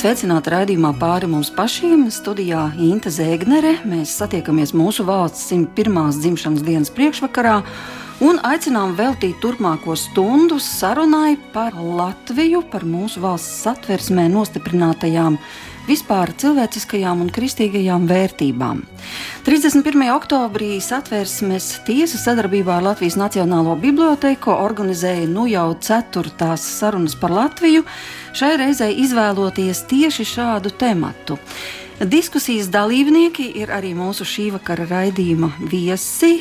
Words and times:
Esiet 0.00 0.16
sveicināti 0.16 0.48
raidījumā 0.48 0.94
pāri 0.96 1.28
mums 1.28 1.50
pašiem. 1.52 2.06
Studijā 2.08 2.70
Inte 2.80 3.10
Zēgnere. 3.12 3.74
Mēs 3.84 4.14
satiekamies 4.16 4.70
mūsu 4.72 5.04
valsts 5.04 5.50
101. 5.52 6.14
dzimšanas 6.16 6.62
dienas 6.64 6.90
priekšvakarā 6.96 7.58
un 8.24 8.40
aicinām 8.40 8.94
veltīt 8.96 9.36
turpmāko 9.44 9.92
stundu 10.00 10.56
sarunai 10.56 11.34
par 11.52 11.76
Latviju, 11.76 12.62
par 12.72 12.86
mūsu 12.88 13.20
valsts 13.20 13.60
satversmē 13.66 14.24
nostiprinātajām 14.32 15.36
vispār 15.84 16.32
cilvēciskajām 16.32 17.20
un 17.20 17.28
kristīgajām 17.36 18.08
vērtībām. 18.08 18.80
31. 19.44 20.06
oktobrī 20.14 20.78
satversmes 20.80 21.74
tiesa 21.84 22.20
sadarbībā 22.24 22.78
ar 22.78 22.88
Latvijas 22.88 23.20
Nacionālo 23.20 23.76
biblioteku 23.80 24.56
organizēja 24.56 25.28
nu 25.28 25.44
jau 25.50 25.68
ceturtās 25.76 26.64
sarunas 26.78 27.18
par 27.20 27.36
Latviju, 27.36 27.84
šai 28.36 28.56
reizei 28.60 28.94
izvēloties 29.04 29.84
tieši 29.90 30.26
šādu 30.36 30.72
tematu. 30.78 31.38
Diskusijas 32.00 32.70
dalībnieki 32.72 33.44
ir 33.60 33.68
arī 33.76 33.90
mūsu 33.92 34.24
šī 34.24 34.46
vakara 34.54 34.86
raidījuma 34.88 35.50
viesi. 35.68 36.38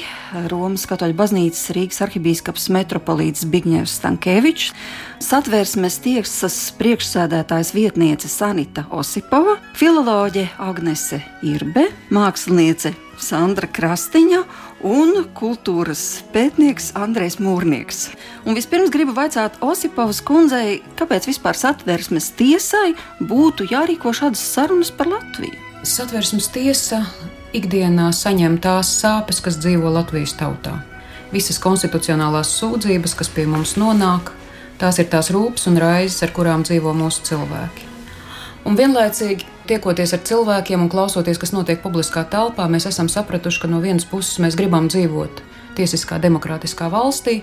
Romas 0.48 0.86
Katoļu 0.88 1.18
baznīcas 1.20 1.74
Rīgas 1.76 2.00
arhibīskaps 2.06 2.70
metropolīts 2.72 3.44
Bigņevs 3.44 3.98
Stankēvičs, 4.00 4.70
satvērsmes 5.20 6.00
tiesas 6.06 6.62
priekšsēdētājs 6.80 7.74
vietniece 7.76 8.32
Sanita 8.32 8.86
Osipova, 8.96 9.58
filoloģe 9.76 10.48
Agnese 10.64 11.20
Irbe, 11.44 11.90
māksliniece 12.08 12.94
Sandra 13.20 13.68
Krastiņa 13.68 14.46
un 14.86 15.26
kultūras 15.36 16.22
pētnieks 16.34 16.94
Andrēs 17.00 17.40
Mūrnieks. 17.42 18.10
Un 18.46 18.58
vispirms 18.58 18.92
gribu 18.94 19.16
vaicāt 19.18 19.58
Osipovas 19.66 20.22
kundzei, 20.26 20.80
kāpēc 21.00 21.30
vispār 21.30 21.58
satversmes 21.60 22.32
tiesai 22.40 22.94
būtu 23.20 23.70
jārīko 23.72 24.14
šādas 24.16 24.44
sarunas 24.54 24.92
par 24.92 25.12
Latviju? 25.12 25.58
Satversmes 25.84 26.50
tiesa 26.54 27.04
ikdienā 27.56 28.12
saņem 28.16 28.60
tās 28.64 28.92
sāpes, 29.02 29.42
kas 29.44 29.60
dzīvo 29.62 29.92
Latvijas 29.96 30.36
tautā. 30.40 30.80
Visas 31.34 31.60
konstitucionālās 31.62 32.52
sūdzības, 32.58 33.14
kas 33.18 33.30
pie 33.34 33.46
mums 33.50 33.76
nonāk, 33.78 34.34
tās 34.82 35.02
ir 35.02 35.12
tās 35.12 35.30
rūpes 35.34 35.70
un 35.70 35.78
raizes, 35.82 36.24
ar 36.26 36.34
kurām 36.34 36.66
dzīvo 36.66 36.96
mūsu 36.98 37.30
cilvēki. 37.30 37.89
Un 38.70 38.76
vienlaicīgi 38.78 39.48
tiekoties 39.66 40.12
ar 40.14 40.20
cilvēkiem 40.30 40.84
un 40.84 40.90
klausoties, 40.94 41.40
kas 41.42 41.56
notiek 41.56 41.80
publiskā 41.82 42.22
telpā, 42.30 42.68
mēs 42.70 42.86
esam 42.86 43.08
sapratuši, 43.10 43.64
ka 43.64 43.70
no 43.72 43.80
vienas 43.82 44.06
puses 44.06 44.38
mēs 44.44 44.58
gribam 44.60 44.86
dzīvot 44.92 45.42
tiesiskā, 45.80 46.20
demokrātiskā 46.22 46.86
valstī, 46.94 47.40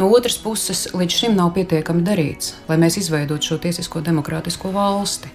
no 0.00 0.08
otras 0.08 0.38
puses 0.40 0.86
līdz 0.96 1.18
šim 1.18 1.36
nav 1.36 1.52
pietiekami 1.58 2.00
darīts, 2.06 2.54
lai 2.70 2.78
mēs 2.80 2.96
izveidotu 3.02 3.50
šo 3.50 3.60
tiesisko, 3.66 4.00
demokrātisko 4.08 4.72
valsti. 4.72 5.28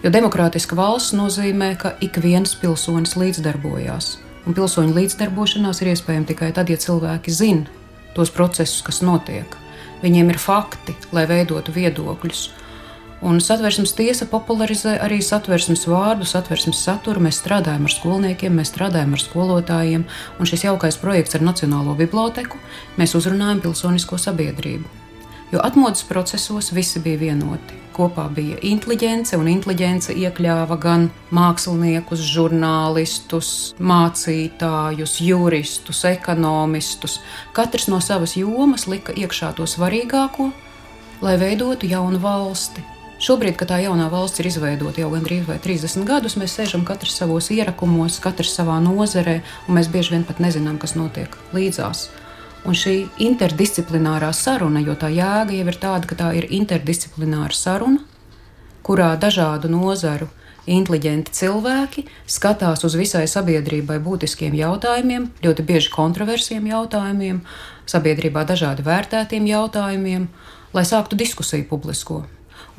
Jo 0.00 0.14
demokrātiska 0.16 0.80
valsts 0.80 1.12
nozīmē, 1.18 1.74
ka 1.76 1.92
ik 2.00 2.16
viens 2.24 2.56
pilsonis 2.56 3.18
līdzdarbojās, 3.20 4.10
un 4.48 4.56
pilsoņu 4.56 4.96
līdzdarbošanās 4.96 5.84
ir 5.84 5.92
iespējama 5.92 6.32
tikai 6.32 6.52
tad, 6.56 6.72
ja 6.72 6.80
cilvēki 6.80 7.36
zina 7.36 7.68
tos 8.16 8.32
procesus, 8.32 8.80
kas 8.86 9.04
notiek. 9.04 9.60
Viņiem 10.00 10.32
ir 10.32 10.40
fakti, 10.40 10.96
lai 11.12 11.28
veidotu 11.28 11.76
viedokļus, 11.76 12.46
Un 13.24 13.38
satversmes 13.40 13.94
tiesa 13.96 14.26
popularizē 14.28 14.98
arī 15.00 15.22
satversmes 15.24 15.86
vārdu, 15.88 16.26
satversmes 16.28 16.82
saturu. 16.84 17.22
Mēs 17.24 17.38
strādājam 17.40 17.86
ar 17.88 17.94
skolniekiem, 17.94 18.58
mēs 18.60 18.68
strādājam 18.74 19.16
ar 19.16 19.22
skolotājiem, 19.22 20.04
un 20.36 20.50
šis 20.50 20.66
jaukais 20.66 21.00
projekts 21.00 21.38
ar 21.38 21.46
Nacionālo 21.46 21.96
biblioteku 21.96 22.60
mēs 23.00 23.16
uzrunājam 23.16 23.64
pilsonisko 23.64 24.20
sabiedrību. 24.20 24.92
Jo 25.54 25.64
atmodas 25.64 26.04
procesos 26.04 26.68
visi 26.76 27.00
bija 27.00 27.22
vienoti. 27.24 27.80
Kopā 27.96 28.26
bija 28.28 28.60
inteliģence, 28.60 29.38
un 29.40 29.48
inteliģence 29.48 30.12
iekļāva 30.20 30.76
gan 30.82 31.08
māksliniekus, 31.32 32.28
žurnālistus, 32.28 33.50
mācītājus, 33.80 35.20
juristus, 35.24 36.04
ekonomistus. 36.12 37.22
Katrs 37.56 37.88
no 37.88 38.04
savas 38.04 38.36
jomas 38.36 38.84
lika 38.90 39.16
iekšā 39.16 39.54
to 39.56 39.64
svarīgāko, 39.64 40.50
lai 41.24 41.38
veidotu 41.40 41.88
jaunu 41.88 42.20
valsti. 42.20 42.93
Šobrīd, 43.22 43.54
kad 43.54 43.70
tā 43.70 43.78
jaunā 43.78 44.08
valsts 44.10 44.42
ir 44.42 44.48
izveidota 44.50 45.00
jau 45.04 45.12
gandrīz 45.12 45.46
30 45.46 46.02
gadus, 46.08 46.34
mēs 46.40 46.56
sēžam 46.58 46.82
katrs 46.86 47.14
savos 47.20 47.46
ierakumos, 47.54 48.18
katrs 48.20 48.56
savā 48.58 48.80
nozarē, 48.82 49.36
un 49.68 49.78
mēs 49.78 49.88
bieži 49.92 50.16
vien 50.16 50.24
pat 50.26 50.42
nezinām, 50.42 50.80
kas 50.82 50.96
notiek 50.98 51.36
līdzās. 51.54 52.08
Un 52.66 52.74
šī 52.74 52.96
interdisciplinārā 53.22 54.32
saruna, 54.34 54.82
jo 54.82 54.96
tā 54.98 55.12
jēga 55.14 55.54
jau 55.54 55.68
ir 55.70 55.78
tāda, 55.78 56.08
ka 56.10 56.18
tā 56.18 56.32
ir 56.40 56.48
interdisciplināra 56.58 57.54
saruna, 57.54 58.02
kurā 58.82 59.12
dažādu 59.20 59.70
nozaru 59.70 60.28
inteliģenti 60.66 61.32
cilvēki 61.38 62.06
skatās 62.26 62.84
uz 62.88 62.96
visai 62.98 63.26
sabiedrībai 63.30 64.00
būtiskiem 64.02 64.56
jautājumiem, 64.58 65.28
ļoti 65.44 65.66
bieži 65.68 65.92
kontroversiem 65.94 66.66
jautājumiem, 66.66 67.42
sabiedrībā 67.86 68.46
dažādi 68.48 68.84
vērtētiem 68.84 69.46
jautājumiem, 69.54 70.30
lai 70.74 70.88
sāktu 70.88 71.20
diskusiju 71.20 71.68
publisko. 71.68 72.24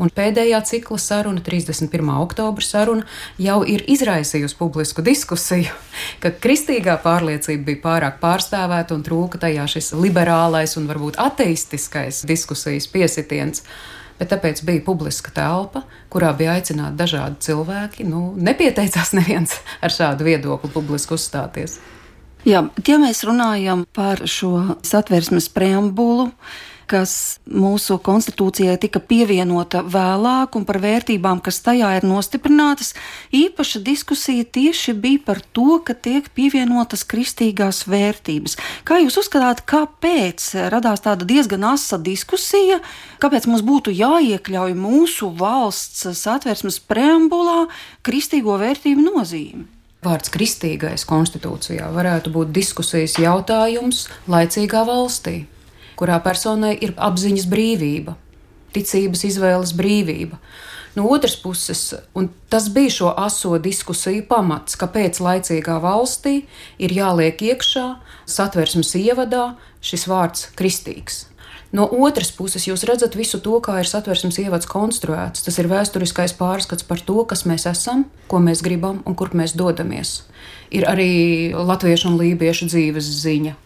Un 0.02 0.12
pēdējā 0.12 0.60
cikla 0.68 0.98
saruna, 1.00 1.40
31. 1.44 2.10
oktobra 2.20 2.66
saruna, 2.66 3.06
jau 3.40 3.62
ir 3.64 3.86
izraisījusi 3.88 4.58
publisku 4.60 5.04
diskusiju, 5.06 5.72
ka 6.24 6.34
kristīgā 6.44 6.98
pārliecība 7.04 7.70
bija 7.72 7.84
pārāk 7.86 8.20
pārstāvēta 8.24 8.98
un 8.98 9.06
trūka 9.08 9.40
tajā 9.46 9.68
šis 9.72 9.94
liberālais 9.96 10.76
un 10.80 10.90
varbūt 10.92 11.20
ateistiskais 11.22 12.26
diskusijas 12.28 12.90
piesitiens. 12.92 13.64
Bet 14.16 14.30
tāpēc 14.32 14.62
bija 14.64 14.80
publiska 14.84 15.32
telpa, 15.36 15.82
kurā 16.12 16.30
bija 16.36 16.54
aicināti 16.56 16.96
dažādi 17.00 17.42
cilvēki. 17.50 18.06
Nu, 18.08 18.30
nepieteicās 18.36 19.12
neviens 19.20 19.58
ar 19.84 19.92
šādu 19.96 20.28
viedokli 20.28 20.72
publiski 20.76 21.16
uzstāties. 21.16 21.80
Jā, 22.46 22.62
ja 22.86 22.98
mēs 23.02 23.24
runājam 23.26 23.88
par 23.96 24.22
šo 24.30 24.78
satversmes 24.86 25.48
preambulu, 25.50 26.30
kas 26.90 27.40
mūsu 27.50 27.98
konstitūcijai 28.04 28.78
tika 28.82 29.02
pievienota 29.04 29.82
vēlāk 29.86 30.56
un 30.58 30.66
par 30.68 30.80
vērtībām, 30.84 31.42
kas 31.46 31.60
tajā 31.66 31.92
ir 31.98 32.08
nostiprinātas, 32.08 32.94
īpaša 33.36 33.82
diskusija 33.86 34.46
tieši 34.46 34.96
bija 34.98 35.24
par 35.28 35.42
to, 35.56 35.80
ka 35.86 35.96
tiek 35.98 36.30
pievienotas 36.38 37.06
kristīgās 37.10 37.84
vērtības. 37.90 38.58
Kā 38.88 39.00
jūs 39.04 39.20
uzskatāt, 39.24 39.66
kāpēc 39.70 40.52
radās 40.74 41.06
tāda 41.06 41.28
diezgan 41.28 41.66
asa 41.74 42.00
diskusija, 42.02 42.82
kāpēc 43.24 43.50
mums 43.50 43.66
būtu 43.66 43.94
jāiekļauj 43.96 44.76
mūsu 44.78 45.32
valsts 45.40 46.08
satversmes 46.22 46.82
preambulā 46.86 47.66
kristīgo 48.06 48.60
vērtību 48.62 49.10
nozīme? 49.10 49.66
Vārds 50.06 50.30
kristīgais 50.30 51.02
konstitūcijā 51.10 51.88
varētu 51.90 52.30
būt 52.36 52.52
diskusijas 52.54 53.18
jautājums 53.18 54.04
laicīgā 54.30 54.84
valstī 54.86 55.40
kurā 56.00 56.20
personai 56.24 56.76
ir 56.82 56.96
apziņas 56.98 57.50
brīvība, 57.52 58.16
ticības 58.76 59.26
izvēles 59.32 59.76
brīvība. 59.78 60.40
No 60.96 61.10
otras 61.12 61.36
puses, 61.36 61.94
un 62.16 62.30
tas 62.48 62.70
bija 62.72 62.94
šo 62.98 63.12
aso 63.20 63.58
diskusiju 63.60 64.24
pamats, 64.30 64.78
kāpēc 64.80 65.20
laicīgā 65.20 65.76
valstī 65.84 66.46
ir 66.80 66.96
jāliek 66.96 67.42
iekšā 67.52 67.88
satversmes 68.24 68.96
ievadā 69.02 69.56
šis 69.84 70.08
vārds 70.08 70.52
kristīgs. 70.56 71.26
No 71.76 71.90
otras 71.92 72.30
puses, 72.32 72.64
jūs 72.70 72.86
redzat 72.88 73.18
visu 73.20 73.42
to, 73.44 73.58
kā 73.60 73.82
ir 73.82 73.90
satversmes 73.90 74.38
ievads 74.40 74.70
konstruēts. 74.72 75.44
Tas 75.44 75.60
ir 75.60 75.68
vēsturiskais 75.68 76.36
pārskats 76.40 76.88
par 76.88 77.02
to, 77.04 77.18
kas 77.28 77.44
mēs 77.50 77.66
esam, 77.68 78.06
ko 78.32 78.40
mēs 78.40 78.64
gribam 78.64 79.02
un 79.04 79.18
kur 79.20 79.34
mēs 79.36 79.58
dodamies. 79.60 80.22
Ir 80.72 80.88
arī 80.88 81.52
latviešu 81.52 82.14
un 82.14 82.20
lībiešu 82.22 82.70
dzīves 82.72 83.10
ziņa, 83.26 83.58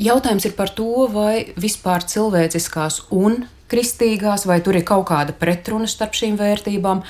Jautājums 0.00 0.46
ir 0.48 0.54
par 0.56 0.72
to, 0.72 1.08
vai 1.12 1.52
vispār 1.60 2.04
cilvēciskās 2.08 3.02
un 3.12 3.44
kristīgās, 3.72 4.46
vai 4.48 4.60
tur 4.64 4.76
ir 4.76 4.86
kaut 4.88 5.06
kāda 5.10 5.34
pretruna 5.36 5.88
starp 5.88 6.16
šīm 6.16 6.36
vērtībām, 6.40 7.02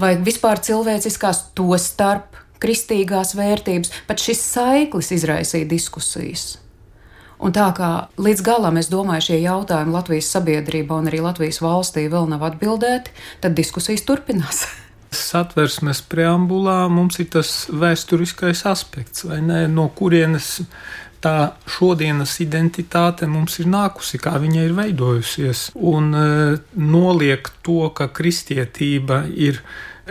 vai 0.00 0.14
vispār 0.20 0.60
cilvēciskās 0.64 1.46
to 1.56 1.72
starp 1.80 2.36
kristīgās 2.62 3.34
vērtības. 3.36 3.92
Pat 4.08 4.22
šis 4.22 4.42
saiklis 4.54 5.12
izraisīja 5.16 5.68
diskusijas. 5.68 6.56
Un 7.42 7.50
tā 7.50 7.66
kā 7.74 7.90
līdz 8.22 8.44
galam 8.46 8.76
es 8.78 8.86
domāju, 8.92 9.32
šie 9.32 9.40
jautājumi 9.42 9.96
Latvijas 9.96 10.30
sabiedrībā 10.30 11.00
un 11.02 11.10
arī 11.10 11.18
Latvijas 11.24 11.58
valstī 11.64 12.06
vēl 12.10 12.28
nav 12.30 12.44
atbildēti, 12.52 13.10
tad 13.42 13.56
diskusijas 13.58 14.06
turpinās. 14.06 14.62
Satversmes 15.32 16.04
preambulā 16.08 16.86
mums 16.88 17.18
ir 17.20 17.32
tas 17.34 17.66
vēsturiskais 17.68 18.62
aspekts, 18.70 19.26
vai 19.26 19.42
ne? 19.44 19.64
No 19.68 19.88
kurienes 19.92 20.60
tā 21.22 21.36
šodienas 21.70 22.34
identitāte 22.42 23.28
mums 23.30 23.58
ir 23.62 23.70
nākusi, 23.72 24.20
kā 24.22 24.34
viņa 24.42 24.66
ir 24.66 24.76
veidojusies, 24.76 25.70
un 25.78 26.12
e, 26.16 26.26
noliek 26.76 27.48
to, 27.66 27.86
ka 27.96 28.10
kristietība 28.12 29.22
ir 29.30 29.62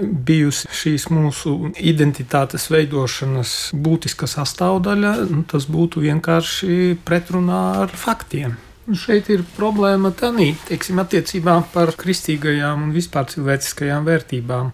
bijusi 0.01 0.71
šīs 0.71 1.09
mūsu 1.11 1.73
identitātes 1.75 2.69
veidošanas 2.71 3.53
būtiska 3.75 4.29
sastāvdaļa, 4.31 5.13
nu, 5.31 5.43
tas 5.51 5.67
būtu 5.67 6.03
vienkārši 6.05 6.97
pretrunā 7.05 7.61
ar 7.83 7.91
faktiem. 7.91 8.55
Šeit 8.97 9.29
ir 9.29 9.43
problēma 9.55 10.09
tādā, 10.17 10.47
teiksim, 10.67 10.99
attiecībā 11.03 11.59
par 11.75 11.93
kristīgajām 11.99 12.87
un 12.87 12.95
vispār 12.95 13.27
cilvēciskajām 13.31 14.07
vērtībām. 14.07 14.71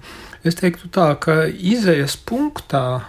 Es 0.48 0.56
teiktu 0.58 0.90
tā, 0.94 1.10
ka 1.20 1.44
izējas 1.50 2.16
punktā 2.30 3.02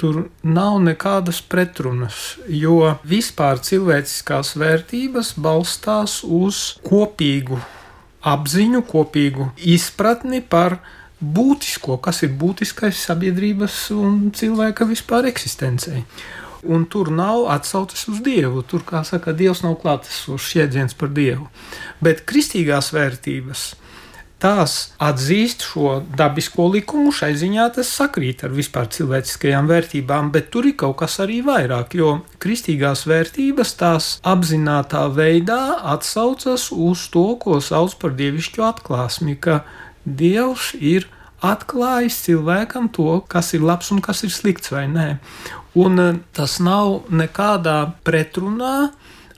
tur 0.00 0.26
nav 0.44 0.78
nekādas 0.84 1.40
pretrunas, 1.40 2.36
jo 2.48 2.94
vispār 3.08 3.60
cilvēciskās 3.64 4.54
vērtības 4.60 5.34
balstās 5.40 6.20
uz 6.24 6.76
kopīgu 6.84 7.58
apziņu, 8.26 8.82
kopīgu 8.90 9.50
izpratni 9.74 10.42
par 10.42 10.80
būtisko, 11.20 11.96
kas 12.02 12.22
ir 12.26 12.34
būtiskais 12.36 13.06
sabiedrības 13.08 13.86
un 13.96 14.26
cilvēka 14.36 14.88
vispār 14.88 15.30
eksistencei. 15.30 16.04
Un 16.66 16.84
tur 16.90 17.12
nav 17.14 17.46
atsauces 17.52 18.08
uz 18.10 18.18
Dievu. 18.26 18.64
Tur, 18.66 18.82
kā 18.82 19.04
saka, 19.06 19.32
Dievs 19.36 19.62
nav 19.62 19.76
klātesošs 19.82 20.56
jēdziens 20.56 20.96
par 20.98 21.12
Dievu. 21.14 21.46
Bet 22.02 22.24
kristīgās 22.26 22.90
vērtības 22.96 23.68
tās 24.42 24.74
atzīst 25.02 25.64
šo 25.64 26.00
dabisko 26.18 26.66
likumu, 26.74 27.12
šai 27.14 27.32
ziņā 27.40 27.70
tas 27.78 27.90
sakrīt 27.98 28.44
ar 28.44 28.52
vispār 28.56 28.90
cilvēciskajām 28.92 29.70
vērtībām, 29.70 30.30
bet 30.34 30.50
tur 30.52 30.68
ir 30.68 30.76
kaut 30.80 30.98
kas 31.00 31.18
arī 31.24 31.40
vairāk, 31.46 31.96
jo 31.96 32.12
kristīgās 32.42 33.06
vērtības 33.08 33.74
tās 33.80 34.10
apzinātā 34.26 35.06
veidā 35.16 35.60
atsaucas 35.94 36.68
uz 36.72 37.08
to, 37.12 37.26
ko 37.40 37.60
sauc 37.64 37.96
par 38.02 38.16
dievišķo 38.18 38.70
atklāsmi, 38.74 39.38
ka 39.40 39.64
Dievs 40.06 40.70
ir 40.78 41.08
atklājis 41.42 42.20
cilvēkam 42.28 42.86
to, 42.94 43.20
kas 43.26 43.52
ir 43.56 43.64
labs 43.66 43.90
un 43.90 43.98
kas 44.04 44.22
ir 44.22 44.30
slikts 44.30 44.70
vai 44.70 44.86
nē. 44.90 45.08
Un 45.76 46.00
eh, 46.00 46.20
tas 46.36 46.60
nav 46.62 47.10
nekādā 47.10 47.80
pretrunā 48.06 48.92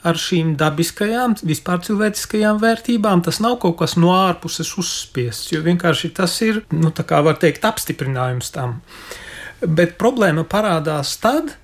ar 0.06 0.18
šīm 0.18 0.54
dabiskajām, 0.58 1.36
vispār 1.46 1.82
cilvēciskajām 1.86 2.60
vērtībām. 2.62 3.22
Tas 3.26 3.40
nav 3.44 3.58
kaut 3.62 3.78
kas 3.80 3.96
no 3.98 4.12
ārpuses 4.14 4.70
uzspiests, 4.78 5.52
jo 5.52 5.62
vienkārši 5.66 6.12
tas 6.18 6.36
ir, 6.46 6.62
nu, 6.74 6.92
tā 6.94 7.06
kā 7.08 7.20
var 7.24 7.40
teikt, 7.40 7.66
apstiprinājums 7.68 8.52
tam. 8.54 8.78
Bet 9.62 9.96
problēma 9.98 10.46
parādās 10.46 11.16
tad, 11.22 11.56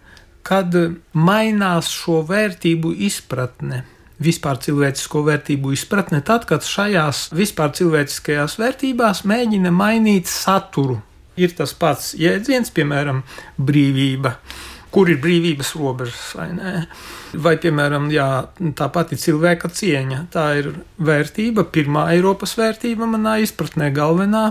kad 0.45 0.75
mainās 1.15 1.93
šo 1.95 2.21
vērtību 2.29 2.93
izpratne 3.07 3.85
vispār 4.25 4.61
cilvēcisko 4.63 5.25
vērtību 5.27 5.73
izpratne, 5.75 6.21
tad, 6.27 6.45
kad 6.49 6.67
šajās 6.67 7.29
vispār 7.35 7.73
cilvēciskajās 7.75 8.59
vērtībās 8.61 9.25
mēģina 9.27 9.73
mainīt 9.75 10.31
saturu. 10.31 11.01
Ir 11.35 11.51
tas 11.59 11.73
pats 11.75 12.13
jēdziens, 12.15 12.71
piemēram, 12.71 13.25
brīvība 13.59 14.37
kur 14.95 15.11
ir 15.11 15.21
brīvības 15.23 15.75
robežas 15.81 16.31
vai 16.39 16.49
nē. 16.55 16.73
Vai, 17.35 17.55
piemēram, 17.59 18.07
jā, 18.15 18.27
tā 18.79 18.87
pati 18.93 19.17
cilvēka 19.19 19.69
cieņa. 19.75 20.19
Tā 20.33 20.45
ir 20.61 20.71
vērtība, 21.03 21.65
pirmā 21.75 22.07
Eiropas 22.15 22.55
vērtība 22.59 23.09
manā 23.11 23.37
izpratnē, 23.43 23.89
galvenā, 23.95 24.45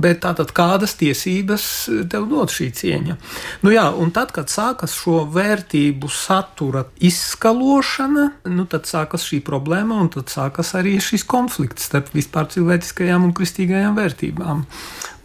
bet 0.00 0.20
tātad 0.24 0.52
kādas 0.56 0.96
tiesības 1.00 1.64
tev 2.12 2.28
dod 2.30 2.52
šī 2.52 2.68
cieņa? 2.76 3.16
Nu 3.64 3.72
jā, 3.72 3.86
un 3.94 4.12
tad, 4.14 4.32
kad 4.36 4.52
sākas 4.52 4.96
šo 4.98 5.22
vērtību 5.34 6.10
satura 6.12 6.84
izskalošana, 7.00 8.26
nu 8.52 8.66
tad 8.70 8.88
sākas 8.90 9.26
šī 9.28 9.40
problēma, 9.46 10.00
un 10.02 10.12
tad 10.12 10.32
sākas 10.32 10.74
arī 10.78 10.98
šis 11.02 11.24
konflikts 11.28 11.88
starp 11.88 12.12
vispār 12.16 12.50
cilvēciskajām 12.52 13.28
un 13.28 13.36
kristīgajām 13.36 13.96
vērtībām. 13.98 14.66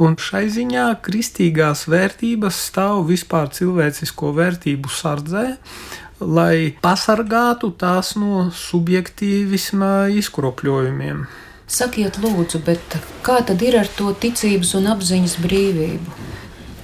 Un 0.04 0.16
šai 0.20 0.48
ziņā 0.52 0.88
kristīgās 1.06 1.86
vērtības 1.92 2.58
stāv 2.70 3.04
vispār 3.12 3.52
cilvēcisko 3.54 4.32
vērtību 4.40 4.90
sardzē, 4.92 5.46
lai 6.26 6.76
pasargātu 6.84 7.72
tās 7.80 8.14
no 8.20 8.50
subjektīvisma 8.58 10.10
izkropļojumiem. 10.20 11.26
Sakiet, 11.74 12.20
lūdzu, 12.22 12.60
bet 12.66 12.98
kā 13.26 13.40
tad 13.48 13.62
ir 13.66 13.80
ar 13.80 13.90
to 13.98 14.12
ticības 14.20 14.76
un 14.78 14.92
apziņas 14.94 15.38
brīvību? 15.44 16.18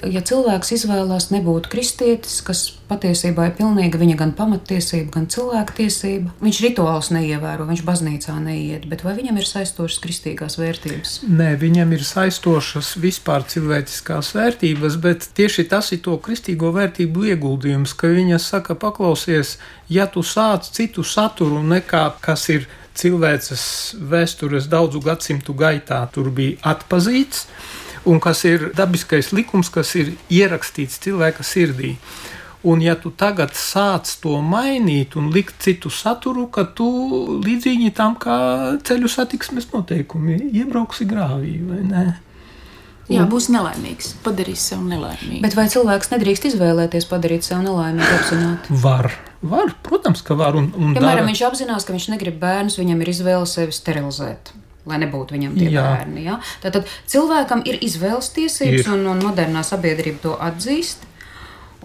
Ja 0.08 0.22
cilvēks 0.24 0.72
izvēlās 0.76 1.28
nebūt 1.32 1.68
kristietis, 1.72 2.40
kas 2.44 2.62
patiesībā 2.90 3.48
ir 3.48 3.54
pilnīga 3.58 4.00
viņa 4.00 4.16
gan 4.18 4.32
pamatiesība, 4.36 5.12
gan 5.14 5.28
cilvēktiesība, 5.30 6.34
viņš 6.42 6.60
rituālus 6.64 7.10
neievēro, 7.14 7.66
viņš 7.68 7.84
baznīcā 7.86 8.36
neiet, 8.42 8.88
bet 8.90 9.04
vai 9.06 9.14
viņam 9.18 9.38
ir 9.40 9.48
saistošas 9.48 10.00
kristīgās 10.02 10.58
vērtības? 10.60 11.14
Nē, 11.28 11.52
viņam 11.60 11.94
ir 11.96 12.04
saistošas 12.06 12.94
vispār 13.02 13.46
cilvēciskās 13.50 14.32
vērtības, 14.36 14.98
bet 15.04 15.28
tieši 15.38 15.68
tas 15.70 15.92
ir 15.94 16.02
to 16.06 16.16
kristīgo 16.22 16.72
vērtību 16.76 17.30
ieguldījums, 17.34 17.94
ka 17.98 18.10
viņa 18.10 18.40
saka, 18.42 18.78
paklausies, 18.78 19.58
ja 19.92 20.08
tu 20.10 20.24
sāc 20.26 20.70
citu 20.74 21.06
saturu 21.06 21.62
nekā 21.66 22.08
kas 22.24 22.48
ir 22.52 22.66
cilvēces 23.00 23.62
vēstures 24.10 24.66
daudzu 24.70 25.00
gadsimtu 25.04 25.54
gaitā, 25.56 26.02
tur 26.12 26.30
bija 26.34 26.58
atpazīts 26.74 27.46
un 28.08 28.20
kas 28.22 28.44
ir 28.48 28.70
dabiskais 28.76 29.32
likums, 29.36 29.70
kas 29.72 29.94
ir 29.98 30.14
ierakstīts 30.32 31.00
cilvēka 31.04 31.46
sirdī. 31.46 31.96
Un, 32.60 32.82
ja 32.84 32.92
tu 33.00 33.08
tagad 33.16 33.54
sāc 33.56 34.10
to 34.20 34.36
mainīt 34.44 35.16
un 35.16 35.30
likt 35.32 35.62
citu 35.64 35.88
saturu, 35.88 36.44
tad 36.52 36.74
tu 36.76 36.88
līdzīgi 37.40 37.88
tam 37.96 38.18
kā 38.20 38.36
ceļu 38.84 39.08
satiksmes 39.08 39.70
noteikumi 39.72 40.36
iebrauksi 40.50 41.08
grāvī 41.08 41.56
vai 41.64 41.80
ne? 41.88 42.04
Jā, 43.10 43.24
būs 43.26 43.48
nelaimīgs. 43.50 44.12
Padarīs 44.22 44.62
sev 44.70 44.84
nelaimīgu. 44.86 45.40
Bet 45.42 45.56
vai 45.58 45.66
cilvēks 45.72 46.12
nedrīkst 46.12 46.46
izvēlēties 46.52 47.08
padarīt 47.10 47.48
sev 47.48 47.64
nelaimīgu 47.64 48.12
apzināti? 48.20 48.80
Var. 48.84 49.10
Var, 49.40 49.72
protams, 49.82 50.20
ka 50.22 50.36
var. 50.38 50.54
Un, 50.60 50.68
un 50.76 50.92
Piemēram, 50.92 51.24
dara... 51.24 51.26
viņš 51.26 51.42
apzinās, 51.48 51.88
ka 51.88 51.96
viņš 51.96 52.10
negrib 52.12 52.36
bērnus, 52.38 52.78
viņam 52.78 53.00
ir 53.02 53.10
izvēle 53.16 53.48
sevi 53.50 53.74
sterilizēt 53.74 54.52
lai 54.90 55.00
nebūtu 55.04 55.36
viņam 55.36 55.58
tie 55.58 55.70
jā. 55.72 55.84
bērni. 55.84 56.24
Ja? 56.26 56.40
Tātad 56.64 56.90
cilvēkam 57.10 57.64
ir 57.68 57.78
izvēles 57.84 58.32
tiesības, 58.36 58.82
ir. 58.86 58.90
Un, 58.94 59.06
un 59.14 59.22
modernā 59.24 59.64
sabiedrība 59.66 60.24
to 60.24 60.34
atzīst. 60.50 61.06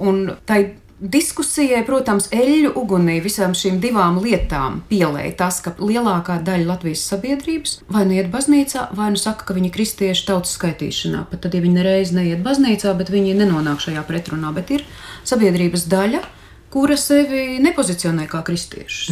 Un 0.01 0.27
tai 0.49 0.75
diskusijai, 0.99 1.81
protams, 1.85 2.29
eļļu 2.33 2.71
ugunī 2.79 3.17
visām 3.23 3.55
šīm 3.57 3.81
divām 3.83 4.17
lietām 4.23 4.79
pielēja 4.89 5.33
tas, 5.41 5.59
ka 5.63 5.73
lielākā 5.79 6.37
daļa 6.45 6.69
Latvijas 6.69 7.03
sabiedrības 7.09 7.77
vai 7.91 8.05
nu 8.07 8.15
iet 8.15 8.31
baznīcā, 8.31 8.87
vai 8.95 9.09
nu 9.13 9.19
saka, 9.19 9.47
ka 9.47 9.57
viņi 9.57 9.69
ir 9.69 9.75
kristieši 9.75 10.25
tautas 10.29 10.55
skaitīšanā. 10.55 11.25
Pat 11.31 11.43
tad, 11.45 11.57
ja 11.57 11.63
viņi 11.65 11.81
nereiz 11.81 12.15
neiet 12.15 12.43
baznīcā, 12.45 12.95
bet 12.97 13.11
viņi 13.11 13.35
nenonāk 13.41 13.83
šajā 13.83 14.05
pretrunā, 14.07 14.53
bet 14.55 14.71
ir 14.77 14.87
sabiedrības 15.27 15.85
daļa, 15.91 16.23
kura 16.71 16.97
sevi 16.99 17.59
nepozicionē 17.63 18.27
kā 18.31 18.41
kristiešus. 18.47 19.11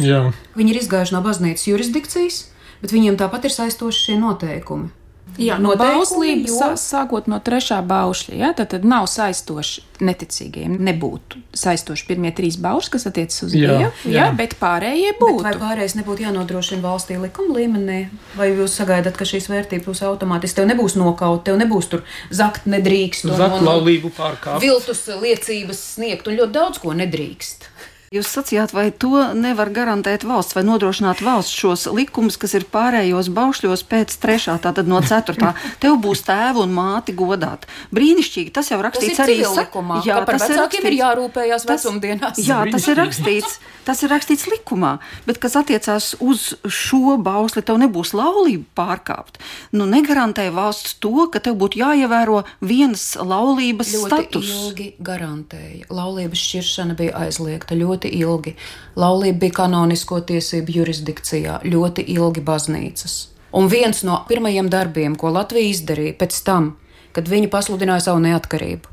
Viņi 0.56 0.74
ir 0.74 0.82
izgājuši 0.82 1.16
no 1.16 1.22
baznīcas 1.24 1.68
jurisdikcijas, 1.68 2.40
bet 2.84 2.92
viņiem 2.92 3.16
tāpat 3.20 3.48
ir 3.48 3.56
saistoši 3.56 4.10
šie 4.10 4.20
noteikumi. 4.20 4.92
Jā, 5.40 5.56
no 5.58 5.72
bauslības, 5.78 6.52
jo... 6.52 6.66
sākot 6.78 7.26
no 7.30 7.40
trešā 7.42 7.80
baušļa, 7.88 8.34
ja, 8.38 8.50
tad, 8.54 8.68
tad 8.70 8.84
nav 8.86 9.08
saistoši 9.10 9.82
neticīgiem. 10.04 10.76
Nebūtu 10.84 11.40
saistoši 11.58 12.06
pirmie 12.06 12.30
trīs 12.36 12.58
baušļi, 12.62 12.92
kas 12.94 13.08
attiecas 13.10 13.42
uz 13.46 13.54
Dievu, 13.56 13.80
jā, 13.82 13.90
jā. 14.04 14.12
jā, 14.14 14.26
bet 14.38 14.54
pārējie 14.60 15.14
būtu. 15.18 15.40
Bet 15.40 15.48
vai 15.48 15.54
pārējais 15.62 15.96
nebūtu 15.98 16.26
jānodrošina 16.26 16.84
valstī 16.84 17.18
likuma 17.18 17.58
līmenī? 17.58 17.98
Vai 18.38 18.52
jūs 18.52 18.78
sagaidat, 18.78 19.18
ka 19.18 19.26
šīs 19.26 19.50
vērtības 19.50 19.88
būs 19.88 20.04
automātiski? 20.06 20.60
Tev 20.60 20.70
nebūs 20.70 20.98
nokaut, 21.00 21.42
tev 21.48 21.58
nebūs 21.58 21.90
tur 21.90 22.06
zakt, 22.30 22.68
nedrīkst. 22.70 23.26
Zakt 23.34 23.64
laulību 23.64 24.14
pārkāpt. 24.14 24.62
Viltus 24.62 25.06
liecības 25.08 25.82
sniegt 25.96 26.30
un 26.30 26.38
ļoti 26.42 26.58
daudz 26.60 26.82
ko 26.84 26.94
nedrīkst. 26.94 27.72
Jūs 28.14 28.28
sacījāt, 28.30 28.70
vai 28.70 28.92
to 28.94 29.10
nevar 29.34 29.72
garantēt 29.74 30.22
valsts 30.22 30.54
vai 30.54 30.62
nodrošināt 30.62 31.18
valsts 31.24 31.56
šos 31.58 31.88
likumus, 31.90 32.36
kas 32.38 32.52
ir 32.54 32.66
pārējos 32.70 33.26
baušļos 33.34 33.82
pēc 33.90 34.14
trešā, 34.22 34.54
tātad 34.62 34.86
no 34.86 35.00
ceturtā. 35.02 35.50
Tev 35.82 35.96
būs 36.04 36.22
tēvu 36.28 36.62
un 36.62 36.76
māti 36.76 37.10
godāt. 37.18 37.66
Brīnišķīgi, 37.94 38.52
tas 38.54 38.70
jau 38.70 38.78
rakstīts 38.86 39.18
tas 39.18 39.24
arī 39.26 39.40
likumā. 39.42 39.98
Jā, 40.06 40.20
tas 40.28 40.46
ir 40.46 40.60
rakstīts. 40.62 40.86
ir 40.92 40.98
jārūpējas 41.00 41.66
vecumdienās. 41.72 42.38
Jā, 42.46 42.60
tas 42.70 42.86
ir 42.92 43.00
rakstīts. 43.02 43.58
Tas 43.84 44.00
ir 44.00 44.08
rakstīts 44.08 44.46
likumā, 44.48 44.94
bet 45.26 45.36
kas 45.42 45.58
attiecās 45.60 46.14
uz 46.24 46.54
šo 46.64 47.18
bausli, 47.20 47.60
tev 47.66 47.76
nebūs 47.82 48.14
laulība 48.16 48.64
pārkāpt. 48.78 49.36
Nu, 49.76 49.84
negarantē 49.90 50.46
valsts 50.54 50.96
to, 51.04 51.26
ka 51.28 51.42
tev 51.44 51.58
būtu 51.60 51.82
jāievēro 51.82 52.44
vienas 52.64 53.10
laulības 53.20 53.92
ļoti 53.92 54.08
status. 54.08 54.54
ilgi 54.54 54.88
garantēja. 55.04 55.90
Laulības 55.92 56.46
šķiršana 56.46 56.96
bija 56.96 57.18
aizliegta 57.26 57.76
ļoti 57.76 58.03
ilgi. 58.10 58.54
Laulība 59.00 59.46
bija 59.46 59.58
kanonisko 59.60 60.20
tiesību 60.28 60.78
jurisdikcijā, 60.78 61.60
ļoti 61.64 62.06
ilgi 62.16 62.44
baznīcas. 62.44 63.16
Un 63.54 63.68
viens 63.70 64.02
no 64.02 64.18
pirmajiem 64.28 64.70
darbiem, 64.70 65.14
ko 65.14 65.30
Latvija 65.30 65.70
izdarīja 65.70 66.16
pēc 66.18 66.40
tam, 66.46 66.72
kad 67.14 67.30
viņi 67.30 67.50
pasludināja 67.52 68.08
savu 68.08 68.24
neatkarību, 68.24 68.90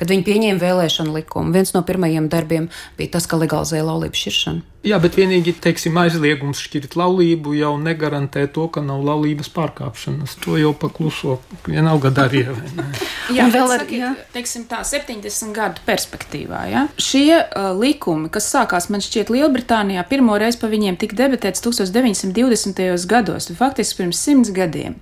kad 0.00 0.10
viņi 0.10 0.24
pieņēma 0.26 0.62
vēlēšanu 0.62 1.14
likumu. 1.14 1.54
Viens 1.54 1.70
no 1.76 1.84
pirmajiem 1.86 2.26
darbiem 2.32 2.66
bija 2.98 3.14
tas, 3.14 3.28
ka 3.30 3.38
legalizēja 3.38 3.86
laulību 3.86 4.18
šķiršanu. 4.18 4.64
Jā, 4.90 4.98
bet 5.02 5.18
vienīgi 5.20 5.54
teiksim, 5.62 5.98
aizliegums 6.00 6.62
šķirt 6.64 6.96
laulību 6.98 7.54
jau 7.58 7.76
negarantē 7.78 8.46
to, 8.50 8.66
ka 8.72 8.82
nav 8.82 9.04
laulības 9.06 9.52
pārkāpšanas. 9.54 10.38
To 10.46 10.58
jau 10.58 10.74
pakluso 10.74 11.38
vienalga 11.68 12.10
darīja. 12.16 12.56
Jā, 13.34 13.46
un 13.46 13.54
vēl 13.54 13.74
ar 13.74 13.84
teiksim, 14.34 14.64
tā 14.70 14.80
70 14.86 15.54
gadu 15.56 15.84
perspektīvā. 15.86 16.62
Ja? 16.70 16.86
Šie 17.00 17.42
uh, 17.42 17.70
likumi, 17.78 18.30
kas 18.32 18.50
sākās 18.52 18.90
man 18.92 19.04
šķiet 19.04 19.32
Lielbritānijā, 19.34 20.04
pirmo 20.10 20.38
reizi 20.40 20.60
pa 20.60 20.70
viņiem 20.70 20.98
tika 21.00 21.18
debatēts 21.24 21.62
1920. 21.66 22.82
gados, 23.10 23.50
faktiski 23.60 24.02
pirms 24.02 24.24
simts 24.26 24.52
gadiem 24.54 24.98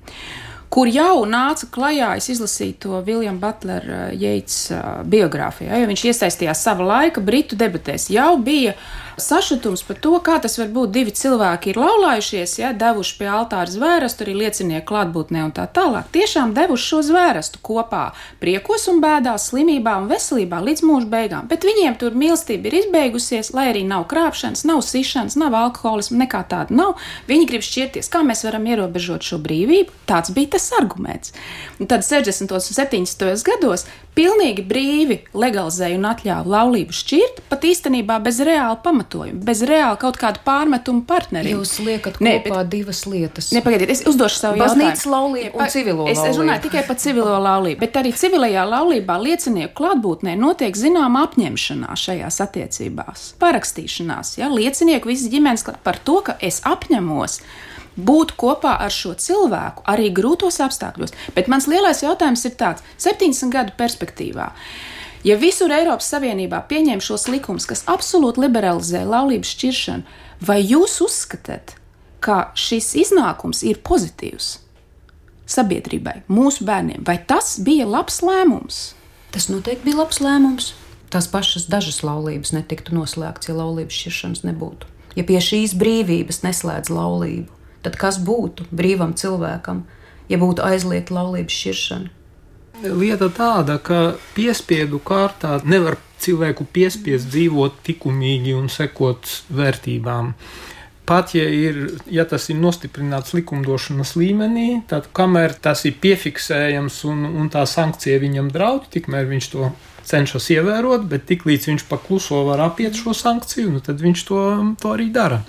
kur 0.68 0.84
jau 0.92 1.24
nāca 1.24 1.64
klajā, 1.72 2.10
es 2.20 2.28
izlasīju 2.34 2.74
to 2.82 2.98
Viljama 3.06 3.40
Butlera 3.40 4.00
Jeits 4.12 4.66
uh, 4.68 5.00
biogrāfijā, 5.08 5.80
jo 5.80 5.88
viņš 5.88 6.04
iesaistījās 6.10 6.64
sava 6.66 6.84
laika 6.90 7.22
Britu 7.24 7.56
debatēs. 7.58 8.10
Jau 8.12 8.34
bija 8.44 8.74
sašutums 9.22 9.82
par 9.86 9.98
to, 10.02 10.14
kā 10.24 10.38
tas 10.42 10.58
var 10.60 10.70
būt. 10.74 10.92
Divi 10.94 11.12
cilvēki 11.14 11.72
ir 11.72 11.80
laulājušies, 11.80 12.54
ja, 12.60 12.72
devuši 12.76 13.16
pie 13.20 13.28
altāra 13.32 13.70
zvērestu, 13.70 14.24
arī 14.24 14.34
liecinieku 14.42 14.86
klātbūtnē 14.90 15.44
un 15.46 15.52
tā 15.56 15.66
tālāk. 15.74 16.08
Tiešām 16.14 16.54
devuši 16.56 16.88
šo 16.92 17.02
zvērestu 17.10 17.62
kopā 17.64 18.08
priekos 18.42 18.88
un 18.92 19.02
bēdās, 19.04 19.50
slimībā 19.52 19.98
un 20.02 20.08
veselībā 20.10 20.60
līdz 20.64 20.84
mūža 20.88 21.10
beigām. 21.12 21.48
Bet 21.50 21.66
viņiem 21.68 21.98
tur 22.00 22.16
mīlestība 22.18 22.70
ir 22.70 22.78
izbeigusies, 22.82 23.52
lai 23.56 23.68
arī 23.72 23.84
nav 23.88 24.08
krāpšanas, 24.10 24.64
nav 24.68 24.82
sišanas, 24.86 25.38
nav 25.40 25.56
alkoholisma, 25.58 26.24
nekā 26.24 26.44
tāda 26.50 26.74
nav. 26.74 26.96
Viņi 27.30 27.48
grib 27.50 27.66
šķirties, 27.66 28.10
kā 28.12 28.24
mēs 28.26 28.44
varam 28.48 28.66
ierobežot 28.68 29.26
šo 29.26 29.40
brīvību. 29.44 29.94
Tāds 30.08 30.34
bija 30.36 30.56
tas 30.56 30.70
arguments. 30.78 31.34
Un 31.78 31.90
tad 31.90 32.06
60. 32.06 32.52
un 32.54 32.64
70. 32.64 33.46
gados 33.46 33.86
pilnīgi 34.18 34.64
brīvi 34.66 35.20
legalizēja 35.38 35.98
un 35.98 36.06
atļāva 36.10 36.54
laulību 36.56 36.94
šķirt, 36.94 37.42
pat 37.50 37.66
īstenībā 37.68 38.18
bez 38.24 38.40
reāla 38.42 38.78
pamatojuma, 38.82 39.07
bez 39.16 39.62
reāla 39.66 39.96
kaut 40.00 40.18
kāda 40.20 40.42
pārmetuma 40.44 41.04
partneriem. 41.08 41.58
Jūs 41.58 41.78
liekat 41.84 42.20
ne, 42.24 42.36
kopā 42.38 42.62
bet, 42.62 42.70
divas 42.72 43.04
lietas. 43.08 43.50
Nepagaidiet, 43.56 43.92
es 43.94 44.04
uzdošu 44.08 44.40
savu. 44.42 44.60
Baznīcas 44.62 45.06
laulību 45.08 45.58
un 45.58 45.72
civilo 45.72 46.04
laulību. 46.04 46.16
Es, 46.16 46.32
es 46.32 46.40
runāju 46.40 46.64
tikai 46.66 46.84
par 46.88 46.98
civilo 47.00 47.38
laulību, 47.44 47.80
bet 47.80 47.96
arī 48.00 48.12
civilajā 48.18 48.66
laulībā 48.68 49.16
liecinieku 49.22 49.74
klātbūtnē 49.78 50.36
notiek 50.40 50.76
zināma 50.76 51.24
apņemšanās 51.28 52.04
šajās 52.08 52.40
attiecībās. 52.44 53.24
Parakstīšanās, 53.40 54.36
ja 54.42 54.52
liecinieku 54.52 55.10
visas 55.12 55.32
ģimenes 55.32 55.66
par 55.84 55.98
to, 56.04 56.20
ka 56.28 56.36
es 56.44 56.62
apņemos 56.68 57.40
būt 57.98 58.36
kopā 58.38 58.76
ar 58.84 58.94
šo 58.94 59.14
cilvēku 59.18 59.82
arī 59.90 60.12
grūtos 60.14 60.60
apstākļos. 60.62 61.14
Bet 61.34 61.50
mans 61.50 61.66
lielais 61.70 62.02
jautājums 62.04 62.44
ir 62.46 62.54
tāds- 62.60 62.84
70 63.08 63.50
gadu 63.52 63.72
perspektīvā. 63.78 64.52
Ja 65.26 65.34
visur 65.38 65.72
Eiropas 65.74 66.06
Savienībā 66.12 66.60
pieņem 66.70 67.00
šos 67.02 67.26
likumus, 67.32 67.66
kas 67.66 67.82
absolūti 67.90 68.44
liberalizē 68.44 69.02
laulības 69.08 69.50
šķiršanu, 69.56 70.18
vai 70.46 70.60
jūs 70.62 71.00
uzskatāt, 71.02 71.74
ka 72.22 72.52
šis 72.58 72.94
iznākums 73.02 73.64
ir 73.66 73.80
pozitīvs 73.82 74.58
sabiedrībai, 75.48 76.22
mūsu 76.28 76.66
bērniem, 76.68 77.02
vai 77.08 77.16
tas 77.24 77.56
bija 77.64 77.86
labs 77.88 78.20
lēmums? 78.22 78.80
Tas 79.32 79.48
noteikti 79.50 79.88
bija 79.88 80.02
labs 80.02 80.20
lēmums. 80.24 80.72
Tās 81.08 81.28
pašas 81.32 81.64
dažas 81.72 82.02
laulības 82.04 82.52
netiktu 82.52 82.92
noslēgts, 82.96 83.48
ja 83.48 83.56
laulības 83.56 83.96
šķiršanas 83.96 84.44
nebūtu. 84.44 84.90
Ja 85.16 85.24
pie 85.24 85.40
šīs 85.42 85.72
brīvības 85.80 86.42
neslēdz 86.44 86.92
laulību, 86.92 87.48
tad 87.82 87.96
kas 87.98 88.20
būtu 88.20 88.68
brīvam 88.70 89.16
cilvēkam, 89.16 89.86
ja 90.28 90.38
būtu 90.40 90.62
aizliegta 90.68 91.16
laulības 91.16 91.56
šķiršana? 91.62 92.12
Lieta 92.82 93.26
tāda, 93.34 93.78
ka 93.82 94.14
piespiedu 94.36 95.00
kārtā 95.02 95.56
nevar 95.66 95.96
cilvēku 96.22 96.66
piespiest 96.70 97.26
dzīvot 97.32 97.88
likumīgi 97.88 98.54
un 98.54 98.68
sekot 98.70 99.26
vērtībām. 99.50 100.32
Pat 101.08 101.32
ja, 101.32 101.46
ir, 101.48 101.96
ja 102.12 102.26
tas 102.28 102.50
ir 102.52 102.58
nostiprināts 102.60 103.32
likumdošanas 103.32 104.12
līmenī, 104.20 104.82
tad 104.90 105.08
kamēr 105.16 105.56
tas 105.64 105.86
ir 105.88 105.96
piefiksējams 106.02 107.00
un, 107.08 107.24
un 107.40 107.48
tā 107.50 107.64
sankcija 107.66 108.20
viņam 108.20 108.50
draud, 108.52 108.90
tikmēr 108.92 109.26
viņš 109.30 109.48
to 109.54 109.70
cenšas 110.08 110.50
ievērot, 110.52 111.08
bet 111.08 111.26
tiklīdz 111.30 111.70
viņš 111.70 111.86
pakluso 111.88 112.44
var 112.50 112.62
apiet 112.68 112.98
šo 112.98 113.16
sankciju, 113.16 113.72
nu 113.72 113.82
tad 113.84 114.04
viņš 114.04 114.24
to, 114.28 114.44
to 114.82 114.94
arī 114.94 115.08
dara. 115.14 115.42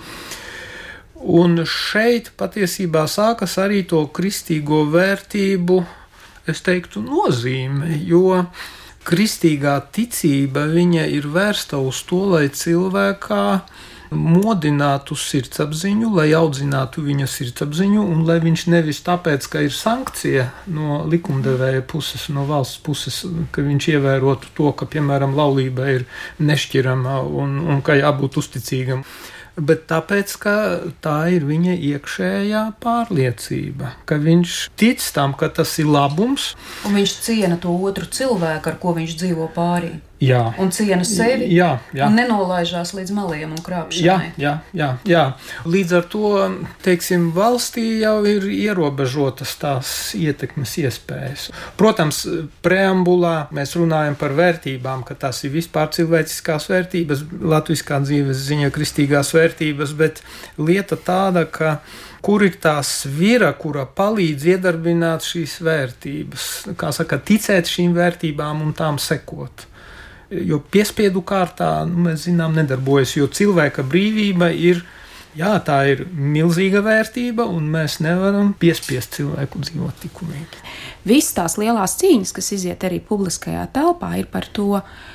Un 1.20 1.60
šeit 1.68 2.32
patiesībā 2.40 3.04
sākas 3.04 3.58
arī 3.60 3.82
to 3.88 4.06
kristīgo 4.16 4.86
vērtību, 4.88 5.82
es 6.50 6.62
teiktu, 6.66 7.02
nozīme, 7.04 7.94
jo 8.06 8.44
kristīgā 9.08 9.78
ticība 9.94 10.66
ir 11.08 11.26
vērsta 11.26 11.78
uz 11.78 12.02
to, 12.06 12.24
lai 12.34 12.48
cilvēkā 12.48 13.44
modinātu 14.10 15.14
sirdsapziņu, 15.14 16.10
lai 16.16 16.32
audzinātu 16.34 17.02
viņa 17.06 17.28
sirdsapziņu, 17.30 18.02
un 18.02 18.24
lai 18.26 18.40
viņš 18.42 18.66
nevis 18.72 19.02
tāpēc, 19.06 19.46
ka 19.46 19.62
ir 19.62 19.74
sankcija 19.74 20.48
no 20.74 21.04
likumdevēja 21.06 21.84
puses, 21.86 22.26
no 22.34 22.44
valsts 22.48 22.82
puses, 22.82 23.22
ka 23.54 23.62
viņš 23.62 23.88
ievērotu 23.94 24.50
to, 24.56 24.72
ka, 24.74 24.88
piemēram, 24.90 25.36
laulība 25.38 25.92
ir 25.94 26.08
nešķirama 26.42 27.20
un, 27.22 27.60
un 27.70 27.84
ka 27.86 27.98
jābūt 28.00 28.40
uzticīgam 28.42 29.04
bet 29.60 29.86
tāpēc, 29.90 30.34
ka 30.42 30.54
tā 31.04 31.16
ir 31.36 31.46
viņa 31.48 31.76
iekšējā 31.92 32.64
pārliecība, 32.82 33.94
ka 34.08 34.20
viņš 34.20 34.58
tic 34.80 35.04
tam, 35.14 35.36
ka 35.38 35.50
tas 35.60 35.76
ir 35.82 35.90
labums. 35.90 36.54
Un 36.88 36.96
viņš 36.98 37.16
ciena 37.26 37.60
to 37.60 37.74
otru 37.74 38.08
cilvēku, 38.08 38.72
ar 38.72 38.80
ko 38.82 38.96
viņš 38.98 39.18
dzīvo 39.22 39.50
pārī. 39.56 39.98
Jā. 40.20 40.40
Un 40.60 40.68
ciena 40.68 41.04
sevi. 41.08 41.46
Jā, 41.54 41.78
jā. 41.96 42.04
Un 42.04 42.18
nenolaižās 42.18 42.92
līdz 42.92 43.12
maliem 43.16 43.54
un 43.56 43.62
krāpšanai. 43.64 44.04
Jā, 44.04 44.16
jā, 44.36 44.52
jā, 44.76 44.88
jā. 45.08 45.22
Līdz 45.64 45.94
ar 45.96 46.08
to, 46.12 46.32
teiksim, 46.84 47.30
valstī 47.32 47.86
jau 48.02 48.18
ir 48.28 48.44
ierobežotas 48.52 49.54
tās 49.60 49.94
ietekmes 50.18 50.76
iespējas. 50.82 51.46
Protams, 51.80 52.20
preambulā 52.64 53.48
mēs 53.56 53.72
runājam 53.80 54.18
par 54.20 54.36
vērtībām, 54.36 55.06
ka 55.08 55.16
tās 55.24 55.40
ir 55.48 55.54
vispār 55.56 55.88
cilvēciskās 55.96 56.68
vērtības, 56.68 57.24
latviskā 57.40 58.02
dzīves 58.04 58.44
ziņa 58.50 58.70
kristīgās 58.76 59.32
vērtības, 59.36 59.96
bet 59.96 60.20
lieta 60.60 61.00
tāda, 61.00 61.46
ka 61.48 61.78
kur 62.20 62.44
ir 62.44 62.60
tā 62.60 62.76
svira, 62.84 63.54
kura 63.56 63.86
palīdz 63.88 64.50
iedarbināt 64.52 65.24
šīs 65.24 65.56
vērtības, 65.64 66.52
kā 66.76 66.92
saka, 66.92 67.16
ticēt 67.24 67.72
šīm 67.72 67.96
vērtībām 67.96 68.60
un 68.66 68.76
tām 68.76 69.00
sekot 69.00 69.69
jo 70.30 70.60
piespiedu 70.72 71.22
kārtā, 71.26 71.72
nu, 71.88 72.06
mēs 72.08 72.26
zinām, 72.28 72.54
nedarbojas, 72.58 73.16
jo 73.18 73.28
cilvēka 73.28 73.86
brīvība 73.86 74.52
ir. 74.54 74.82
Jā, 75.38 75.52
tā 75.62 75.76
ir 75.86 76.00
milzīga 76.10 76.80
vērtība, 76.82 77.44
un 77.46 77.68
mēs 77.70 78.00
nevaram 78.02 78.48
piespiest 78.58 79.14
cilvēku 79.14 79.60
dzīvot 79.62 80.02
likumīgi. 80.02 80.62
Visas 81.06 81.36
tās 81.36 81.54
lielās 81.60 81.94
cīņas, 82.00 82.32
kas 82.34 82.50
iziet 82.56 82.82
arī 82.88 82.98
publiskajā 83.06 83.68
telpā, 83.70 84.10
ir 84.18 84.26
par 84.32 84.48
to, 84.50 84.80
uh, 84.80 85.09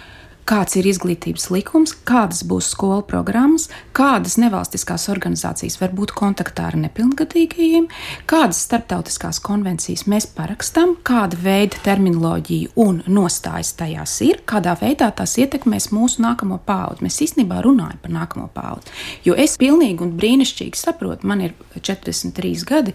kāds 0.50 0.78
ir 0.78 0.86
izglītības 0.90 1.48
likums, 1.54 1.94
kādas 2.08 2.44
būs 2.48 2.70
skolu 2.76 3.02
programmas, 3.08 3.68
kādas 3.98 4.38
nevalstiskās 4.42 5.08
organizācijas 5.14 5.80
var 5.82 5.94
būt 5.98 6.14
kontaktā 6.18 6.68
ar 6.70 6.78
nepilngadīgajiem, 6.84 7.88
kādas 8.30 8.62
starptautiskās 8.68 9.42
konvencijas 9.46 10.06
mēs 10.12 10.30
parakstām, 10.38 10.96
kāda 11.06 11.40
veida 11.42 11.82
terminoloģija 11.86 12.76
un 12.86 13.02
nostājas 13.10 13.74
tajās 13.80 14.16
ir, 14.28 14.44
kādā 14.46 14.78
veidā 14.82 15.10
tās 15.18 15.36
ietekmēs 15.42 15.90
mūsu 15.96 16.22
nākamo 16.26 16.60
paudzi. 16.66 17.06
Mēs 17.06 17.22
īstenībā 17.26 17.64
runājam 17.66 18.00
par 18.04 18.16
nākamo 18.16 18.48
paudzi. 18.54 18.94
Jo 19.26 19.38
es 19.40 19.58
pilnīgi 19.62 20.06
un 20.06 20.16
brīnišķīgi 20.20 20.80
saprotu, 20.80 21.28
man 21.28 21.42
ir 21.48 21.58
43 21.76 22.66
gadi, 22.70 22.94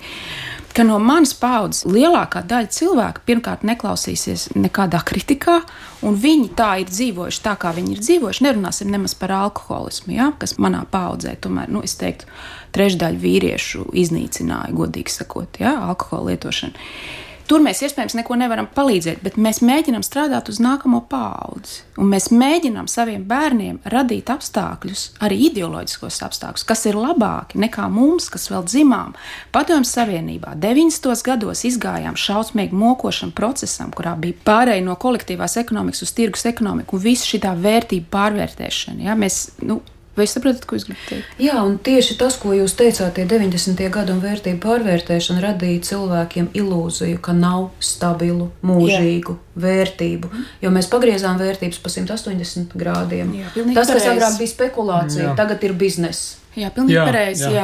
ka 0.76 0.84
no 0.86 0.98
manas 1.02 1.32
paudzes 1.36 1.84
lielākā 1.88 2.42
daļa 2.46 2.70
cilvēku 2.74 3.24
pirmkārt 3.26 3.64
neklausīsies 3.66 4.50
nekādā 4.54 5.02
kritikā, 5.06 5.60
un 6.06 6.18
viņi 6.20 6.50
tā 6.58 6.70
ir 6.82 6.90
dzīvojuši 6.90 7.42
tā, 7.44 7.56
kā 7.60 7.72
viņi 7.76 7.96
ir 7.96 8.04
dzīvojuši. 8.04 8.44
Nerunāsim 8.46 8.92
nemaz 8.92 9.16
par 9.18 9.34
alkoholismu, 9.38 10.14
ja, 10.16 10.30
kas 10.38 10.56
manā 10.62 10.84
paudzē, 10.90 11.34
tomēr, 11.42 11.72
nu, 11.72 11.82
es 11.86 11.96
teiktu, 12.00 12.28
trešdaļa 12.76 13.22
vīriešu 13.24 13.88
iznīcināja, 14.04 14.76
godīgi 14.76 15.16
sakot, 15.20 15.60
ja, 15.62 15.74
alkohola 15.90 16.32
lietošanu. 16.32 16.86
Tur 17.50 17.58
mēs 17.64 17.80
iespējams 17.82 18.14
neko 18.14 18.36
nevaram 18.38 18.68
palīdzēt, 18.70 19.24
bet 19.26 19.34
mēs 19.34 19.58
mēģinām 19.66 20.04
strādāt 20.06 20.46
uz 20.52 20.60
nākamo 20.62 21.00
paudzi. 21.10 21.80
Un 21.98 22.06
mēs 22.12 22.28
mēģinām 22.30 22.86
saviem 22.86 23.24
bērniem 23.26 23.80
radīt 23.90 24.30
apstākļus, 24.30 25.02
arī 25.26 25.40
ideoloģiskos 25.48 26.20
apstākļus, 26.28 26.66
kas 26.68 26.86
ir 26.86 26.98
labāki 27.00 27.58
nekā 27.58 27.88
mums, 27.90 28.30
kas 28.30 28.46
vēl 28.52 28.62
dzimām. 28.70 29.16
Padomju 29.50 29.90
Savienībā 29.90 30.54
90. 30.62 31.10
gados 31.26 31.64
izgājām 31.66 32.14
šausmīgu 32.14 32.78
mokošanu 32.84 33.34
procesam, 33.34 33.90
kurā 33.98 34.14
bija 34.14 34.38
pārēj 34.46 34.84
no 34.86 34.94
kolektīvās 34.94 35.58
ekonomikas 35.58 36.06
uz 36.06 36.14
tirgus 36.14 36.46
ekonomiku 36.46 37.00
un 37.00 37.06
visa 37.08 37.26
šī 37.32 37.42
vērtību 37.66 38.06
pārvērtēšana. 38.14 39.08
Ja? 39.10 39.18
Mēs, 39.18 39.48
nu, 39.66 39.80
Vai 40.16 40.26
saprotat, 40.26 40.64
ko 40.66 40.74
es 40.74 40.84
gribu 40.88 40.98
teikt? 41.06 41.34
Jā, 41.38 41.60
un 41.62 41.76
tieši 41.78 42.16
tas, 42.18 42.34
ko 42.40 42.50
jūs 42.56 42.74
teicāt, 42.78 43.12
tie 43.14 43.26
90. 43.30 43.78
gadu 43.94 44.16
vērtību 44.20 44.58
pārvērtēšana 44.64 45.44
radīja 45.44 45.84
cilvēkiem 45.86 46.50
ilūziju, 46.58 47.20
ka 47.22 47.34
nav 47.36 47.68
stabilu, 47.78 48.48
mūžīgu 48.66 49.36
Jā. 49.36 49.60
vērtību. 49.66 50.32
Jo 50.64 50.72
mēs 50.74 50.90
pagriezām 50.90 51.38
vērtības 51.40 51.78
pa 51.78 51.94
180 51.94 52.74
grādiem. 52.80 53.36
Jā, 53.38 53.54
tas, 53.70 53.94
kas 53.94 54.08
agrāk 54.10 54.40
bija 54.42 54.54
spekulācija, 54.56 55.30
Jā. 55.30 55.36
tagad 55.38 55.62
ir 55.68 55.78
biznesa. 55.78 56.40
Jā, 56.58 56.72
pilnīgi 56.74 56.98
pareizi. 57.06 57.54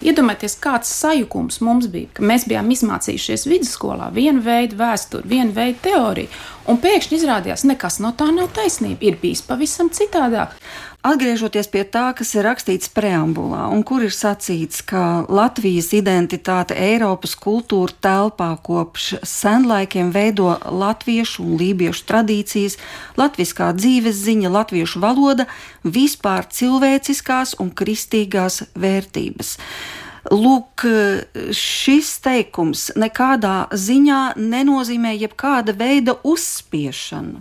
Iedomājieties, 0.00 0.54
kāds 0.64 0.88
sajukums 0.96 1.58
mums 1.60 1.90
bija, 1.92 2.08
ka 2.16 2.24
mēs 2.24 2.46
bijām 2.48 2.70
izmācījušies 2.72 3.42
vidusskolā 3.50 4.06
vienu 4.16 4.40
veidu 4.40 4.78
vēsturi, 4.78 5.28
vienu 5.28 5.52
veidu 5.52 5.76
teoriju, 5.84 6.30
un 6.72 6.80
pēkšņi 6.80 7.18
izrādījās, 7.18 7.66
nekas 7.68 7.98
no 8.00 8.14
tā 8.16 8.30
nav 8.32 8.48
taisnība, 8.56 9.10
ir 9.10 9.18
bijis 9.20 9.44
pavisam 9.44 9.90
citādāk. 9.92 10.56
Atgriežoties 11.00 11.64
pie 11.72 11.80
tā, 11.88 12.10
kas 12.12 12.34
ir 12.36 12.44
rakstīts 12.44 12.90
preambulā, 12.92 13.62
un 13.72 13.80
kur 13.88 14.02
ir 14.04 14.12
sacīts, 14.12 14.82
ka 14.84 15.24
Latvijas 15.32 15.94
identitāte 15.96 16.76
Eiropas 16.76 17.32
kultūra 17.40 17.96
telpā 18.04 18.50
kopš 18.60 19.14
senlaikiem 19.24 20.10
veido 20.12 20.50
latviešu 20.60 21.46
un 21.46 21.56
lībiešu 21.56 22.04
tradīcijas, 22.04 22.76
latviskā 23.16 23.70
dzīves 23.80 24.20
ziņa, 24.26 24.52
latviešu 24.52 25.00
valoda, 25.00 25.48
vispār 25.88 26.44
cilvēciskās 26.52 27.56
un 27.64 27.72
kristīgās 27.72 28.66
vērtības. 28.76 29.56
Lūk, 30.36 30.84
šis 31.56 32.16
teikums 32.20 32.90
nekādā 33.00 33.70
ziņā 33.72 34.34
nenozīmē 34.36 35.16
jebkāda 35.16 35.72
veida 35.72 36.20
uzspiešanu. 36.28 37.40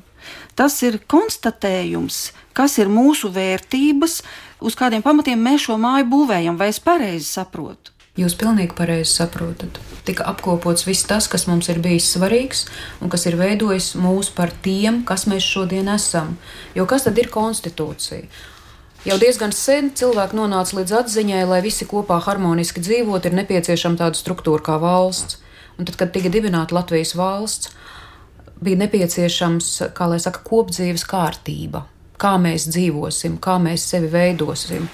Tas 0.55 0.79
ir 0.83 1.01
konstatējums, 1.11 2.29
kas 2.59 2.75
ir 2.81 2.91
mūsu 2.91 3.31
vērtības, 3.31 4.19
uz 4.59 4.75
kādiem 4.75 5.05
pamatiem 5.05 5.39
mēs 5.39 5.69
šo 5.69 5.79
māju 5.79 6.09
būvējam, 6.11 6.59
vai 6.59 6.73
es 6.73 6.81
pareizi 6.83 7.29
saprotu? 7.29 7.95
Jūs 8.19 8.33
pilnīgi 8.35 8.75
pareizi 8.75 9.13
saprotat. 9.13 9.77
Tika 10.03 10.25
apkopots 10.27 10.83
viss 10.83 11.07
tas, 11.07 11.29
kas 11.31 11.45
mums 11.47 11.69
ir 11.71 11.77
bijis 11.79 12.09
svarīgs 12.11 12.65
un 12.99 13.11
kas 13.13 13.23
ir 13.29 13.37
veidojis 13.39 13.93
mūs 13.95 14.31
par 14.35 14.51
tiem, 14.65 15.03
kas 15.07 15.23
mēs 15.29 15.45
šodien 15.45 15.87
esam. 15.93 16.33
Jo 16.75 16.83
kas 16.89 17.05
tad 17.07 17.19
ir 17.21 17.29
konstitūcija? 17.31 18.25
Jau 19.07 19.15
diezgan 19.21 19.53
sen 19.55 19.93
cilvēki 19.95 20.35
nonāca 20.35 20.75
līdz 20.75 20.95
atziņai, 20.97 21.45
lai 21.47 21.61
visi 21.63 21.87
kopā 21.87 22.17
harmoniski 22.25 22.83
dzīvot, 22.83 23.29
ir 23.29 23.37
nepieciešama 23.37 24.01
tāda 24.01 24.19
struktūra 24.19 24.65
kā 24.65 24.75
valsts. 24.81 25.39
Un 25.79 25.87
tad, 25.87 25.95
kad 26.01 26.11
tika 26.11 26.27
dibināta 26.33 26.75
Latvijas 26.75 27.13
valsts, 27.15 27.71
bija 28.59 28.81
nepieciešams, 28.81 29.71
kā 29.95 30.09
lai 30.11 30.19
saka, 30.19 30.43
kopdzīves 30.49 31.07
kārtība 31.07 31.85
kā 32.19 32.35
mēs 32.41 32.67
dzīvosim, 32.71 33.39
kā 33.41 33.57
mēs 33.63 33.87
sevi 33.91 34.11
veidosim. 34.13 34.87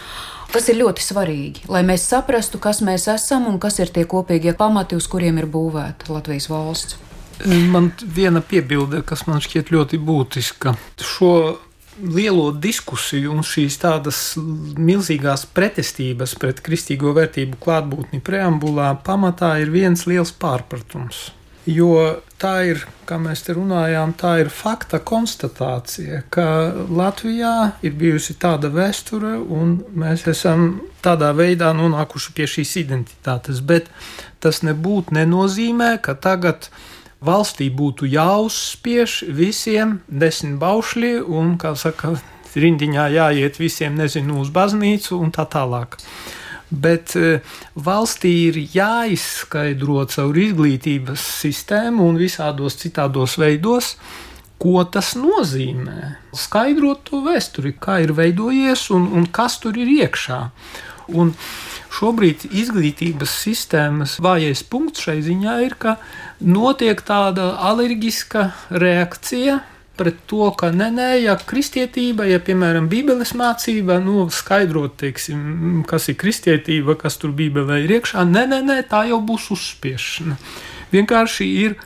Tas 0.54 0.70
ir 0.72 0.78
ļoti 0.80 1.04
svarīgi, 1.04 1.66
lai 1.72 1.82
mēs 1.84 2.06
saprastu, 2.08 2.62
kas 2.64 2.80
mēs 2.86 3.10
esam 3.12 3.50
un 3.50 3.58
kas 3.60 3.82
ir 3.82 3.92
tie 3.92 4.06
kopīgie 4.08 4.54
pamati, 4.56 4.96
uz 4.96 5.10
kuriem 5.12 5.42
ir 5.42 5.50
būvēta 5.52 6.14
Latvijas 6.14 6.48
valsts. 6.52 7.02
Man 7.44 7.90
viena 8.16 8.40
piebilde, 8.40 9.02
kas 9.04 9.26
man 9.28 9.42
šķiet 9.44 9.74
ļoti 9.76 10.00
būtiska. 10.00 10.78
Šo 11.04 11.34
lielo 12.04 12.50
diskusiju 12.52 13.32
un 13.36 13.44
šīs 13.46 13.78
tādas 13.80 14.20
milzīgās 14.38 15.46
pretestības 15.56 16.36
pret 16.40 16.62
kristīgo 16.64 17.14
vērtību 17.16 17.60
klātbūtni 17.64 18.22
preambulā 18.24 18.94
pamatā 19.06 19.56
ir 19.64 19.72
viens 19.74 20.06
liels 20.10 20.34
pārpratums. 20.40 21.30
Jo 21.66 22.22
tā 22.42 22.54
ir, 22.70 22.82
kā 23.08 23.18
mēs 23.22 23.46
te 23.46 23.56
runājām, 23.56 24.14
tā 24.20 24.36
ir 24.44 24.52
fakta 24.54 25.00
konstatācija, 25.00 26.24
ka 26.34 26.48
Latvijā 26.90 27.56
ir 27.86 27.96
bijusi 28.00 28.36
tāda 28.42 28.72
vēsture, 28.74 29.36
un 29.40 29.80
mēs 29.96 30.26
esam 30.32 30.82
tādā 31.06 31.32
veidā 31.38 31.72
nonākuši 31.78 32.36
pie 32.36 32.50
šīs 32.50 32.76
identitātes. 32.84 33.62
Bet 33.62 33.90
tas 34.44 34.62
nebūtu 34.66 35.16
nenozīmē, 35.16 35.96
ka 36.04 36.18
tagad 36.20 36.70
valstī 37.26 37.72
būtu 37.74 38.10
jāuzspiež 38.12 39.24
visiem 39.34 40.00
desmit 40.08 40.60
baušļi 40.62 41.18
un, 41.26 41.56
kā 41.62 41.76
saka, 41.80 42.18
rindiņā 42.56 43.10
jāiet 43.12 43.60
visiem, 43.60 43.98
nezinu, 44.00 44.40
uz 44.40 44.52
baznīcu 44.54 45.18
un 45.20 45.32
tā 45.36 45.44
tālāk 45.52 45.98
bet 46.70 47.16
e, 47.16 47.40
valstī 47.76 48.32
ir 48.50 48.60
jāizskaidro 48.74 50.06
caur 50.12 50.38
izglītības 50.40 51.26
sistēmu 51.42 52.08
un 52.10 52.20
visādos 52.22 52.80
citādos 52.82 53.38
veidos. 53.42 53.96
Ko 54.62 54.86
tas 54.88 55.14
nozīmē? 55.20 56.16
Skaidrot 56.36 57.04
to 57.10 57.20
vēsturi, 57.26 57.74
kā 57.76 58.00
ir 58.06 58.16
veidojies 58.16 58.88
un, 58.96 59.10
un 59.12 59.28
kas 59.28 59.60
tur 59.62 59.78
ir 59.78 59.92
iekšā. 59.98 60.40
Un 61.20 61.34
šobrīd 61.94 62.48
izglītības 62.50 63.36
sistēmas 63.44 64.16
vājais 64.24 64.64
punkts 64.66 65.06
šai 65.06 65.20
ziņā 65.28 65.60
ir, 65.68 65.76
ka 65.78 65.98
notiek 66.40 67.04
tāda 67.06 67.52
alerģiska 67.68 68.48
reakcija 68.72 69.60
pret 69.98 70.22
to, 70.30 70.50
ka 70.58 70.72
nē, 70.76 70.90
nē, 70.96 71.08
ja 71.24 71.36
kristietība, 71.40 72.28
ja 72.30 72.42
piemēram 72.44 72.90
Bībeles 72.92 73.34
mācība, 73.38 73.98
nu, 74.04 74.28
skaidrot, 74.34 74.98
teiksim, 75.02 75.84
kas 75.90 76.10
ir 76.12 76.20
kristietība, 76.22 76.98
kas 77.00 77.20
tur 77.22 77.34
Bībelē 77.36 77.82
ir 77.86 77.98
iekšā, 78.00 78.26
nē, 78.30 78.46
nē, 78.52 78.62
nē, 78.70 78.80
tā 78.92 79.06
jau 79.10 79.22
būs 79.26 79.50
uzspiešana. 79.56 80.40
Vienkārši 80.94 81.50
ir 81.66 81.78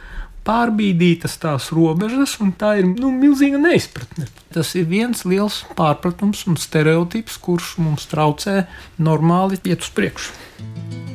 pārbīdītas 0.47 1.37
tās 1.41 1.69
robežas, 1.75 2.37
un 2.43 2.53
tā 2.57 2.75
ir 2.81 2.89
nu, 2.89 3.11
milzīga 3.13 3.59
neizpratne. 3.61 4.29
Tas 4.55 4.73
ir 4.79 4.89
viens 4.89 5.25
liels 5.29 5.61
pārpratums 5.77 6.47
un 6.49 6.57
stereotips, 6.57 7.37
kurš 7.43 7.77
mums 7.83 8.09
traucē 8.09 8.63
normāli 8.97 9.61
iet 9.65 9.85
uz 9.85 9.93
priekšu. 9.93 11.08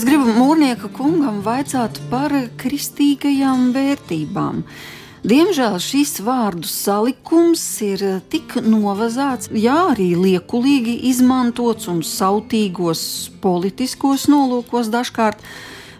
Es 0.00 0.06
gribu 0.08 0.32
mūrnieka 0.32 0.88
kungam 0.96 1.42
vaicāt 1.44 1.98
par 2.08 2.32
kristīgajām 2.56 3.66
vērtībām. 3.74 4.62
Diemžēl 5.28 5.76
šis 5.84 6.22
vārdu 6.24 6.64
salikums 6.64 7.60
ir 7.84 8.04
tik 8.32 8.54
novazāts, 8.64 9.50
jā, 9.52 9.74
arī 9.90 10.14
liekulīgi 10.16 10.94
izmantots 11.10 11.90
un 11.92 12.00
sautīgos 12.00 13.02
politiskos 13.44 14.24
nolūkos 14.32 14.88
dažkārt, 14.88 15.44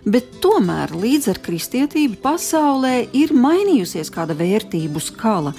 bet 0.08 0.32
tomēr 0.40 0.96
līdz 0.96 1.34
ar 1.34 1.44
kristietību 1.44 2.22
pasaulē 2.24 3.02
ir 3.12 3.36
mainījusies 3.36 4.08
kāda 4.16 4.38
vērtību 4.40 5.04
skala. 5.10 5.52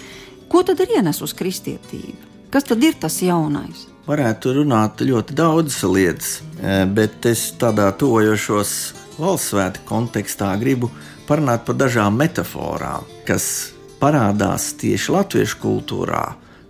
Ko 0.49 0.65
tad 0.65 0.81
ir 0.81 0.97
ienesusi 0.97 1.37
kristietība? 1.45 2.25
Kas 2.49 2.65
tad 2.73 2.81
ir 2.81 2.97
tas 2.97 3.21
jaunais? 3.21 3.90
Varētu 4.11 4.55
runāt 4.59 5.01
ļoti 5.07 5.35
daudzas 5.37 5.83
lietas, 5.87 6.31
e, 6.59 6.83
bet 6.85 7.25
es 7.29 7.51
tādā 7.59 7.87
tojošos 7.95 8.73
valsts 9.21 9.51
svētku 9.53 9.87
kontekstā 9.87 10.51
gribu 10.59 10.89
parunāt 11.27 11.63
par 11.67 11.77
dažām 11.79 12.17
metaforām, 12.19 13.07
kas 13.27 13.71
parādās 14.01 14.71
tieši 14.81 15.13
latviešu 15.15 15.59
kultūrā, 15.61 16.23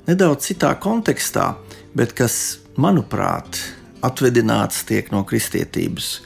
nedaudz 0.09 0.51
citā 0.51 0.73
kontekstā, 0.81 1.53
bet 1.97 2.13
kas, 2.17 2.59
manuprāt, 2.77 3.57
atvedināts 4.05 4.83
tiek 4.89 5.09
no 5.13 5.23
kristietības. 5.27 6.19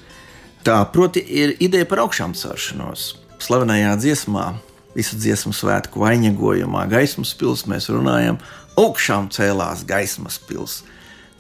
Tā 0.66 0.80
proti 0.92 1.22
ir 1.22 1.56
ideja 1.62 1.86
par 1.86 2.02
augšām 2.06 2.34
celšanos. 2.38 3.14
Slavenajā 3.46 3.94
dziesmā, 4.02 4.46
visu 4.98 5.20
dziesmu 5.20 5.54
svētku 5.54 6.02
vainagojumā, 6.02 6.88
gaismas 6.90 7.36
pilsētā 7.38 7.76
mēs 7.76 7.90
runājam, 7.94 8.42
augšām 8.82 9.30
cēlās 9.36 9.86
gaismas 9.88 10.42
pilsētā. 10.42 10.95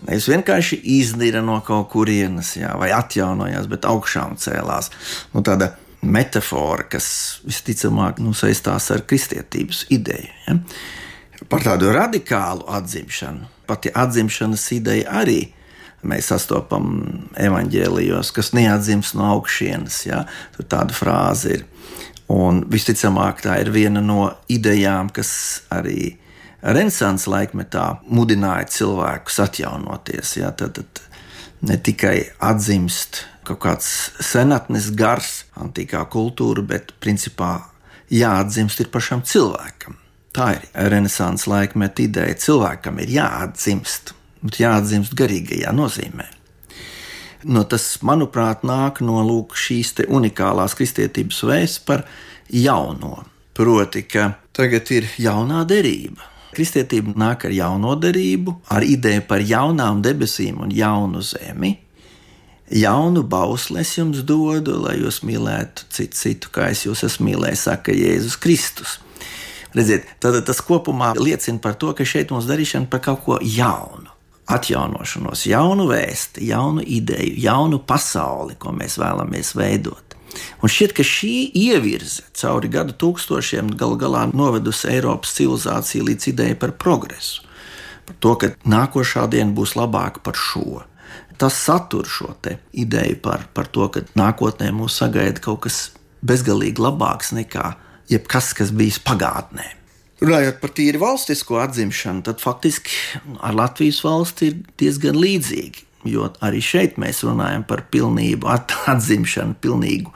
Nevis 0.05 0.27
vienkārši 0.29 0.77
iznīra 0.99 1.41
no 1.45 1.57
kaut 1.65 1.89
kurienes, 1.93 2.55
jā, 2.59 2.75
vai 2.77 2.91
atjaunojās, 2.93 3.69
bet 3.71 3.87
augšām 3.89 4.37
cēlās. 4.41 4.91
Nu, 5.33 5.41
tāda 5.45 5.71
metāfora, 6.05 6.85
kas 6.89 7.07
visticamāk 7.45 8.21
nu, 8.23 8.35
saistās 8.37 8.91
ar 8.93 9.05
kristietības 9.09 9.85
ideju. 9.93 10.31
Ja? 10.45 10.57
Par 11.49 11.65
tādu 11.65 11.91
radikālu 11.93 12.67
atzimšanu, 12.77 13.49
pati 13.69 13.91
atzimšanas 13.93 14.65
ideja 14.77 15.17
arī 15.21 15.39
mēs 16.05 16.29
sastopam 16.29 16.89
evanģēlijos, 17.41 18.29
kas 18.35 18.53
neatzīst 18.53 19.17
no 19.17 19.31
augšienes. 19.33 20.03
Ja? 20.05 20.25
Tur 20.55 20.69
tāda 20.69 20.95
frāze 20.95 21.57
ir. 21.57 21.65
Un 22.31 22.63
visticamāk, 22.73 23.43
tā 23.45 23.59
ir 23.61 23.69
viena 23.73 24.01
no 24.01 24.31
idejām, 24.49 25.11
kas 25.13 25.29
arī 25.73 26.15
Renaissance 26.65 27.29
laikmetā 27.29 27.99
mudināja 28.09 28.65
cilvēkus 28.73 29.37
atjaunoties. 29.43 30.37
Ja, 30.39 30.49
tad, 30.57 30.79
tad 30.79 31.01
ne 31.61 31.77
tikai 31.77 32.31
atzimst 32.41 33.21
kaut 33.45 33.61
kāds 33.61 33.89
senatnes 34.25 34.89
gars, 34.97 35.43
antīkā 35.61 36.01
kultūra, 36.09 36.63
bet 36.65 36.95
principā 37.03 37.59
jāatdzimst 38.09 38.81
ir 38.81 38.89
pašam 38.93 39.21
cilvēkam. 39.25 39.99
Tā 40.35 40.49
ir 40.57 40.89
renaissance 40.91 41.47
laikmeta 41.47 42.03
ideja. 42.03 42.35
Cilvēkam 42.47 42.97
ir 43.03 43.13
jāatdzimst, 43.13 44.15
bet 44.41 44.59
jāatdzimst 44.59 45.15
garīgajā 45.15 45.71
nozīmē. 45.75 46.27
No 47.45 47.61
tas, 47.69 47.85
manuprāt, 48.01 48.65
nāk 48.65 49.03
no 49.05 49.21
lūk, 49.21 49.53
šīs 49.53 49.93
unikālās 50.09 50.73
kristietības 50.75 51.43
vēsts 51.45 51.85
par 51.85 52.07
jauno. 52.49 53.21
Proti, 53.55 54.01
ka 54.09 54.31
tagad 54.51 54.89
ir 54.91 55.05
jaunā 55.21 55.61
derība. 55.69 56.34
Kristietība 56.55 57.13
nāk 57.19 57.47
ar 57.47 57.53
jauno 57.55 57.95
derību, 57.99 58.59
ar 58.71 58.85
ideju 58.85 59.25
par 59.27 59.43
jaunām 59.43 60.01
debesīm 60.05 60.61
un 60.63 60.71
jaunu 60.73 61.23
zemi, 61.25 61.75
jaunu 62.71 63.23
bausli 63.27 63.81
es 63.83 63.93
jums 63.97 64.23
dodu, 64.25 64.77
lai 64.85 64.97
jūs 65.01 65.21
mīlētu 65.27 65.89
citu, 65.93 66.17
citu 66.17 66.53
kā 66.55 66.69
es 66.73 66.85
jūs 66.87 67.03
esmu 67.07 67.29
mīlējis, 67.31 67.67
saka 67.69 67.95
Jēzus 67.95 68.39
Kristus. 68.41 68.99
Redziet, 69.75 70.07
tad 70.23 70.37
tas 70.47 70.61
kopumā 70.63 71.11
liecina 71.19 71.59
par 71.59 71.75
to, 71.75 71.91
ka 71.93 72.07
šeit 72.07 72.31
mums 72.31 72.47
darīšana 72.47 72.87
par 72.91 73.03
kaut 73.03 73.25
ko 73.25 73.39
jaunu. 73.43 74.11
Atjaunošanos, 74.45 75.47
jaunu 75.49 75.87
vēsti, 75.89 76.45
jaunu 76.51 76.83
ideju, 76.85 77.33
jaunu 77.41 77.81
pasauli, 77.81 78.55
ko 78.61 78.71
mēs 78.77 78.99
vēlamies 79.01 79.55
veidot. 79.57 80.14
Un 80.61 80.71
šķiet, 80.71 80.95
ka 80.97 81.05
šī 81.05 81.33
ievirze 81.55 82.25
cauri 82.37 82.71
gadu 82.71 82.95
tūkstošiem 83.01 83.75
galu 83.79 83.99
galā 84.01 84.25
novedusi 84.33 84.89
Eiropas 84.93 85.35
civilizāciju 85.37 86.09
līdz 86.09 86.31
idejai 86.33 86.57
par 86.59 86.75
progresu. 86.81 87.45
Par 88.05 88.19
to, 88.21 88.35
ka 88.41 88.51
nākošā 88.69 89.25
diena 89.31 89.55
būs 89.55 89.77
labāka 89.79 90.21
par 90.25 90.37
šo 90.37 90.83
tas 91.37 91.53
satur 91.53 92.05
šo 92.07 92.33
ideju 92.73 93.19
par, 93.21 93.47
par 93.53 93.67
to, 93.67 93.87
ka 93.91 94.03
nākotnē 94.15 94.71
mūs 94.75 94.99
sagaida 95.01 95.41
kaut 95.43 95.65
kas 95.65 95.79
bezgalīgi 96.25 96.81
labāks 96.81 97.33
nekā 97.35 97.73
jebkas, 98.11 98.53
kas 98.57 98.71
bijis 98.71 98.99
pagātnē. 99.03 99.65
Runājot 100.23 100.61
par 100.61 100.71
tīri 100.71 100.99
valstisko 101.01 101.59
atzimšanu, 101.59 102.23
tad 102.23 102.39
faktiski 102.39 103.19
ar 103.43 103.57
Latvijas 103.57 103.99
valsti 104.05 104.51
ir 104.51 104.61
diezgan 104.79 105.19
līdzīgi. 105.19 105.84
Jo 106.05 106.29
arī 106.45 106.61
šeit 106.61 106.99
mēs 107.01 107.23
runājam 107.25 107.65
par 107.67 107.85
pilnību 107.91 108.49
atzimšanu, 108.51 109.57
pilnīgu 109.61 110.11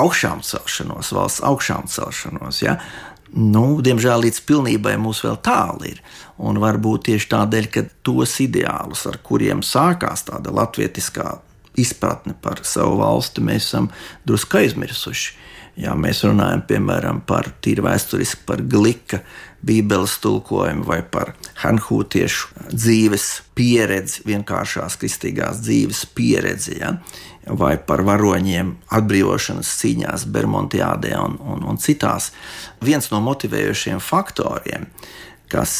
augšām 0.00 0.42
celšanos, 0.44 1.12
valsts 1.16 1.42
augšām 1.46 1.88
celšanos. 1.90 2.62
Ja? 2.62 2.76
Nu, 3.30 3.78
diemžēl 3.84 4.24
līdz 4.26 4.40
pilnībai 4.46 4.96
mums 4.98 5.22
vēl 5.24 5.38
tālu 5.44 5.92
ir. 5.92 6.00
Un 6.42 6.58
varbūt 6.62 7.06
tieši 7.10 7.28
tādēļ, 7.30 7.68
ka 7.70 7.84
tos 8.06 8.34
ideālus, 8.42 9.04
ar 9.06 9.20
kuriem 9.22 9.62
sākās 9.66 10.24
tāda 10.26 10.52
latvietiskā 10.54 11.36
izpratne 11.78 12.34
par 12.42 12.64
savu 12.66 12.98
valsti, 13.00 13.44
mēs 13.44 13.68
esam 13.68 13.90
drusku 14.26 14.60
aizmirsuši. 14.62 15.36
Ja 15.80 15.94
mēs 15.96 16.24
runājam 16.26 16.64
piemēram 16.66 17.22
par 17.26 17.52
tīri 17.62 17.84
vēsturiski 17.86 18.42
par 18.48 18.60
glika 18.66 19.22
bībeles 19.66 20.16
tulkojumu 20.22 20.86
vai 20.88 21.00
par 21.04 21.34
hanhūtiešu 21.62 22.70
dzīves 22.72 23.26
pieredzi, 23.56 24.24
vienkāršās 24.28 24.96
kristīgās 25.00 25.60
dzīves 25.64 26.04
pieredzi, 26.16 26.78
ja? 26.80 26.94
vai 27.44 27.74
par 27.82 28.04
varoņiem 28.06 28.74
atbrīvošanas 28.96 29.72
cīņās 29.80 30.26
Bermudiādē 30.32 31.14
un, 31.20 31.38
un, 31.40 31.64
un 31.72 31.80
citās. 31.80 32.30
Viens 32.84 33.10
no 33.12 33.20
motivējošiem 33.24 34.00
faktoriem, 34.04 34.86
kas 35.50 35.74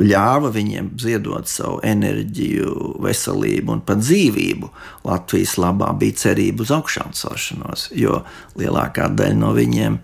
ļāva 0.00 0.50
viņiem 0.52 0.92
ziedot 1.00 1.48
savu 1.50 1.80
enerģiju, 1.84 2.96
veselību 3.04 3.76
un 3.76 3.84
pat 3.86 4.00
dzīvību. 4.02 4.72
Latvijas 5.08 5.58
labā 5.60 5.92
bija 6.00 6.18
cerība 6.24 6.64
uz 6.64 6.72
augšām 6.74 7.12
celšanos, 7.16 7.90
jo 7.96 8.22
lielākā 8.58 9.10
daļa 9.12 9.38
no 9.38 9.52
viņiem 9.56 10.00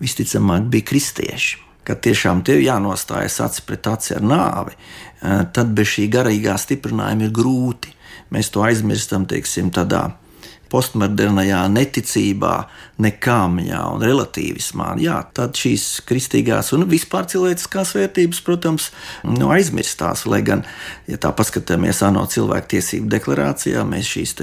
visticamāk 0.00 0.68
bija 0.72 0.90
kristieši. 0.92 1.69
Kad 1.84 2.02
tiešām 2.04 2.42
tev 2.46 2.60
jānostājas 2.60 3.40
acis 3.44 3.64
pret 3.66 3.86
aci 3.90 4.14
ar 4.16 4.24
nāvi, 4.24 4.76
eh, 4.76 5.44
tad 5.52 5.74
bez 5.74 5.94
šī 5.96 6.08
garīgā 6.12 6.56
stiprinājuma 6.60 7.28
ir 7.28 7.30
grūti. 7.30 7.94
Mēs 8.30 8.50
to 8.54 8.62
aizmirstam, 8.62 9.26
teiksim, 9.26 9.70
tādā 9.74 10.12
postmodernajā 10.70 11.64
neticībā, 11.72 12.54
nekām, 13.02 13.58
jā, 13.64 13.80
un 13.90 14.04
relativismā. 14.04 14.92
Jā, 15.02 15.18
tad 15.34 15.58
šīs 15.58 15.86
kristīgās 16.06 16.72
un 16.76 16.86
vispār 16.90 17.26
cilvēciskās 17.30 17.94
vērtības, 17.96 18.42
protams, 18.46 18.90
nu, 19.26 19.50
aizmirstās. 19.50 20.26
Lai 20.30 20.42
gan, 20.46 20.64
ja 21.10 21.18
tā 21.20 21.32
paskatāmies 21.36 22.04
ANO 22.06 22.26
cilvēktiesību 22.30 23.10
deklarācijā, 23.16 23.82
mēs 23.88 24.14
šīs 24.14 24.36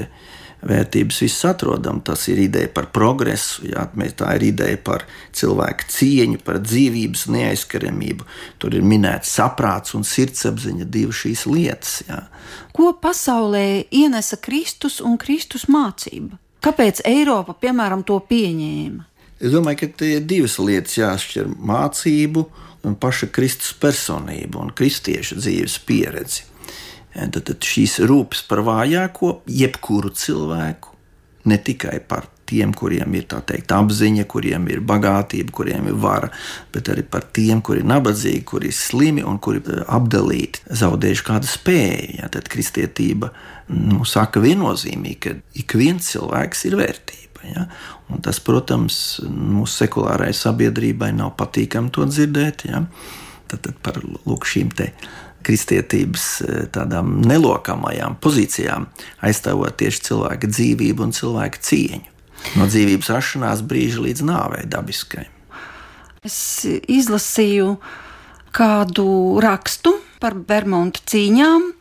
vērtības 0.66 1.22
visas 1.22 1.46
atrodam. 1.52 2.00
Tas 2.06 2.28
ir 2.32 2.40
ideja 2.42 2.70
par 2.74 2.90
progresu, 2.94 3.68
jā, 3.70 3.86
tā 4.18 4.34
ir 4.38 4.48
ideja 4.50 4.80
par 4.84 5.06
cilvēku 5.38 5.90
cieņu, 5.94 6.42
par 6.46 6.62
dzīvības 6.64 7.28
neaizskaramību. 7.34 8.28
Tur 8.62 8.78
ir 8.78 8.86
minēts 8.86 9.36
saprāts 9.38 9.96
un 9.98 10.08
sirdsapziņa, 10.08 10.88
divas 10.90 11.22
šīs 11.24 11.46
lietas. 11.50 12.00
Jā. 12.08 12.24
Ko 12.76 12.94
pasaulē 13.02 13.88
ienesa 13.92 14.40
Kristus 14.42 15.00
un 15.02 15.18
Kristus 15.22 15.68
mācība? 15.72 16.40
Kāpēc 16.64 17.04
Eiropa, 17.06 17.54
piemēram, 17.54 18.04
to 18.04 18.18
pieņēma? 18.30 19.06
Es 19.38 19.54
domāju, 19.54 19.84
ka 19.84 19.88
tie 20.02 20.16
ir 20.18 20.26
divas 20.26 20.58
lietas 20.58 20.98
jāšķir- 20.98 21.52
mācību 21.72 22.46
un 22.84 22.96
paša 22.96 23.30
Kristus 23.32 23.74
personību 23.78 24.62
un 24.62 24.72
kristiešu 24.74 25.38
dzīves 25.38 25.78
pieredzi. 25.86 26.44
Tad, 27.18 27.44
tad 27.50 27.66
šīs 27.66 27.98
rūpes 28.06 28.44
par 28.50 28.62
vājāko, 28.68 29.40
jebkuru 29.50 30.12
cilvēku, 30.14 30.94
ne 31.50 31.58
tikai 31.58 31.98
par 32.06 32.28
tiem, 32.48 32.72
kuriem 32.78 33.16
ir 33.18 33.26
teikt, 33.28 33.74
apziņa, 33.76 34.24
kuriem 34.32 34.70
ir 34.72 34.82
bagātība, 34.88 35.52
kuriem 35.56 35.90
ir 35.92 35.98
vara, 36.00 36.30
bet 36.74 36.92
arī 36.94 37.04
par 37.04 37.28
tiem, 37.36 37.62
kuri 37.66 37.84
ir 37.84 37.90
nabadzīgi, 37.92 38.44
kuri 38.48 38.72
ir 38.72 38.78
slimi 38.78 39.26
un 39.28 39.40
kuri 39.44 39.62
ir 39.66 39.84
apdalīti, 39.84 40.64
zaudējuši 40.82 41.28
kādu 41.28 41.52
spēju. 41.52 42.18
Ja, 42.22 42.32
tad 42.32 42.48
kristietība 42.52 43.34
nu, 43.74 44.04
saka 44.08 44.44
viennozīmīgi, 44.44 45.20
ka 45.26 45.36
ik 45.60 45.78
viens 45.80 46.14
cilvēks 46.14 46.68
ir 46.70 46.80
vērtība. 46.80 47.46
Ja? 47.52 47.68
Un 48.14 48.24
tas, 48.24 48.40
protams, 48.44 49.20
mūsu 49.28 49.84
sekulārai 49.84 50.32
sabiedrībai 50.36 51.12
nav 51.16 51.36
patīkami 51.40 51.92
to 51.96 52.08
dzirdēt. 52.08 52.68
Ja? 52.72 52.86
Tad, 53.48 53.64
tad 53.64 53.76
par 53.84 54.00
lūk, 54.04 54.48
šīm 54.48 54.72
tēmām 54.76 55.26
kristietības 55.48 56.26
eh, 56.44 56.60
tādām 56.74 57.18
nelokamajām 57.28 58.20
pozīcijām, 58.24 58.88
aizstāvot 59.26 59.78
tieši 59.80 60.04
cilvēka 60.10 60.52
dzīvību 60.52 61.08
un 61.08 61.16
cilvēka 61.16 61.64
cieņu. 61.70 62.14
No 62.60 62.68
dzīvības 62.70 63.10
rašanās 63.12 63.64
brīža 63.66 64.04
līdz 64.06 64.26
nāvei 64.28 64.68
dabiskai. 64.70 65.26
Es 66.28 66.38
izlasīju 66.68 67.78
kādu 68.56 69.08
rakstu 69.44 69.96
par 70.22 70.36
Bermuda 70.38 71.02
cīņām, 71.10 71.72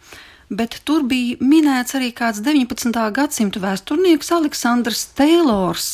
bet 0.57 0.81
tur 0.87 1.05
bija 1.09 1.37
minēts 1.41 1.97
arī 1.99 2.13
kāds 2.17 2.43
19. 2.45 2.95
gadsimta 3.17 3.63
vēsturnieks 3.63 4.33
Aleksandrs 4.37 5.07
Teilors 5.19 5.91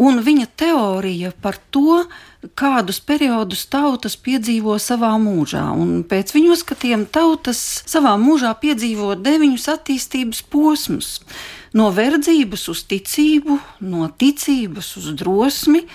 un 0.00 0.20
viņa 0.24 0.46
teorija 0.58 1.32
par 1.42 1.58
to, 1.70 2.02
kādus 2.52 3.00
periodus 3.00 3.64
tautas 3.70 4.16
piedzīvo 4.20 4.76
savā 4.82 5.14
mūžā. 5.20 5.64
Un 5.72 6.02
pēc 6.08 6.34
viņu 6.36 6.54
uzskatiem 6.54 7.06
tautas 7.12 7.60
savā 7.88 8.14
mūžā 8.20 8.52
piedzīvo 8.60 9.14
deviņus 9.16 9.68
attīstības 9.74 10.42
posmus- 10.52 11.20
no 11.78 11.90
verdzības 11.90 12.68
uz 12.68 12.84
ticību, 12.84 13.58
no 13.80 14.08
ticības 14.08 14.96
uz 15.00 15.12
drosmi, 15.14 15.86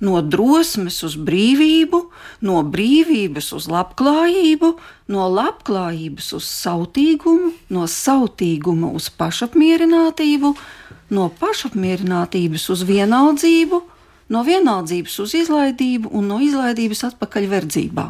no 0.00 0.22
drosmes 0.22 1.02
uz 1.02 1.16
brīvību, 1.16 2.02
no 2.40 2.62
brīvības 2.62 3.52
uz 3.52 3.68
labklājību, 3.68 4.78
no 5.08 5.28
labklājības 5.28 6.32
uz 6.38 6.44
sautīgumu, 6.44 7.52
no 7.70 7.86
sautīguma 7.86 8.94
uz 8.94 9.10
pašapmierinātību, 9.10 10.56
no 11.10 11.28
pašapmierinātības 11.40 12.70
uz 12.70 12.82
vienaldzību 12.82 13.82
no 14.32 14.44
vienaldzības 14.46 15.18
uz 15.24 15.34
izlaidību 15.42 16.12
un 16.12 16.28
no 16.32 16.40
izlaidības 16.44 17.04
atpakaļ 17.12 17.48
verdzībā. 17.52 18.06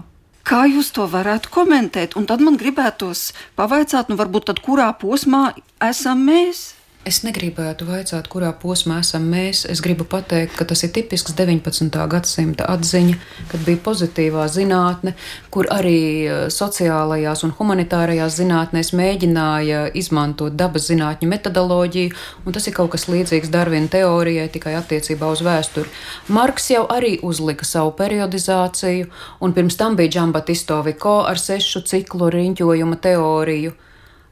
Kā 0.49 0.63
jūs 0.65 0.89
to 0.97 1.05
varētu 1.11 1.51
komentēt? 1.53 2.17
Un 2.17 2.25
tad 2.25 2.41
man 2.41 2.57
gribētos 2.57 3.35
pavaicāt, 3.59 4.09
nu 4.09 4.17
varbūt 4.17 4.49
tad 4.49 4.63
kurā 4.65 4.89
posmā 4.97 5.51
esam 5.85 6.25
mēs? 6.25 6.78
Es 7.09 7.23
negribētu 7.25 7.87
vaicāt, 7.89 8.27
kurā 8.29 8.51
posmā 8.61 8.99
esam 9.01 9.31
mēs. 9.33 9.63
Es 9.73 9.81
gribu 9.81 10.05
pateikt, 10.05 10.59
ka 10.59 10.67
tas 10.69 10.83
ir 10.85 10.91
tipisks 10.93 11.33
19. 11.39 11.95
gadsimta 12.13 12.67
atziņa, 12.69 13.15
kad 13.49 13.63
bija 13.65 13.81
pozitīvā 13.87 14.45
zinātne, 14.53 15.15
kur 15.55 15.71
arī 15.73 16.03
eh, 16.27 16.43
sociālajās 16.53 17.47
un 17.49 17.55
humanitārajās 17.57 18.37
zinātnēs 18.43 18.93
mēģināja 19.01 19.87
izmantot 19.97 20.59
dabas 20.61 20.91
zinātņu 20.91 21.31
metodoloģiju, 21.33 22.13
un 22.45 22.59
tas 22.59 22.69
ir 22.69 22.77
kaut 22.77 22.93
kas 22.93 23.09
līdzīgs 23.09 23.55
Darvina 23.57 23.89
teorijai, 23.97 24.51
tikai 24.53 24.77
attiecībā 24.83 25.33
uz 25.33 25.41
vēsturi. 25.49 25.89
Marks 26.29 26.69
jau 26.75 26.85
arī 26.93 27.17
uzlika 27.25 27.65
savu 27.65 27.97
periodizāciju, 27.97 29.09
un 29.41 29.57
pirms 29.57 29.81
tam 29.81 29.97
bija 29.97 30.19
Džambatisto 30.19 30.83
Viko 30.85 31.23
ar 31.25 31.41
sešu 31.41 31.87
ciklu 31.89 32.29
riņķojuma 32.37 33.01
teoriju. 33.09 33.79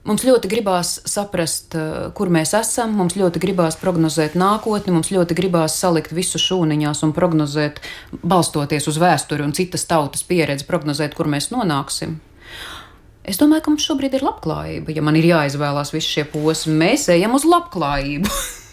Mums 0.06 0.22
ļoti 0.22 0.46
gribās 0.46 1.00
saprast, 1.08 1.74
eh, 1.74 2.10
kur 2.14 2.30
mēs 2.30 2.52
esam, 2.54 2.92
mums 2.94 3.16
ļoti 3.18 3.40
gribās 3.42 3.74
prognozēt 3.80 4.36
nākotni, 4.38 4.92
mums 4.94 5.10
ļoti 5.10 5.34
gribās 5.34 5.74
salikt 5.74 6.12
visu 6.14 6.38
šūniņās 6.38 7.02
un 7.02 7.12
prognozēt, 7.12 7.80
balstoties 8.22 8.86
uz 8.86 9.00
vēsturi 9.02 9.42
un 9.42 9.52
citas 9.52 9.84
tautas 9.84 10.22
pieredzi, 10.22 10.66
prognozēt, 10.68 11.14
kur 11.14 11.26
mēs 11.26 11.50
nonāksim. 11.50 12.20
Es 13.24 13.36
domāju, 13.38 13.64
ka 13.64 13.70
mums 13.70 13.86
šobrīd 13.88 14.14
ir 14.14 14.22
labklājība. 14.22 14.94
Ja 14.94 15.02
man 15.02 15.16
ir 15.18 15.26
jāizvēlās 15.26 15.90
visi 15.90 16.20
šie 16.20 16.24
posmi, 16.30 16.76
mēs 16.78 17.08
ejam 17.10 17.34
uz 17.34 17.42
labklājību. 17.42 18.30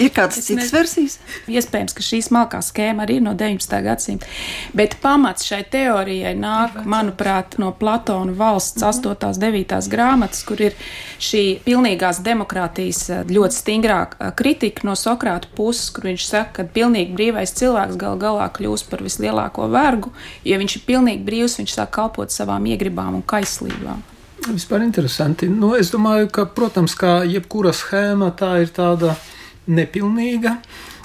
Ir 0.00 0.08
kādas 0.14 0.40
citas 0.46 0.70
ne... 0.70 0.78
versijas? 0.78 1.18
Iespējams, 1.50 1.92
ka 1.96 2.04
šī 2.04 2.22
smalkā 2.24 2.62
schēma 2.64 3.04
arī 3.04 3.18
ir 3.20 3.24
no 3.26 3.34
19. 3.36 3.74
gadsimta. 3.84 4.28
Bet 4.76 4.96
pamats 5.02 5.44
šai 5.48 5.62
teorijai 5.72 6.32
nāk, 6.38 6.78
manuprāt, 6.88 7.58
no 7.60 7.72
Platona 7.76 8.32
valsts 8.36 8.82
mm 8.82 8.88
-hmm. 8.88 9.16
8. 9.16 9.26
un 9.26 9.40
9. 9.52 9.88
grāmatas, 9.92 10.44
kur 10.48 10.60
ir 10.60 10.72
šī 11.20 11.60
pilnīgās 11.66 12.22
demokrātijas 12.22 13.10
eh, 13.10 13.24
ļoti 13.24 13.54
stingrā 13.56 14.06
eh, 14.06 14.32
kritika 14.36 14.80
no 14.84 14.96
Sokrāta 14.96 15.48
puses, 15.56 15.90
kur 15.90 16.04
viņš 16.04 16.26
saka, 16.26 16.52
ka 16.52 16.64
pilnīgi 16.74 17.14
brīvais 17.14 17.52
cilvēks 17.54 17.96
gal 17.96 18.16
galā 18.16 18.48
kļūst 18.48 18.90
par 18.90 19.02
vislielāko 19.02 19.68
vergu. 19.68 20.12
Ja 20.44 20.58
viņš 20.58 20.76
ir 20.76 20.82
pilnīgi 20.86 21.24
brīvs, 21.24 21.58
viņš 21.58 21.74
sāk 21.74 21.90
kalpot 21.90 22.30
savām 22.30 22.66
iegribām 22.66 23.14
un 23.14 23.22
kaislībām. 23.22 24.02
Vispār 24.48 24.82
interesanti. 24.82 25.46
Nu, 25.48 25.76
es 25.78 25.92
domāju, 25.92 26.26
ka, 26.34 26.44
protams, 26.50 26.96
kā 26.98 27.22
jebkura 27.28 27.70
schēma, 27.70 28.32
tā 28.34 28.56
ir 28.64 28.72
tāda 28.74 29.14
nepilnīga. 29.66 30.56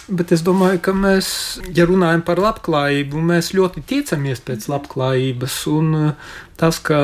Bet 0.07 0.31
es 0.31 0.39
domāju, 0.39 0.79
ka 0.85 0.93
mēs, 0.95 1.29
ja 1.75 1.83
runājam 1.83 2.21
par 2.23 2.39
labklājību, 2.39 3.19
mēs 3.27 3.51
ļoti 3.57 3.83
tiecamies 3.89 4.39
pēc 4.47 4.69
labklājības. 4.71 5.57
Un 5.67 5.89
uh, 5.97 6.29
tas, 6.55 6.79
ka 6.79 6.99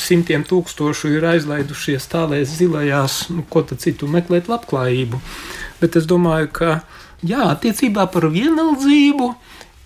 simtiem 0.00 0.46
tūkstošu 0.48 1.12
ir 1.18 1.26
aizlaidušies 1.28 2.08
tālēs 2.08 2.56
zilajās, 2.56 3.26
nu, 3.34 3.44
ko 3.52 3.66
tad 3.68 3.84
citu 3.84 4.08
meklēt 4.08 4.48
labklājību. 4.48 5.20
Bet 5.82 6.00
es 6.00 6.08
domāju, 6.08 6.48
ka 6.56 6.70
jā, 7.20 7.50
attiecībā 7.50 8.08
par 8.14 8.30
vienaldzību 8.32 9.28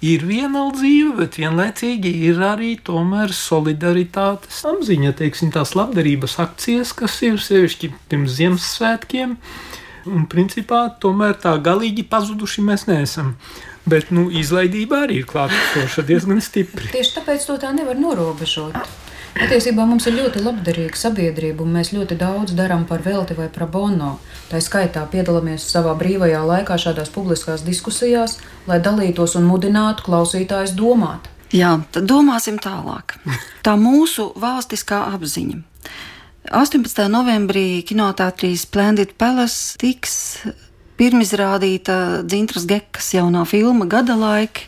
ir 0.03 0.25
vienaldzība, 0.27 1.17
bet 1.23 1.39
vienlaicīgi 1.39 2.11
ir 2.29 2.41
arī 2.47 2.73
tomēr 2.85 3.35
solidaritātes 3.37 4.63
apziņa, 4.71 5.15
teiksim, 5.19 5.53
tās 5.55 5.77
labdarības 5.79 6.39
akcijas, 6.43 6.95
kas 6.99 7.21
ir 7.27 7.39
sevišķi 7.43 7.93
pirms 8.11 8.39
Ziemassvētkiem. 8.39 9.37
Un 10.11 10.27
principā 10.31 10.87
tomēr 11.03 11.37
tā 11.43 11.55
galīgi 11.63 12.05
pazuduši 12.11 12.65
mēs 12.67 12.89
neesam. 12.89 13.37
Bet 13.87 14.11
nu, 14.15 14.29
izlaidība 14.31 15.05
arī 15.07 15.23
ir 15.23 15.29
klātesoša 15.31 16.05
diezgan 16.07 16.43
stipri. 16.43 16.91
Tieši 16.93 17.17
tāpēc 17.19 17.47
to 17.49 17.59
tā 17.63 17.73
nevar 17.75 17.99
norobežot. 17.99 18.79
Patiesībā 19.33 19.87
mums 19.89 20.05
ir 20.07 20.19
ļoti 20.19 20.43
labdarīga 20.45 20.99
sabiedrība, 20.99 21.65
un 21.65 21.73
mēs 21.79 21.95
ļoti 21.97 22.19
daudz 22.21 22.53
darām 22.57 22.85
par 22.87 23.01
velti 23.03 23.35
vai 23.39 23.49
pro 23.53 23.67
bono. 23.67 24.19
Tā 24.51 24.61
skaitā 24.61 25.07
piedalāmies 25.09 25.65
savā 25.73 25.95
brīvajā 25.99 26.43
laikā 26.51 26.77
šādās 26.79 27.11
publiskās 27.15 27.65
diskusijās, 27.65 28.37
lai 28.69 28.79
dalītos 28.85 29.39
un 29.41 29.49
mudinātu 29.49 30.05
klausītājus 30.11 30.77
domāt. 30.77 31.33
Jā, 31.53 31.79
tad 31.93 32.07
domāsim 32.09 32.61
tālāk. 32.61 33.17
Tā 33.65 33.77
mūsu 33.81 34.31
valstiskā 34.41 35.03
apziņa. 35.17 35.63
18. 36.51 37.07
novembrī 37.07 37.85
kinoteātrī 37.87 38.57
Splendid 38.59 39.15
Palace 39.15 39.79
tiks 39.79 40.43
pirmizrādīta 40.99 42.25
Dzintras 42.27 42.67
Gekas 42.67 43.13
jaunā 43.15 43.45
filma 43.47 43.87
Gada 43.87 44.17
laika 44.19 44.67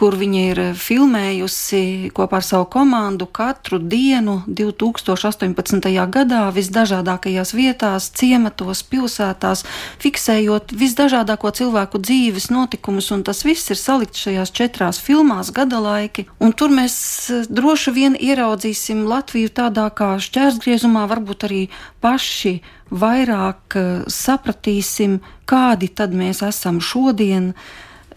kur 0.00 0.14
viņa 0.16 0.42
ir 0.48 0.58
filmējusi 0.80 2.08
kopā 2.16 2.38
ar 2.40 2.44
savu 2.46 2.64
komandu 2.72 3.26
katru 3.28 3.76
dienu 3.78 4.38
2018. 4.48 5.88
gadā 6.08 6.46
visdažādākajās 6.56 7.52
vietās, 7.52 8.06
ciematos, 8.16 8.80
pilsētās, 8.88 9.66
fiksējot 10.00 10.72
visdažādāko 10.72 11.52
cilvēku 11.58 12.00
dzīves 12.00 12.48
notikumus, 12.48 13.10
un 13.12 13.26
tas 13.28 13.44
viss 13.44 13.68
ir 13.74 13.76
salikts 13.76 14.24
šajās 14.24 14.54
četrās 14.56 15.02
filmās 15.04 15.52
gada 15.52 15.82
laiki. 15.84 16.24
Un 16.40 16.56
tur 16.56 16.72
mēs 16.72 16.96
eh, 17.28 17.44
droši 17.52 17.92
vien 17.92 18.16
ieraudzīsim 18.16 19.04
Latviju 19.10 19.52
tādā 19.52 19.90
kā 19.92 20.14
šķērsgriezumā, 20.16 21.04
varbūt 21.12 21.44
arī 21.50 21.60
paši 22.00 22.56
vairāk 22.88 23.76
eh, 23.76 23.92
sapratīsim, 24.08 25.20
kādi 25.44 25.92
tad 25.92 26.16
mēs 26.16 26.40
esam 26.46 26.80
šodien 26.80 27.52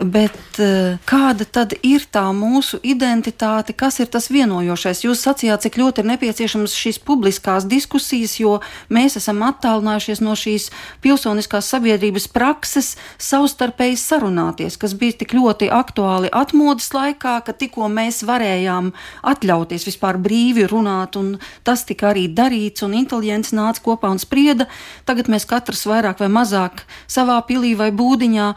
Bet 0.04 0.60
eh, 0.60 1.00
kāda 1.08 1.46
tad 1.48 1.74
ir 1.86 2.04
tā 2.12 2.26
mūsu 2.36 2.80
identitāte, 2.84 3.76
kas 3.78 4.02
ir 4.04 4.10
tas 4.12 4.28
vienojošais? 4.34 5.04
Jūs 5.06 5.24
sacījāt, 5.24 5.64
cik 5.66 5.78
ļoti 5.80 6.04
ir 6.04 6.10
nepieciešamas 6.12 6.76
šīs 6.76 7.00
publiskās 7.06 7.68
diskusijas, 7.70 8.36
jo 8.42 8.58
mēs 8.94 9.16
esam 9.20 9.44
attālinājušies 9.48 10.24
no 10.26 10.36
šīs 10.40 10.70
pilsoniskās 11.04 11.70
sabiedrības 11.72 12.28
prakses 12.34 12.94
savstarpēji 13.22 14.00
sarunāties, 14.02 14.78
kas 14.82 14.96
bija 15.00 15.20
tik 15.24 15.36
ļoti 15.38 15.72
aktuāli 15.74 16.32
atmodas 16.34 16.92
laikā, 16.96 17.40
ka 17.46 17.56
tikko 17.56 17.88
mēs 17.94 18.24
varējām 18.28 18.92
atļauties 19.34 19.88
vispār 19.88 20.20
brīvi 20.20 20.68
runāt, 20.70 21.20
un 21.20 21.38
tas 21.64 21.86
tika 21.88 22.12
arī 22.12 22.28
darīts, 22.28 22.84
un 22.84 22.98
inteliģents 23.00 23.56
nāca 23.56 23.86
kopā 23.88 24.12
un 24.12 24.22
sprieda. 24.22 24.68
Tagad 25.08 25.32
mēs 25.32 25.48
katrs 25.50 25.88
vairāk 25.90 26.24
vai 26.24 26.32
mazāk 26.34 26.84
savā 27.08 27.40
pilī 27.48 27.78
vai 27.80 27.94
būdiņā 27.96 28.54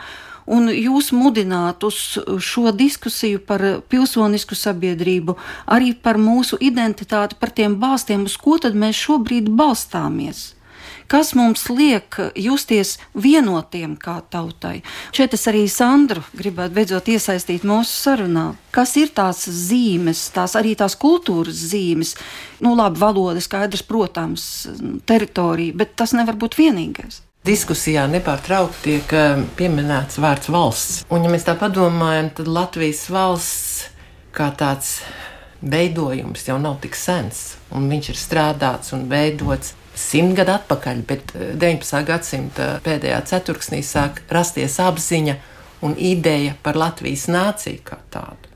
un 0.47 0.71
jūs 0.71 1.13
mudināt 1.17 1.85
uz 1.87 2.19
šo 2.43 2.73
diskusiju 2.73 3.43
par 3.47 3.65
pilsonisku 3.91 4.59
sabiedrību, 4.59 5.37
arī 5.67 5.95
par 5.95 6.21
mūsu 6.23 6.59
identitāti, 6.61 7.39
par 7.41 7.55
tiem 7.55 7.79
balstiem, 7.83 8.27
uz 8.27 8.37
ko 8.41 8.59
tad 8.63 8.79
mēs 8.79 9.07
šobrīd 9.07 9.51
balstāmies 9.59 10.53
kas 11.07 11.35
mums 11.39 11.69
liek 11.71 12.19
justies 12.35 12.97
vienotiem 13.15 13.97
kā 14.01 14.19
tautai. 14.31 14.81
Šeit 15.15 15.37
es 15.37 15.47
arī 15.51 15.65
Sandru 15.71 16.25
gribētu 16.37 16.75
beidzot 16.77 17.11
iesaistīt 17.15 17.67
mūsu 17.67 17.93
sarunā. 17.93 18.47
Kas 18.75 18.97
ir 19.01 19.13
tās 19.15 19.45
zīmes, 19.47 20.27
tās 20.35 20.57
arī 20.59 20.75
tās 20.79 20.99
kultūras 21.01 21.63
zīmes? 21.73 22.17
Nu, 22.61 22.75
labi, 22.79 23.01
valoda 23.01 23.43
skaidrs, 23.45 23.87
protams, 23.87 24.67
teritorija, 25.07 25.77
bet 25.77 25.95
tas 26.01 26.17
nevar 26.17 26.39
būt 26.41 26.59
vienīgais 26.59 27.26
diskusijā 27.47 28.07
nepārtraukti 28.11 28.83
tiek 28.85 29.15
eh, 29.17 29.45
pieminēts 29.59 30.19
vārds 30.23 30.51
valsts. 30.53 31.05
Un, 31.13 31.25
ja 31.27 31.33
mēs 31.33 31.47
tā 31.47 31.57
padomājam, 31.59 32.33
tad 32.35 32.51
Latvijas 32.51 33.07
valsts 33.13 33.87
kā 34.37 34.51
tāds 34.59 34.99
veidojums 35.63 36.45
jau 36.49 36.59
nav 36.61 36.81
tik 36.83 36.97
sens, 36.99 37.57
un 37.75 37.89
viņš 37.91 38.11
ir 38.13 38.21
strādāts 38.21 38.93
un 38.97 39.07
veidots 39.11 39.75
simt 39.97 40.37
gadu 40.37 40.53
atpakaļ, 40.59 41.05
bet 41.09 41.33
19. 41.37 41.95
Eh, 42.01 42.09
gadsimta 42.11 42.69
pēdējā 42.85 43.23
ceturksnī 43.31 43.81
sāk 43.87 44.21
rasties 44.33 44.81
apziņa 44.83 45.39
un 45.87 45.97
ideja 45.99 46.57
par 46.63 46.77
Latvijas 46.77 47.29
nāciju 47.33 47.85
kā 47.87 48.01
tādu. 48.13 48.53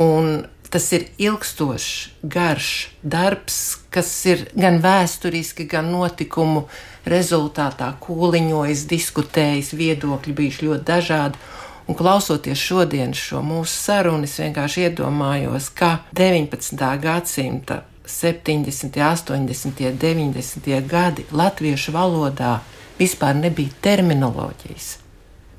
Un 0.00 0.46
tas 0.70 0.86
ir 0.94 1.08
ilgstošs, 1.18 2.10
garš 2.22 2.88
darbs, 3.02 3.78
kas 3.90 4.10
ir 4.30 4.46
gan 4.54 4.78
vēsturiski, 4.82 5.66
gan 5.70 5.90
notikumu 5.90 6.66
rezultātā 7.10 7.90
kūliņojis, 8.04 8.86
diskutējis, 8.90 9.74
viedokļi 9.74 10.36
bijuši 10.40 10.68
ļoti 10.68 10.86
dažādi. 10.86 11.42
Un 11.90 11.96
klausoties 11.98 12.60
šodien 12.62 13.16
šo 13.18 13.40
mūsu 13.42 13.74
sarunu, 13.74 14.28
es 14.28 14.36
vienkārši 14.38 14.86
iedomājos, 14.86 15.72
ka 15.74 16.04
19. 16.14 16.86
gadsimta 17.02 17.82
70., 18.06 18.94
80., 18.94 19.98
90. 19.98 20.86
gadi 20.86 21.26
latviešu 21.34 21.94
valodā 21.94 22.60
vispār 22.98 23.34
nebija 23.38 23.74
terminoloģijas. 23.82 24.90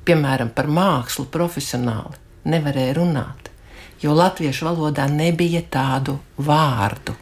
Piemēram, 0.08 0.50
par 0.56 0.72
mākslu 0.72 1.28
profesionāli 1.30 2.16
nevarēja 2.48 2.96
runāt, 2.96 3.51
jo 4.02 4.14
latviešu 4.16 4.66
valodā 4.70 5.06
nebija 5.10 5.62
tādu 5.70 6.18
vārdu. 6.38 7.14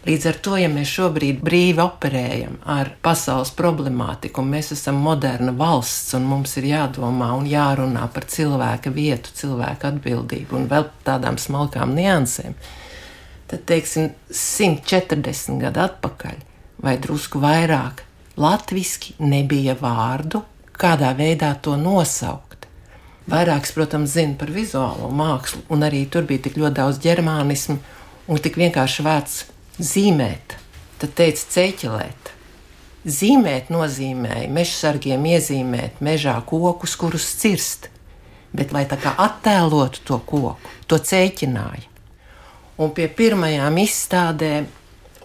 Līdz 0.00 0.26
ar 0.30 0.36
to, 0.40 0.54
ja 0.56 0.68
mēs 0.72 0.88
šobrīd 0.96 1.42
brīvi 1.44 1.82
operējam 1.84 2.54
ar 2.72 2.88
pasaules 3.04 3.50
problemātiku, 3.52 4.40
mēs 4.40 4.72
esam 4.72 4.96
moderna 5.04 5.52
valsts, 5.52 6.14
un 6.16 6.24
mums 6.24 6.56
ir 6.56 6.70
jādomā 6.70 7.34
un 7.36 7.44
jārunā 7.48 8.06
par 8.14 8.24
cilvēka 8.24 8.92
vietu, 8.96 9.34
cilvēka 9.36 9.92
atbildību 9.92 10.56
un 10.56 10.68
vēl 10.70 10.88
tādām 11.04 11.36
smalkām 11.36 11.92
niansēm, 11.98 12.56
tad, 13.52 13.66
teiksim, 13.68 14.14
140 14.32 15.60
gadu 15.66 15.84
atpakaļ 15.84 16.40
vai 16.80 16.96
drusku 16.96 17.42
vairāk, 17.44 18.00
latviski 18.40 19.18
nebija 19.20 19.76
vārdu, 19.76 20.40
kādā 20.80 21.12
veidā 21.12 21.52
to 21.60 21.76
nosaukt. 21.76 22.49
Vairāks, 23.30 23.70
protams, 23.76 24.16
zina 24.16 24.34
par 24.34 24.50
vizuālo 24.50 25.06
mākslu, 25.14 25.62
un 25.70 25.84
arī 25.86 26.02
tur 26.10 26.24
bija 26.26 26.48
tik 26.48 26.56
ļoti 26.58 26.76
daudz 26.80 26.98
ģermānismu 27.04 27.76
un 28.26 28.40
tik 28.42 28.58
vienkārši 28.58 29.04
vārds 29.06 29.36
zīmēt, 29.78 30.56
tad 30.98 31.14
teica 31.18 31.46
ceļot. 31.54 32.32
Zīmēt 33.06 33.70
nozīmēja 33.72 34.50
mežsargiem 34.52 35.22
iezīmēt 35.30 36.02
mežā 36.04 36.34
kokus, 36.46 36.96
kurus 37.00 37.28
cirst, 37.40 37.86
bet 38.52 38.74
lai 38.74 38.82
tā 38.90 38.98
kā 39.00 39.14
attēlotu 39.16 40.02
to 40.10 40.18
koku, 40.26 40.74
to 40.90 40.98
cēķināja. 40.98 41.86
Un 42.80 42.90
pie 42.96 43.06
pirmajām 43.12 43.78
izstādēm 43.80 44.66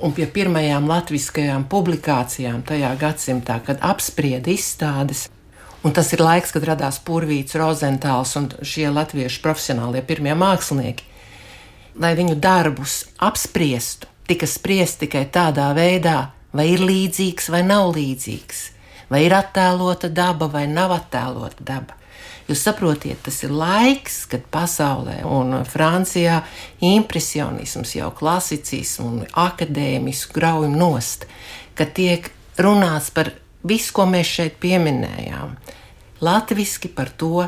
un 0.04 0.14
pie 0.16 0.28
pirmajām 0.28 0.88
latviskajām 0.92 1.66
publikācijām 1.72 2.62
tajā 2.68 2.92
gadsimtā, 3.00 3.60
kad 3.66 3.82
apsprieda 3.84 4.52
izstādes. 4.52 5.26
Un 5.86 5.94
tas 5.94 6.08
ir 6.16 6.22
laiks, 6.24 6.50
kad 6.50 6.64
radās 6.66 6.98
Purvīts, 7.06 7.54
Rozentāls 7.62 8.32
un 8.40 8.48
šie 8.66 8.88
latviešu 8.90 9.44
profesionālie 9.44 10.02
pirmie 10.02 10.34
mākslinieki. 10.34 11.06
Lai 12.02 12.16
viņu 12.18 12.40
darbus 12.42 13.04
apspriestu, 13.22 14.10
tika 14.26 14.50
spriest 14.50 15.04
tikai 15.04 15.28
tādā 15.30 15.68
veidā, 15.78 16.32
vai 16.58 16.72
ir 16.74 16.82
līdzīgs 16.82 17.52
vai 17.54 17.62
nav 17.68 17.92
līdzīgs, 17.94 18.64
vai 19.14 19.28
ir 19.28 19.38
attēlota 19.38 20.10
daba 20.10 20.50
vai 20.50 20.66
nav 20.72 20.96
attēlota 20.96 21.62
daba. 21.70 22.02
Jūs 22.50 22.66
saprotiet, 22.66 23.22
tas 23.26 23.38
ir 23.46 23.54
laiks, 23.54 24.24
kad 24.30 24.44
pasaulē 24.54 25.22
un 25.30 25.54
Francijā 25.70 26.42
impresionisms, 26.82 27.94
jau 27.98 28.10
klasicisms 28.14 29.06
un 29.06 29.24
akadēmisks 29.46 30.34
graujam 30.34 30.74
nost, 30.82 31.30
ka 31.78 31.86
tiek 31.86 32.30
runāts 32.58 33.14
par 33.14 33.36
visu, 33.68 33.94
ko 33.96 34.08
mēs 34.10 34.32
šeit 34.40 34.60
pieminējām. 34.64 35.56
Latviski 36.26 36.90
par 36.96 37.12
to 37.20 37.46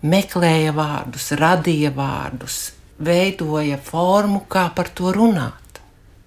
meklēja 0.00 0.72
vārdus, 0.76 1.30
radīja 1.38 1.92
vārdus, 1.94 2.70
veidoja 3.00 3.78
formu, 3.84 4.44
kā 4.48 4.70
par 4.76 4.88
to 4.94 5.12
runāt. 5.16 5.56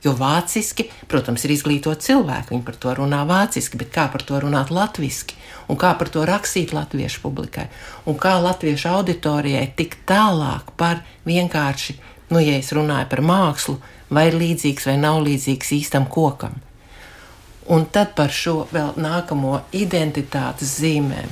Jo 0.03 0.11
vāciski, 0.19 0.89
protams, 1.07 1.45
ir 1.45 1.53
izglītoti 1.53 2.09
cilvēki, 2.09 2.51
viņi 2.51 2.65
par 2.67 2.75
to 2.75 2.93
runā 2.97 3.21
vāciski, 3.27 3.79
bet 3.79 3.93
kā 3.95 4.09
par 4.11 4.25
to 4.27 4.41
runāt 4.43 4.73
latviešu, 4.73 5.37
un 5.71 5.79
kā 5.79 5.93
par 5.95 6.11
to 6.11 6.25
rakstīt 6.27 6.73
latviešu 6.75 7.21
publikai, 7.23 7.69
un 8.05 8.17
kā 8.19 8.35
latviešu 8.43 8.89
auditorijai 8.91 9.69
tik 9.77 10.01
tālāk 10.09 10.75
par 10.75 10.99
vienkārši, 11.23 11.95
nu, 12.35 12.41
ja 12.43 12.59
es 12.59 12.73
runāju 12.75 13.07
par 13.13 13.23
mākslu, 13.23 13.77
vai 14.11 14.27
ir 14.27 14.37
līdzīgs 14.41 14.91
vai 14.91 14.97
nav 14.99 15.21
līdzīgs 15.23 15.71
īstam 15.79 16.09
kokam. 16.11 16.59
Un 17.71 17.85
tad 17.85 18.11
par 18.17 18.31
šo 18.33 18.65
vēl 18.73 18.97
nākamo 18.99 19.61
identitātes 19.71 20.77
zīmēm. 20.81 21.31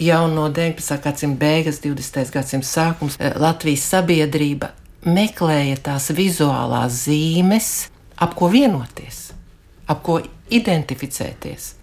Jau 0.00 0.24
no 0.32 0.48
19. 0.48 0.96
gadsimta 1.04 1.38
beigas, 1.38 1.80
20. 1.84 2.32
gadsimta 2.32 2.66
sākums 2.66 3.18
eh, 3.20 3.34
Latvijas 3.36 3.84
sabiedrība 3.92 4.72
meklēja 5.04 5.76
tās 5.90 6.10
vizuālās 6.16 7.04
zīmes, 7.04 7.90
ap 8.16 8.34
ko 8.36 8.48
vienoties, 8.52 9.30
ap 9.88 10.02
ko 10.04 10.18
identificēties. 10.50 11.74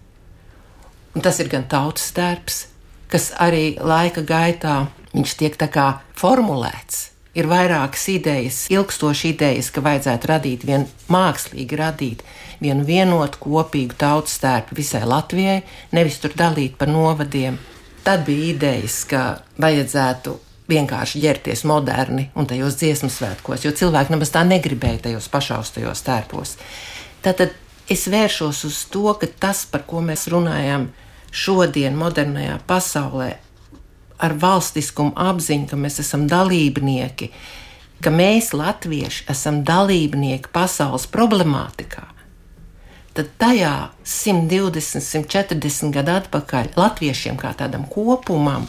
Un 1.16 1.24
tas 1.26 1.40
ir 1.42 1.50
gan 1.50 1.64
tautas 1.70 2.12
darbs, 2.14 2.66
kas 3.10 3.32
arī 3.42 3.78
laika 3.80 4.22
gaitā 4.22 4.88
tiek 5.38 5.56
formulēts. 6.18 7.12
Ir 7.38 7.46
vairākas 7.46 8.08
idejas, 8.10 8.64
ilgstošas 8.74 9.26
idejas, 9.30 9.70
ka 9.70 9.82
vajadzētu 9.86 10.30
radīt 10.30 10.66
vienu 10.66 10.88
mākslīgi 11.14 11.78
radīt, 11.78 12.24
vienu 12.62 12.86
vienotu 12.88 13.40
kopīgu 13.44 13.98
tautas 13.98 14.38
tērpu 14.42 14.78
visai 14.78 15.04
Latvijai, 15.06 15.62
nevis 15.92 16.20
tur 16.24 16.36
dalīt 16.38 16.78
pa 16.80 16.90
novadiem. 16.90 17.58
Tad 18.04 18.24
bija 18.28 18.52
idejas, 18.54 19.02
ka 19.10 19.24
vajadzētu 19.60 20.38
vienkārši 20.72 21.22
ģērties 21.24 21.64
moderni 21.68 22.28
un 22.36 22.48
tajos 22.48 22.78
dziesmu 22.80 23.10
svētkos, 23.12 23.66
jo 23.66 23.72
cilvēki 23.76 24.14
nemaz 24.14 24.32
tā 24.36 24.44
negribēja 24.48 25.08
tajos 25.08 25.30
pašaustajos 25.32 26.04
tērpos. 26.08 26.56
Tātad 27.24 27.56
es 27.92 28.08
vēršos 28.12 28.64
uz 28.68 28.82
to, 28.92 29.08
ka 29.20 29.30
tas, 29.40 29.66
par 29.70 29.86
ko 29.88 30.04
mēs 30.04 30.28
runājam 30.32 30.90
šodien, 31.32 31.96
modernajā 32.00 32.60
pasaulē, 32.68 33.32
ar 34.18 34.34
valstiskumu 34.42 35.14
apziņu, 35.20 35.70
ka 35.72 35.80
mēs 35.80 36.02
esam 36.04 36.26
dalībnieki, 36.30 37.30
ka 38.04 38.14
mēs, 38.14 38.52
latvieši, 38.58 39.26
esam 39.32 39.62
dalībnieki 39.68 40.52
pasaules 40.54 41.08
problemātikā, 41.14 42.06
tad 43.18 43.32
tajā 43.42 43.74
120, 44.06 45.02
140 45.02 45.94
gadu 45.96 46.14
atpakaļ 46.20 46.76
latviešiem 46.78 47.40
kā 47.40 47.56
tādam 47.58 47.88
kopumam 47.90 48.68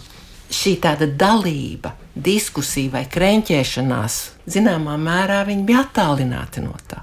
šī 0.49 0.79
tāda 0.81 1.09
dalība, 1.21 1.93
diskusija 2.17 2.95
vai 2.97 3.05
krenķēšanās, 3.13 4.17
zināmā 4.49 4.97
mērā 5.01 5.43
viņi 5.49 5.67
bija 5.69 5.85
attālināti 5.85 6.65
no 6.65 6.73
tā. 6.89 7.03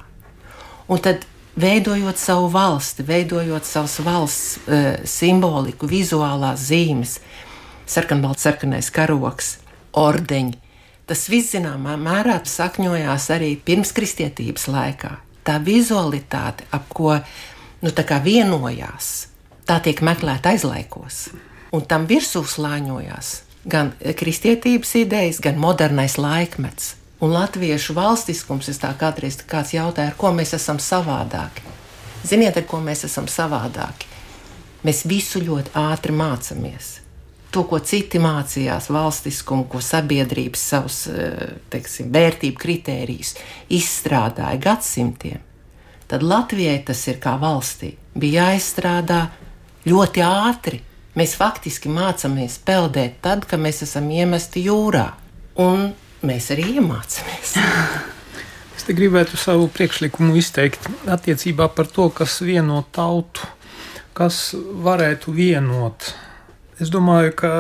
Un 0.90 1.02
tad, 1.06 1.26
veidojot 1.62 2.18
savu 2.20 2.50
valsti, 2.54 3.06
veidojot 3.06 3.66
savas 3.66 4.00
valsts 4.04 4.58
e, 4.66 4.82
simboliku, 5.08 5.88
vizuālās 5.90 6.66
zīmes, 6.72 7.20
sarkanbalts, 7.86 8.46
sarkanais 8.46 8.90
karoks, 8.94 9.56
ordeņi, 9.94 10.58
tas 11.06 11.28
viss 11.30 11.54
zināmā 11.54 11.96
mērā 12.02 12.42
sakņojās 12.50 13.30
arī 13.38 13.54
pirms 13.62 13.94
kristietības 13.96 14.68
laikā. 14.74 15.14
Tā 15.46 15.60
vizualitāte, 15.62 16.66
ap 16.74 16.90
ko 16.90 17.14
nu, 17.86 17.92
vienojās, 18.26 19.10
tā 19.66 19.80
tiek 19.86 20.02
meklēta 20.02 20.56
aizlaikos 20.56 21.28
un 21.76 21.84
tam 21.86 22.08
virsū 22.10 22.44
slāņojās 22.48 23.32
gan 23.66 23.94
kristietības 24.00 24.96
idejas, 25.02 25.42
gan 25.42 25.58
modernais 25.60 26.18
laikmets. 26.18 26.96
Un 27.24 27.32
latviešu 27.34 27.96
valstiskums, 27.96 28.70
es 28.70 28.82
tā 28.82 28.92
kādreiz 29.00 29.40
kāds 29.48 29.74
jautāja, 29.74 30.12
ar 30.12 30.18
ko 30.20 30.34
mēs 30.36 30.54
esam 30.58 30.78
savādāki. 30.84 31.64
Ziniet, 32.28 32.58
ar 32.58 32.68
ko 32.68 32.82
mēs 32.84 33.06
esam 33.08 33.30
savādāki? 33.32 34.10
Mēs 34.86 35.06
visu 35.10 35.42
ļoti 35.42 35.74
ātri 35.80 36.14
mācāmies. 36.14 37.05
To, 37.56 37.64
ko 37.64 37.80
citi 37.80 38.20
mācījās, 38.20 38.90
valstiskumu, 38.92 39.70
ko 39.72 39.80
sabiedrības 39.80 40.64
savus 40.74 40.98
eh, 41.08 41.54
teiksim, 41.72 42.10
vērtību 42.12 42.60
kritērijus 42.60 43.38
izstrādāja 43.72 44.60
gadsimtiem, 44.66 45.40
tad 46.12 46.26
Latvijai 46.26 46.82
tas 46.90 47.06
ir 47.08 47.22
kā 47.24 47.38
valstī. 47.40 47.94
Bija 48.16 48.50
jāizstrādā 48.50 49.22
ļoti 49.88 50.26
ātri, 50.26 50.82
Mēs 51.16 51.38
faktiski 51.40 51.88
mācāmies 51.88 52.58
peldēt 52.68 53.22
tad, 53.24 53.46
kad 53.48 53.62
mēs 53.64 53.86
esam 53.86 54.10
iemesti 54.12 54.66
jūrā. 54.66 55.06
Un 55.64 55.94
mēs 56.28 56.50
arī 56.52 56.66
iemācāmies. 56.74 57.54
es 58.76 58.84
te 58.84 58.96
gribētu 58.98 59.40
savu 59.40 59.70
priekšlikumu 59.72 60.36
izteikt 60.36 60.90
attiecībā 61.08 61.70
par 61.72 61.88
to, 61.88 62.10
kas 62.12 62.42
vieno 62.44 62.82
tautu, 62.92 63.48
kas 64.18 64.50
varētu 64.60 65.32
vienot. 65.38 66.10
Es 66.82 66.92
domāju, 66.92 67.32
ka 67.40 67.52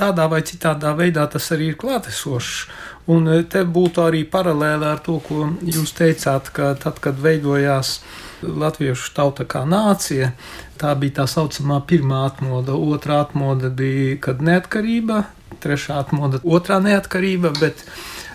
tādā 0.00 0.26
vai 0.30 0.42
citādā 0.42 0.96
veidā 0.98 1.28
tas 1.30 1.46
arī 1.54 1.70
ir 1.72 1.78
klātesošs. 1.78 2.66
Un 3.14 3.28
te 3.52 3.60
būtu 3.68 4.00
arī 4.00 4.24
paralēli 4.24 4.86
ar 4.88 5.02
to, 5.04 5.18
ko 5.22 5.50
jūs 5.62 5.92
teicāt, 5.94 6.48
ka 6.56 6.72
tad, 6.80 6.98
kad 7.04 7.20
veidojās 7.20 7.98
latviešu 8.42 9.12
tauta 9.16 9.44
kā 9.48 9.62
nācija, 9.68 10.32
Tā 10.74 10.90
bija 10.98 11.20
tā 11.20 11.24
saucamā 11.30 11.78
pirmā 11.86 12.24
atmoda, 12.26 12.74
otrā 12.74 13.20
atmoda 13.22 13.70
bija, 13.70 14.16
kad 14.26 14.42
neatkarība, 14.42 15.22
trešā 15.62 16.00
atmoda, 16.02 16.40
otrā 16.42 16.80
neatkarība. 16.82 17.54
Bet 17.60 17.86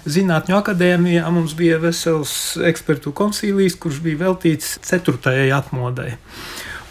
Zinātņu 0.10 0.56
akadēmijā 0.56 1.28
mums 1.36 1.52
bija 1.60 1.76
vesels 1.84 2.32
ekspertu 2.66 3.12
konsīlijs, 3.14 3.76
kurš 3.76 4.00
bija 4.06 4.22
veltīts 4.22 4.78
ceturtajai 4.88 5.50
atmodai. 5.54 6.14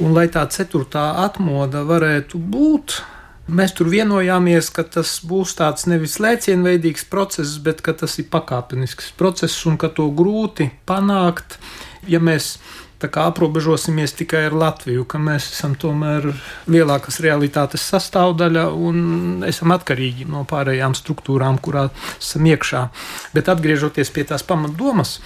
Un, 0.04 0.12
lai 0.14 0.26
tā 0.30 0.44
ceturtā 0.52 1.06
atmoda 1.24 1.80
varētu 1.88 2.38
būt, 2.38 3.00
Mēs 3.48 3.72
tur 3.72 3.88
vienojāmies, 3.88 4.68
ka 4.76 4.82
tas 4.84 5.14
būs 5.24 5.54
tāds 5.56 5.86
nevis 5.88 6.18
lēcienveidīgs 6.20 7.06
process, 7.08 7.56
bet 7.64 7.80
tas 7.80 8.18
ir 8.20 8.26
pakāpenisks 8.28 9.14
process 9.16 9.64
un 9.64 9.78
ka 9.80 9.88
to 9.88 10.10
grūti 10.12 10.68
panākt, 10.84 11.56
ja 12.04 12.20
mēs 12.20 12.58
aprobežosimies 13.06 14.12
tikai 14.18 14.44
ar 14.50 14.56
Latviju, 14.58 15.06
ka 15.08 15.18
mēs 15.22 15.52
esam 15.54 15.78
tomēr 15.78 16.28
lielākas 16.68 17.20
realitātes 17.24 17.86
sastāvdaļa 17.88 18.66
un 18.74 19.44
esam 19.48 19.72
atkarīgi 19.72 20.26
no 20.28 20.44
pārējām 20.44 20.96
struktūrām, 20.98 21.56
kurā 21.62 21.88
esam 22.18 22.44
iekšā. 22.44 22.88
Bet 23.32 23.48
atgriežoties 23.48 24.10
pie 24.10 24.26
tās 24.28 24.42
pamatdomas, 24.44 25.20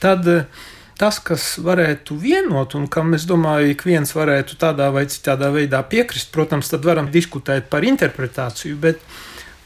tad 0.00 0.28
eh, 0.30 0.46
tas, 1.00 1.16
kas 1.24 1.54
varētu 1.64 2.18
vienot, 2.20 2.76
un 2.76 2.86
kam 2.92 3.14
es 3.16 3.24
domāju, 3.28 3.72
ik 3.72 3.86
viens 3.88 4.12
varētu 4.12 4.58
tādā 4.60 4.90
vai 4.92 5.06
citādā 5.08 5.48
veidā 5.54 5.80
piekrist, 5.88 6.28
protams, 6.34 6.68
tad 6.72 6.84
varam 6.84 7.08
diskutēt 7.12 7.70
par 7.72 7.86
interpretāciju, 7.88 8.76
bet 8.82 9.00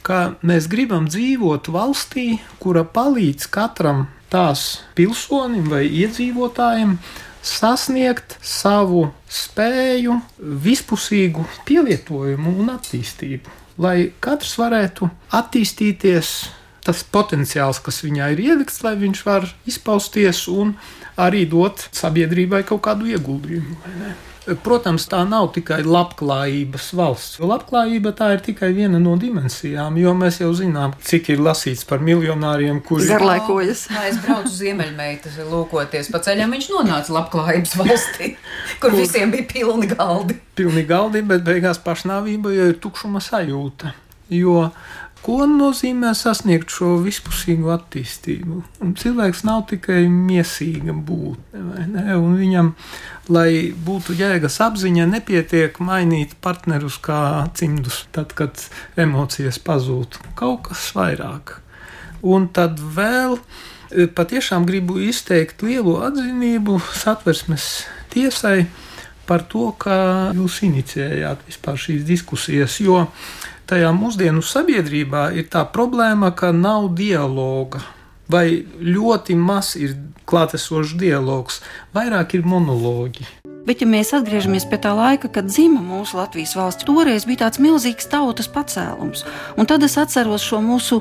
kā 0.07 0.37
mēs 0.47 0.69
gribam 0.71 1.09
dzīvot 1.11 1.73
valstī, 1.75 2.39
kura 2.63 2.85
palīdz 2.87 3.49
katram 3.51 4.07
tās 4.31 4.85
pilsonim 4.95 5.67
vai 5.73 5.85
iedzīvotājiem 5.89 6.99
sasniegt 7.45 8.39
savu 8.41 9.09
spēju, 9.29 10.21
vispusīgu 10.39 11.45
pielietojumu 11.69 12.57
un 12.63 12.73
attīstību, 12.77 13.53
lai 13.83 14.13
katrs 14.25 14.55
varētu 14.61 15.11
attīstīties. 15.35 16.37
Tas 16.85 17.01
potenciāls, 17.09 17.79
kas 17.81 18.03
viņā 18.05 18.27
ir 18.35 18.43
ielikts, 18.45 18.83
lai 18.85 18.93
viņš 19.01 19.21
var 19.25 19.47
izpausties 19.65 20.43
un 20.53 20.75
arī 21.21 21.45
dot 21.51 21.89
sabiedrībai 21.95 22.65
kaut 22.69 22.85
kādu 22.87 23.11
ieguldījumu. 23.15 23.81
Protams, 24.61 25.07
tā 25.09 25.23
nav 25.25 25.47
tikai 25.55 25.79
labklājības 25.87 26.91
valsts, 26.99 27.39
jo 27.39 27.49
labklājība 27.49 28.11
tā 28.13 28.27
ir 28.35 28.43
tikai 28.45 28.69
viena 28.77 28.99
no 29.01 29.15
dimensijām, 29.17 29.97
jo 29.97 30.13
mēs 30.19 30.43
jau 30.43 30.51
zinām, 30.53 30.93
cik 31.01 31.31
ir 31.33 31.41
lasīts 31.41 31.87
par 31.89 32.05
miljonāriem, 32.05 32.83
kuri 32.85 33.09
garlaikojas. 33.09 33.87
Kā 33.89 34.05
es 34.11 34.21
braucu 34.21 34.53
ziemeļmeitas, 34.53 35.41
lūkoties 35.49 36.13
pa 36.13 36.21
ceļam, 36.27 36.53
viņš 36.59 36.69
nonāca 36.75 37.17
labklājības 37.17 37.73
valstī, 37.81 38.35
kur, 38.83 38.91
kur 38.91 38.99
visiem 39.01 39.33
bija 39.33 39.49
pilni 39.49 39.89
galdi. 39.95 40.37
Pilni 40.61 40.85
galdi, 40.93 41.25
bet 41.25 41.47
beigās 41.49 41.81
pašnāvība 41.81 42.53
jau 42.53 42.69
ir 42.75 42.81
tukšuma 42.85 43.25
sajūta. 43.25 43.97
Jo 44.33 44.71
Ko 45.25 45.47
nozīmē 45.49 46.11
sasniegt 46.13 46.69
šo 46.69 46.99
vispusīgo 47.01 47.71
attīstību? 47.73 48.59
Un 48.85 48.91
cilvēks 49.01 49.41
nav 49.49 49.63
tikai 49.71 50.03
miesīga 50.13 50.93
būtne, 50.93 52.03
un 52.19 52.35
viņam, 52.37 52.75
lai 53.33 53.73
būtu 53.87 54.19
jēgas 54.19 54.59
apziņa, 54.67 55.07
nepietiek 55.15 55.81
mainīt 55.81 56.35
partnerus 56.45 56.99
kā 57.01 57.21
cimdus, 57.57 58.03
tad, 58.13 58.37
kad 58.37 58.67
emocijas 59.01 59.57
pazūd. 59.65 60.21
Kaut 60.37 60.67
kas 60.69 60.91
vairāk. 60.93 61.57
Un 62.21 62.51
tad 62.53 62.77
vēl 62.77 63.39
e, 63.41 64.05
patiešām 64.05 64.69
gribu 64.69 65.01
izteikt 65.09 65.65
lielu 65.65 65.97
atzinību 66.05 66.77
satversmes 67.01 67.87
tiesai 68.13 68.67
par 69.25 69.49
to, 69.49 69.71
ka 69.81 69.97
jūs 70.37 70.61
inicijējāt 70.69 71.49
vispār 71.49 71.81
šīs 71.81 72.05
diskusijas, 72.05 72.77
jo 72.85 73.07
tajā 73.71 73.93
mūsdienu 73.97 74.43
sabiedrībā 74.45 75.29
ir 75.39 75.49
tā 75.53 75.65
problēma, 75.69 76.33
ka 76.37 76.53
nav 76.53 76.91
dialoga. 76.99 77.83
Vai 78.29 78.65
ļoti 78.81 79.37
maz 79.37 79.75
ir 79.77 79.97
klātesošs 80.29 80.95
dialogs, 81.01 81.61
vairāk 81.97 82.39
ir 82.39 82.47
monologi. 82.49 83.27
Bet, 83.65 83.81
ja 83.81 83.89
mēs 83.89 84.11
atgriežamies 84.17 84.67
pie 84.69 84.77
tā 84.81 84.91
laika, 84.97 85.29
kad 85.33 85.49
dzima 85.49 85.81
mūsu 85.81 86.19
Latvijas 86.19 86.53
valsts, 86.57 86.85
toreiz 86.85 87.25
bija 87.25 87.47
tāds 87.47 87.61
milzīgs 87.65 88.11
tautas 88.13 88.49
pacēlums. 88.53 89.25
Un 89.57 89.69
tad 89.69 89.85
es 89.87 89.97
atceros 90.01 90.45
šo 90.45 90.61
mūsu 90.65 91.01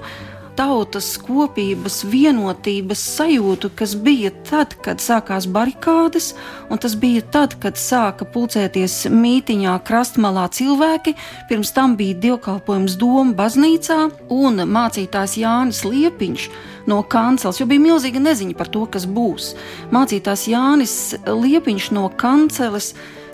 tautas 0.57 1.13
kopības, 1.21 2.01
vienotības 2.09 3.01
sajūtu, 3.17 3.71
kas 3.77 3.95
bija 3.99 4.31
tad, 4.47 4.75
kad 4.85 5.01
sākās 5.03 5.47
barikādes, 5.49 6.31
un 6.69 6.81
tas 6.81 6.95
bija 6.99 7.23
tad, 7.33 7.55
kad 7.63 7.79
sāka 7.79 8.27
pulcēties 8.29 9.07
mītiņā 9.13 9.73
krastmalā 9.87 10.45
cilvēki. 10.53 11.15
Pirms 11.49 11.73
tam 11.75 11.97
bija 11.99 12.19
dievkalpojums 12.27 12.97
Doma 13.01 13.35
baznīcā 13.37 13.99
un 14.33 14.63
mācītājs 14.69 15.39
Jānis 15.41 15.83
Liepiņš. 15.87 16.47
No 16.89 16.99
kancels, 17.07 17.61
jo 17.61 17.67
bija 17.69 17.83
milzīga 17.83 18.19
neziņa 18.19 18.57
par 18.59 18.69
to, 18.71 18.85
kas 18.91 19.07
būs. 19.07 19.53
Mācītājs 19.95 20.47
Jānis 20.51 20.95
Liepiņš 21.27 21.91
no 21.95 22.09
kanceles 22.19 22.93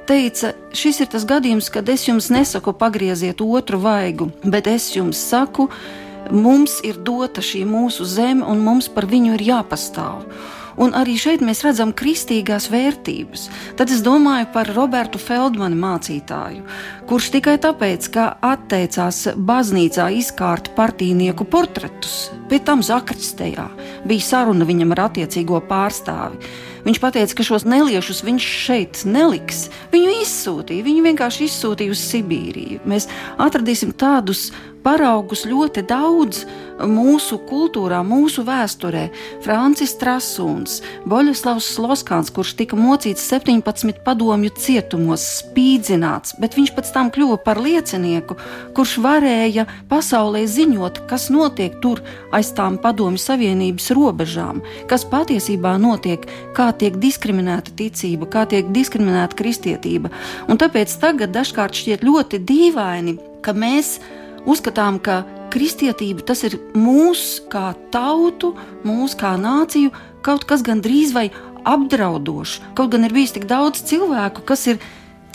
teica, 0.10 0.54
šis 0.74 1.04
ir 1.04 1.10
tas 1.14 1.26
gadījums, 1.30 1.70
kad 1.74 1.90
es 1.90 2.08
jums 2.08 2.32
nesaku 2.34 2.74
pagrieziet 2.78 3.42
otru 3.46 3.82
vaigu, 3.84 4.32
bet 4.46 4.70
es 4.70 4.90
jums 4.96 5.22
saku, 5.22 5.68
mums 6.32 6.80
ir 6.86 7.00
dota 7.06 7.44
šī 7.44 7.66
mūsu 7.68 8.08
zeme, 8.08 8.46
un 8.46 8.64
mums 8.64 8.90
par 8.92 9.08
viņu 9.10 9.36
ir 9.38 9.46
jāpastāv. 9.52 10.26
Un 10.80 10.94
arī 10.96 11.18
šeit 11.20 11.42
mēs 11.44 11.60
redzam 11.66 11.90
kristīgās 11.92 12.70
vērtības. 12.72 13.50
Tad 13.76 13.92
es 13.92 14.00
domāju 14.06 14.48
par 14.54 14.70
Robertu 14.72 15.20
Feldmanu 15.20 15.76
mācītāju, 15.76 16.64
kurš 17.10 17.28
tikai 17.34 17.58
tāpēc, 17.60 18.08
ka 18.16 18.30
atteicās 18.40 19.26
baznīcā 19.36 20.08
izkārt 20.22 20.72
partīnieku 20.80 21.44
portretus, 21.52 22.30
pēc 22.48 22.66
tam 22.72 22.86
Zakristējā 22.86 23.68
bija 24.08 24.28
saruna 24.30 24.68
viņam 24.70 24.96
ar 24.96 25.10
attiecīgo 25.10 25.60
pārstāvi. 25.68 26.40
Viņš 26.86 27.02
teica, 27.04 27.36
ka 27.36 27.46
šos 27.46 27.68
neliešus 27.68 28.24
viņš 28.28 28.50
šeit 28.66 29.04
neliks. 29.10 29.68
Viņu 29.94 30.16
izsūtīja, 30.24 30.86
viņu 30.88 31.06
vienkārši 31.10 31.50
izsūtīja 31.50 31.96
uz 31.96 32.04
Sibīriju. 32.10 32.82
Mēs 32.90 33.10
atradīsim 33.42 33.96
tādus 33.98 34.50
paraugus 34.84 35.46
ļoti 35.48 35.84
daudz 35.88 36.44
mūsu 36.88 37.40
kultūrā, 37.50 38.00
mūsu 38.08 38.46
vēsturē. 38.48 39.10
Francis 39.44 39.92
Strasuns, 39.96 40.80
Boļuslavs 41.10 41.68
Sloskāns, 41.76 42.32
kurš 42.32 42.54
tika 42.62 42.80
mocīts 42.80 43.26
17 43.28 44.00
padomju 44.06 44.54
cietumos, 44.56 45.26
spīdzināts, 45.42 46.38
bet 46.40 46.56
viņš 46.56 46.74
pēc 46.78 46.92
tam 46.96 47.12
kļuva 47.14 47.40
par 47.44 47.60
liecinieku, 47.60 48.38
kurš 48.78 48.96
varēja 49.04 49.68
pasaulē 49.92 50.46
ziņot, 50.48 51.04
kas 51.10 51.28
notiek 51.34 51.76
tur 51.84 52.04
aiz 52.36 52.54
tām 52.56 52.80
padomju 52.80 53.20
savienības 53.20 53.92
robežām, 53.98 54.64
kas 54.88 55.04
patiesībā 55.10 55.76
notiek, 55.82 56.24
kā 56.56 56.69
tiek 56.76 56.98
diskriminēta 57.02 57.74
ticība, 57.78 58.28
kā 58.30 58.46
tiek 58.50 58.70
diskriminēta 58.76 59.38
kristietība. 59.40 60.12
Un 60.50 60.60
tāpēc 60.62 60.94
tagad 61.02 61.34
dažkārt 61.36 61.78
šķiet 61.78 62.06
ļoti 62.06 62.42
dīvaini, 62.46 63.18
ka 63.46 63.56
mēs 63.58 63.98
uzskatām, 64.50 65.00
ka 65.04 65.24
kristietība 65.54 66.26
tas 66.26 66.44
ir 66.48 66.60
mūsu 66.78 67.48
kā 67.52 67.74
tautu, 67.94 68.54
mūsu 68.86 69.18
kā 69.20 69.34
nāciju 69.40 69.94
kaut 70.26 70.46
kas 70.50 70.64
gandrīz 70.66 71.14
vai 71.16 71.30
apdraudošs. 71.68 72.60
Kaut 72.78 72.94
gan 72.94 73.08
ir 73.08 73.16
bijis 73.16 73.36
tik 73.36 73.50
daudz 73.50 73.84
cilvēku, 73.90 74.46
kas 74.48 74.68
ir 74.72 74.80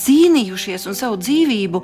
cīnījušies 0.01 0.89
un 0.91 0.97
savu 0.99 1.19
dzīvību 1.23 1.83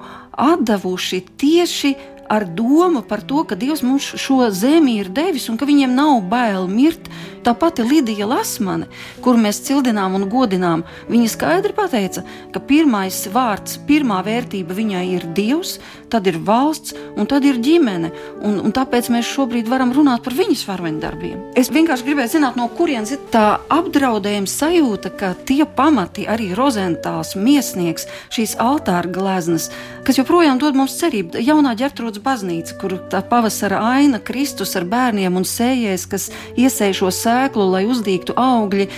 devuši 0.66 1.20
tieši 1.38 1.94
ar 2.30 2.46
domu 2.46 3.03
par 3.03 3.22
to, 3.26 3.42
ka 3.44 3.59
Dievs 3.59 3.82
mums 3.82 4.07
šo 4.14 4.46
zemi 4.55 5.01
ir 5.01 5.11
devis 5.11 5.48
un 5.51 5.59
ka 5.59 5.66
viņiem 5.66 5.94
nav 5.94 6.22
bail 6.30 6.68
mirt. 6.70 7.11
Tā 7.45 7.55
pati 7.59 7.82
Lidija 7.82 8.28
Lasmane, 8.30 8.86
kuru 9.24 9.41
mēs 9.43 9.59
cildinām 9.66 10.14
un 10.14 10.28
godinām, 10.30 10.84
viņa 11.11 11.32
skaidri 11.34 11.74
pateica, 11.74 12.22
ka 12.55 12.62
pirmais 12.62 13.24
vārds, 13.32 13.80
pirmā 13.88 14.20
vērtība 14.26 14.76
viņai 14.76 15.05
ir 15.16 15.26
Dievs, 15.34 15.78
tad 16.11 16.28
ir 16.30 16.38
valsts 16.47 16.95
un 17.16 17.26
tad 17.30 17.47
ir 17.47 17.59
ģimene. 17.62 18.12
Un, 18.47 18.61
un 18.62 18.74
tāpēc 18.74 19.11
mēs 19.11 19.28
šobrīd 19.30 19.68
varam 19.70 19.95
runāt 19.97 20.22
par 20.24 20.36
viņas 20.38 20.64
varoņdarbiem. 20.68 21.43
Es 21.59 21.72
vienkārši 21.74 22.07
gribēju 22.07 22.34
zināt, 22.36 22.59
no 22.59 22.68
kurienes 22.78 23.14
ir 23.14 23.22
tā 23.34 23.59
apdraudējuma 23.72 24.51
sajūta, 24.51 25.14
ka 25.18 25.32
tie 25.49 25.64
pamati, 25.64 26.28
arī 26.30 26.53
rozentāls, 26.59 27.34
miesnieks, 27.38 28.07
šīs 28.30 28.57
altāra 28.62 29.11
gleznas, 29.11 29.68
kas 30.07 30.18
joprojām 30.20 30.61
dod 30.62 30.78
mums 30.78 30.99
cerību, 31.01 31.43
jaunā 31.43 31.76
ģērtrūdas 31.78 32.20
Jēzus 32.20 32.24
baznīca, 32.24 32.76
kur 32.80 32.99
tā 33.11 33.22
pavasara 33.24 33.80
aina, 33.97 34.20
Kristus 34.20 34.76
ar 34.76 34.84
bērniem 34.84 35.36
un 35.36 35.45
sējējs, 35.45 36.07
kas 36.11 36.30
iesēj 36.57 36.93
šo 37.01 37.11
sēklu, 37.31 37.70
lai 37.72 37.87
uzdīgtu 37.91 38.37
augļi. 38.39 38.91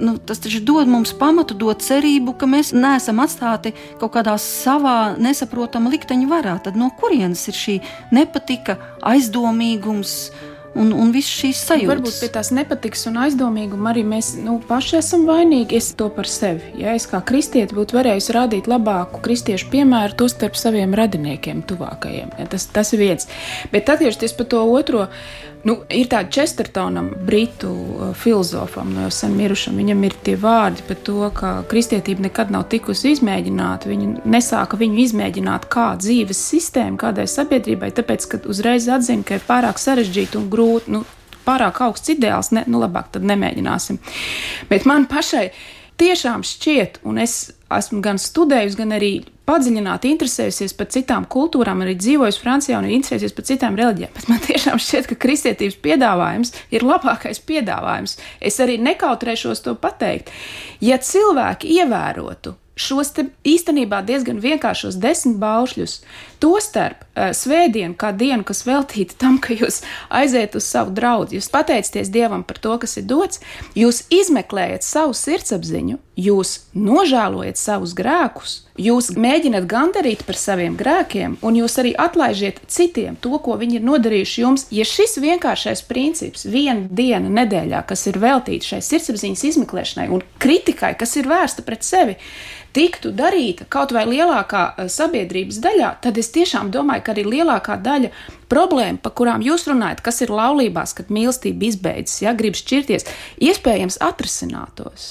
Nu, 0.00 0.14
tas 0.16 0.40
taču 0.40 0.62
dod 0.64 0.88
mums 0.88 1.12
pamatu, 1.12 1.52
dod 1.58 1.82
cerību, 1.84 2.38
ka 2.40 2.48
mēs 2.48 2.72
neesam 2.72 3.20
atstāti 3.20 3.74
kaut 4.00 4.14
kādā 4.14 4.38
savā 4.40 5.16
nesaprotamā 5.20 5.92
likteņa 5.92 6.30
varā. 6.30 6.56
Tad 6.64 6.78
no 6.80 6.88
kurienes 7.00 7.44
ir 7.52 7.58
šī 7.58 7.76
nepatika, 8.16 8.78
aizdomīgums? 9.12 10.16
un, 10.78 10.92
un 10.94 11.10
visas 11.14 11.32
šīs 11.40 11.60
sajūtas. 11.66 11.90
Varbūt 11.90 12.18
pie 12.22 12.30
tās 12.34 12.50
nepatiks 12.54 13.06
un 13.10 13.18
aizdomīguma 13.24 13.90
arī 13.92 14.04
mēs 14.06 14.32
nu, 14.38 14.58
paši 14.66 14.98
esam 15.00 15.26
vainīgi. 15.28 15.78
Es 15.80 15.92
to 15.98 16.10
par 16.14 16.28
sevi. 16.30 16.74
Ja 16.80 16.94
es 16.98 17.08
kā 17.10 17.22
kristieti 17.26 17.76
būtu 17.76 17.96
varējis 17.98 18.30
rādīt 18.36 18.70
labāku 18.70 19.22
kristiešu 19.24 19.70
piemēru, 19.72 20.16
to 20.20 20.30
starp 20.30 20.58
saviem 20.60 20.94
radiniekiem, 20.98 21.64
tuvākajiem. 21.70 22.34
Ja, 22.38 22.48
tas, 22.50 22.68
tas 22.70 22.94
ir 22.94 23.02
viens. 23.04 23.30
Bet 23.74 23.90
atgriežoties 23.90 24.36
par 24.38 24.50
to 24.52 24.62
otro 24.70 25.08
Nu, 25.60 25.74
ir 25.92 26.08
tāda 26.08 26.30
Chestertonam, 26.32 27.10
britu 27.26 27.68
uh, 27.68 28.12
filozofam, 28.16 28.94
no 28.94 29.02
jau 29.04 29.10
sen 29.12 29.34
mirušam. 29.36 29.76
Viņam 29.76 30.06
ir 30.08 30.16
tie 30.24 30.36
vārdi 30.40 30.84
par 30.88 30.98
to, 31.04 31.18
ka 31.36 31.50
kristietība 31.68 32.24
nekad 32.24 32.52
nav 32.54 32.64
tikusi 32.72 33.12
izmēģināta. 33.12 33.90
Viņa 33.90 34.24
nesāka 34.24 34.78
viņu 34.80 35.02
izmēģināt 35.04 35.68
kā 35.72 35.90
dzīves 36.00 36.40
sistēmu, 36.54 36.96
kādai 37.02 37.28
sabiedrībai, 37.28 37.92
tāpēc, 37.98 38.28
ka 38.32 38.40
uzreiz 38.48 38.88
atzina, 38.88 39.26
ka 39.26 39.36
ir 39.36 39.44
pārāk 39.44 39.82
sarežģīti 39.82 40.40
un 40.40 40.48
grūti, 40.52 40.96
nu, 40.96 41.04
pārāk 41.44 41.82
augsts 41.84 42.14
ideāls. 42.16 42.54
Ne, 42.56 42.64
nu, 42.70 42.80
labāk 42.80 43.12
tad 43.12 43.28
nemēģināsim. 43.28 44.00
Bet 44.72 44.88
man 44.88 45.04
pašai 45.12 45.50
tiešām 46.00 46.46
šķiet, 46.46 47.02
un 47.04 47.20
es 47.20 47.50
esmu 47.76 48.00
gan 48.04 48.18
studējusi, 48.20 48.78
gan 48.80 48.94
arī 48.96 49.10
padziļināti 49.50 50.12
interesējusies 50.14 50.74
par 50.78 50.88
citām 50.94 51.26
kultūrām, 51.30 51.82
arī 51.84 51.96
dzīvojusi 51.98 52.42
Francijā 52.42 52.78
un 52.78 52.88
interesējusies 52.90 53.36
par 53.36 53.46
citām 53.48 53.78
reliģijām. 53.78 54.14
Bet 54.16 54.30
man 54.30 54.42
tiešām 54.46 54.80
šķiet, 54.82 55.10
ka 55.10 55.18
kristietības 55.26 55.78
piedāvājums 55.84 56.54
ir 56.74 56.86
labākais 56.86 57.42
piedāvājums. 57.48 58.16
Es 58.40 58.60
arī 58.62 58.78
nekautrēšos 58.82 59.64
to 59.66 59.76
pateikt. 59.78 60.32
Ja 60.84 61.00
cilvēki 61.02 61.78
ievērotu 61.80 62.56
šos 62.80 63.12
īstenībā 63.44 64.00
diezgan 64.06 64.40
vienkāršos 64.40 64.96
desmit 65.00 65.36
baušļus, 65.42 65.98
tostarp 66.40 67.04
uh, 67.04 67.30
svētdienu, 67.36 67.94
kā 68.00 68.12
dienu, 68.16 68.44
kas 68.46 68.64
veltīta 68.66 69.18
tam, 69.20 69.38
ka 69.42 69.56
jūs 69.56 69.82
aiziet 70.08 70.56
uz 70.58 70.66
savu 70.68 70.94
draugu, 70.96 71.36
jūs 71.38 71.50
pateicaties 71.52 72.12
Dievam 72.12 72.44
par 72.46 72.60
to, 72.62 72.76
kas 72.82 72.96
ir 73.00 73.06
dots, 73.10 73.42
jūs 73.78 74.04
izmeklējat 74.14 74.86
savu 74.86 75.16
sirdsapziņu, 75.16 76.00
jūs 76.20 76.56
nožēlojat 76.74 77.60
savus 77.60 77.94
grēkus 77.96 78.60
Jūs 78.80 79.10
mēģināt 79.18 79.66
gandarīt 79.68 80.22
par 80.24 80.38
saviem 80.40 80.76
grēkiem, 80.78 81.34
un 81.44 81.56
jūs 81.58 81.74
arī 81.82 81.90
atlaižiet 82.00 82.62
citiem 82.70 83.18
to, 83.20 83.34
ko 83.44 83.58
viņi 83.60 83.76
ir 83.76 83.84
nodarījuši 83.84 84.40
jums. 84.40 84.64
Ja 84.72 84.86
šis 84.88 85.18
vienkāršais 85.20 85.82
princips, 85.88 86.46
viena 86.48 86.86
diena 86.88 87.28
nedēļā, 87.42 87.82
kas 87.90 88.06
ir 88.08 88.20
veltīta 88.22 88.72
šai 88.72 88.80
sirdsapziņas 88.86 89.44
izmeklēšanai 89.50 90.08
un 90.14 90.24
kritikai, 90.40 90.94
kas 90.96 91.12
ir 91.20 91.28
vērsta 91.28 91.66
pret 91.66 91.84
sevi, 91.84 92.16
tiktu 92.76 93.12
darīta 93.16 93.66
kaut 93.70 93.94
vai 93.96 94.04
lielākā 94.08 94.64
eh, 94.74 94.90
sabiedrības 94.92 95.60
daļā, 95.64 95.94
tad 96.04 96.20
es 96.20 96.30
tiešām 96.34 96.72
domāju, 96.74 97.04
ka 97.06 97.14
arī 97.14 97.26
lielākā 97.28 97.78
daļa 97.82 98.12
problēmu, 98.50 99.00
par 99.02 99.14
kurām 99.18 99.44
jūs 99.46 99.68
runājat, 99.70 100.02
kas 100.04 100.22
ir 100.24 100.34
laulībās, 100.34 100.94
kad 100.98 101.10
mīlestība 101.12 101.70
izbeidzas, 101.70 102.20
ja 102.24 102.34
grib 102.36 102.58
šķirties, 102.58 103.08
iespējams 103.50 104.00
atrisinātos. 104.04 105.10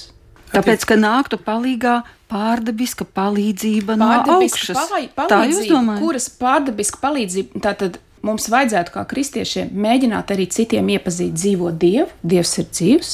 Tāpēc, 0.49 0.85
ka 0.89 0.97
nāktu 0.97 1.37
palīdzīgā 1.45 1.95
pārdabiska 2.29 3.05
palīdzība 3.13 3.95
pārdabiska 3.99 4.29
no 4.33 4.37
augšas. 4.39 4.77
Palīdzība, 4.77 5.27
tā 5.29 5.41
jūs 5.49 5.69
domājat? 5.69 6.01
Kuras 6.03 6.29
pārdabiska 6.41 7.01
palīdzība, 7.03 7.61
tātad 7.65 7.99
mums 8.25 8.49
vajadzētu 8.51 8.93
kā 8.93 9.03
kristiešiem 9.09 9.71
mēģināt 9.73 10.33
arī 10.33 10.47
citiem 10.51 10.89
iepazīt 10.95 11.35
dzīvo 11.37 11.71
Dievu. 11.79 12.09
Dievs 12.23 12.57
ir 12.61 12.67
dzīvs, 12.69 13.11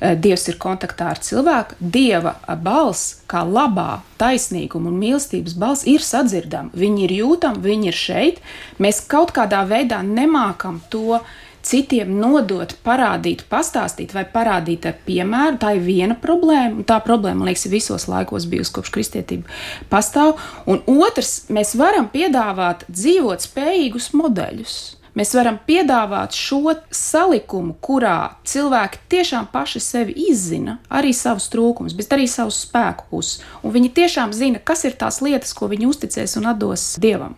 eh, 0.00 0.14
Dievs 0.14 0.48
ir 0.48 0.58
kontaktā 0.62 1.10
ar 1.14 1.18
cilvēku. 1.18 1.78
Dieva 1.80 2.36
balss, 2.62 3.22
kā 3.28 3.42
labā, 3.44 4.02
taisnīguma 4.18 4.88
un 4.92 5.00
mīlestības 5.00 5.56
balss, 5.58 5.86
ir 5.86 6.00
sadzirdama. 6.00 6.70
Viņi 6.72 7.04
ir 7.04 7.16
jūtami, 7.22 7.62
viņi 7.62 7.86
ir 7.86 7.92
šeit. 7.92 8.38
Mēs 8.78 9.06
kaut 9.06 9.32
kādā 9.32 9.66
veidā 9.66 10.02
nemākam 10.02 10.80
to 10.90 11.20
citiem 11.66 12.12
nodot, 12.20 12.72
parādīt, 12.86 13.44
pastāstīt 13.50 14.14
vai 14.16 14.24
parādīt 14.30 14.86
ar 14.88 14.98
piemēru, 15.06 15.60
tā 15.62 15.74
ir 15.76 15.84
viena 15.86 16.16
problēma. 16.18 16.84
Tā 16.86 17.00
problēma, 17.04 17.42
man 17.42 17.50
liekas, 17.50 17.66
ir 17.66 17.74
visos 17.74 18.06
laikos 18.10 18.46
bijusi 18.50 18.74
kopš 18.76 18.92
kristietība 18.94 19.50
pastāv. 19.92 20.36
Un 20.70 20.82
otrs, 20.96 21.48
mēs 21.52 21.74
varam 21.78 22.10
piedāvāt 22.12 22.86
dzīvot 22.90 23.48
spējīgus 23.48 24.12
modeļus. 24.16 24.76
Mēs 25.16 25.30
varam 25.32 25.56
piedāvāt 25.64 26.36
šo 26.36 26.74
salikumu, 26.92 27.72
kurā 27.80 28.36
cilvēki 28.44 28.98
tiešām 29.14 29.46
paši 29.48 29.80
sevi 29.80 30.12
izzina, 30.28 30.76
arī 30.92 31.14
savus 31.16 31.48
trūkumus, 31.54 31.94
bet 31.96 32.12
arī 32.12 32.26
savus 32.28 32.58
spēku 32.66 33.08
puses. 33.08 33.40
Un 33.64 33.72
viņi 33.72 33.94
tiešām 33.96 34.36
zina, 34.36 34.60
kas 34.60 34.84
ir 34.84 34.98
tās 35.00 35.22
lietas, 35.24 35.56
ko 35.56 35.70
viņi 35.72 35.88
uzticēs 35.88 36.36
un 36.36 36.50
atdos 36.52 36.84
Dievam. 37.00 37.32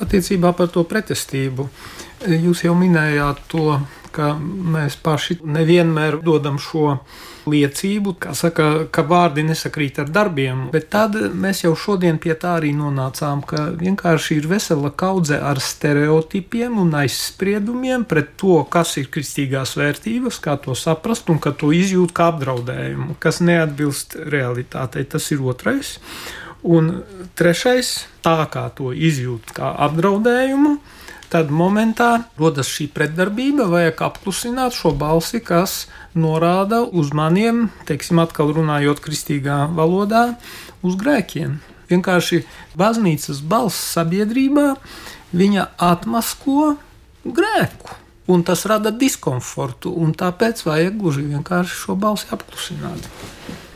Attiecībā 0.00 0.54
par 0.54 0.70
to 0.70 0.86
pretestību. 0.86 1.66
Jūs 2.20 2.66
jau 2.66 2.74
minējāt 2.76 3.38
to, 3.48 3.78
ka 4.12 4.34
mēs 4.36 4.98
paši 5.00 5.38
nevienmēr 5.40 6.18
dodam 6.20 6.58
šo 6.60 6.98
liecību, 7.48 8.14
kā 8.20 8.34
saka, 8.36 8.66
ka 8.92 9.04
vārdi 9.08 9.44
nesakrīt 9.46 10.02
ar 10.02 10.10
darbiem, 10.12 10.66
bet 10.74 10.90
tad 10.92 11.16
mēs 11.16 11.62
jau 11.64 11.72
šodien 11.78 12.18
pie 12.20 12.34
tā 12.38 12.58
arī 12.58 12.74
nonācām, 12.76 13.40
ka 13.46 13.70
vienkārši 13.80 14.36
ir 14.36 14.50
vesela 14.50 14.90
kaudze 14.92 15.38
ar 15.40 15.62
stereotipiem 15.64 16.76
un 16.82 16.92
aizspriedumiem 17.00 18.04
pret 18.10 18.34
to, 18.40 18.60
kas 18.68 18.98
ir 19.00 19.08
kristīgās 19.14 19.76
vērtības, 19.80 20.42
kā 20.44 20.58
to 20.60 20.76
saprast 20.76 21.32
un 21.32 21.40
ka 21.40 21.54
to 21.56 21.72
izjūt 21.72 22.12
kā 22.12 22.28
apdraudējumu, 22.34 23.16
kas 23.22 23.40
neatbilst 23.40 24.18
realitātei. 24.28 25.08
Tas 25.08 25.32
ir 25.32 25.40
otrais. 25.40 25.96
Un 26.60 26.98
trešais, 27.40 27.94
tā 28.20 28.42
kā 28.52 28.68
to 28.76 28.92
izjūt 28.92 29.54
kā 29.56 29.72
apdraudējumu, 29.88 30.76
tad 31.30 31.52
momentā 31.54 32.24
rodas 32.38 32.68
šī 32.70 32.88
pretdarbība, 32.94 33.68
vajag 33.70 34.02
apklusināt 34.08 34.74
šo 34.74 34.92
balsi, 34.98 35.38
kas 35.38 35.86
norāda 36.18 36.82
uz 36.82 37.12
maniem, 37.14 37.68
teiksim, 37.88 38.18
atkal 38.22 38.50
runājot 38.56 39.02
kristīgā 39.04 39.62
valodā, 39.76 40.34
uz 40.82 40.98
grēkiem. 40.98 41.60
Vienkārši 41.90 42.44
baznīcas 42.78 43.40
balss 43.46 43.94
sabiedrībā 43.94 44.74
viņa 45.34 45.70
atmasko 45.90 46.74
grēku. 47.24 47.98
Un 48.30 48.44
tas 48.46 48.62
rada 48.70 48.92
diskomfortu, 48.94 49.90
un 49.90 50.12
tāpēc 50.14 50.62
vajag 50.66 51.00
gluži 51.00 51.26
vienkārši 51.32 51.80
šo 51.82 51.98
balsi 51.98 52.30
apklusināt. 52.30 53.08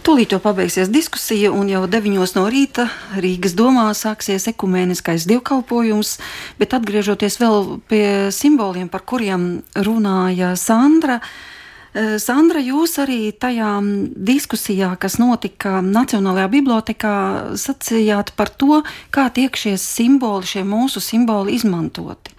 Tūlīt 0.04 0.34
jau 0.34 0.38
pabeigsies 0.42 0.90
diskusija, 0.92 1.48
un 1.48 1.70
jau 1.72 1.86
9 1.88 2.34
no 2.36 2.42
rīta 2.52 2.84
Rīgas 3.16 3.54
domā 3.56 3.86
sāksies 3.96 4.44
ekumēniskais 4.50 5.24
dievkalpojums, 5.30 6.10
bet 6.58 6.74
atgriežoties 6.76 7.38
vēl 7.40 7.78
pie 7.88 8.04
simboliem, 8.28 8.90
par 8.92 9.00
kuriem 9.08 9.62
runāja 9.72 10.50
Sandra. 10.60 11.22
Eh, 11.94 12.18
Sandra, 12.20 12.60
jūs 12.60 12.98
arī 13.00 13.32
tajā 13.32 13.70
diskusijā, 14.28 14.90
kas 15.00 15.16
notika 15.22 15.78
Nacionālajā 15.80 16.50
bibliotekā, 16.52 17.14
sacījāt 17.56 18.34
par 18.36 18.52
to, 18.52 18.82
kā 19.08 19.30
tiek 19.32 19.56
šie 19.56 19.78
simboli, 19.80 20.44
šie 20.44 20.66
mūsu 20.68 21.00
simboli 21.00 21.56
izmantoti. 21.56 22.36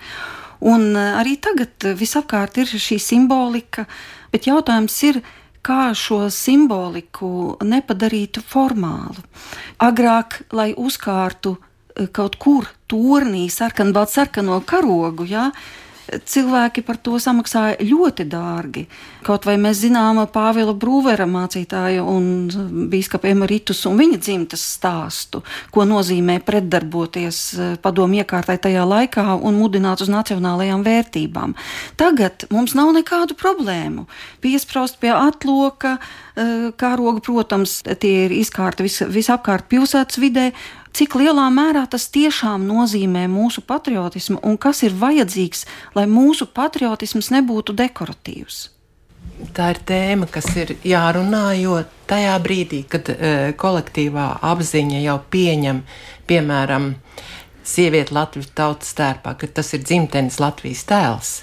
Un 0.61 0.91
eh, 0.93 1.18
arī 1.18 1.34
tagad 1.41 1.89
visapkārt 1.97 2.61
ir 2.61 2.70
šī 2.78 2.99
simbolika, 3.01 3.88
bet 4.30 4.45
jautājums 4.51 4.99
ir, 5.09 5.20
kā 5.66 5.89
šo 5.97 6.26
simboliku 6.34 7.57
nepadarītu 7.66 8.43
formālu. 8.45 9.24
Agrāk, 9.82 10.43
lai 10.53 10.72
uzkārtu 10.78 11.55
eh, 11.57 12.07
kaut 12.13 12.38
kur 12.41 12.70
turnī 12.91 13.47
sarkanbaltu 13.49 14.13
karogu, 14.70 15.26
ja, 15.30 15.49
cilvēki 16.06 16.84
par 16.86 16.99
to 17.01 17.18
samaksāja 17.22 17.80
ļoti 17.84 18.26
dārgi. 18.30 18.86
Kaut 19.26 19.47
vai 19.47 19.56
mēs 19.62 19.82
zinām 19.84 20.22
Pāvila 20.32 20.76
Brūvera 20.78 21.26
mācītāju 21.30 22.06
un 22.10 22.28
biskupa 22.91 23.30
Emeritus 23.32 23.84
un 23.89 23.97
viņa 23.99 24.20
dzimtas 24.22 24.64
stāstu, 24.76 25.41
ko 25.74 25.86
nozīmē 25.88 26.38
pretdarboties 26.45 27.41
eh, 27.58 27.74
padomu 27.82 28.22
iekārtai 28.22 28.58
tajā 28.62 28.86
laikā 28.88 29.26
un 29.36 29.60
mudināt 29.60 30.03
uz 30.06 30.12
nacionālajām 30.14 30.86
vērtībām. 30.86 31.58
Tagad 31.99 32.47
mums 32.53 32.78
nav 32.78 32.93
nekādu 32.95 33.38
problēmu. 33.39 34.06
Piesprost 34.45 34.99
pie 35.01 35.14
atloka, 35.16 35.97
eh, 36.36 36.72
karoga, 36.78 37.24
protams, 37.26 37.82
tie 37.99 38.26
ir 38.28 38.39
izkārti 38.39 38.86
vis, 38.88 39.01
visapkārt 39.01 39.70
pilsētas 39.72 40.22
vidē 40.22 40.51
cik 40.96 41.18
lielā 41.20 41.46
mērā 41.54 41.84
tas 41.91 42.08
tiešām 42.14 42.64
nozīmē 42.70 43.26
mūsu 43.32 43.64
patriotismu 43.68 44.39
un 44.48 44.56
kas 44.62 44.84
ir 44.88 44.96
vajadzīgs, 44.96 45.66
lai 45.98 46.08
mūsu 46.08 46.48
patriotisms 46.48 47.32
nebūtu 47.36 47.76
dekoratīvs. 47.76 48.62
Tā 49.56 49.72
ir 49.74 49.80
tēma, 49.88 50.28
kas 50.32 50.48
ir 50.56 50.76
jārunā, 50.88 51.50
jo 51.60 51.82
tajā 52.08 52.36
brīdī, 52.43 52.86
kad 52.88 53.10
e, 53.12 53.18
kolektīvā 53.60 54.28
apziņa 54.48 55.02
jau 55.04 55.18
pieņem, 55.34 55.82
piemēram, 56.30 56.93
sievieti 57.66 58.16
Latvijas 58.16 58.54
tautas 58.56 58.93
tērpā, 58.96 59.36
ka 59.39 59.50
tas 59.60 59.74
ir 59.76 59.84
dzimtenes 59.84 60.39
Latvijas 60.39 60.86
tēls, 60.88 61.34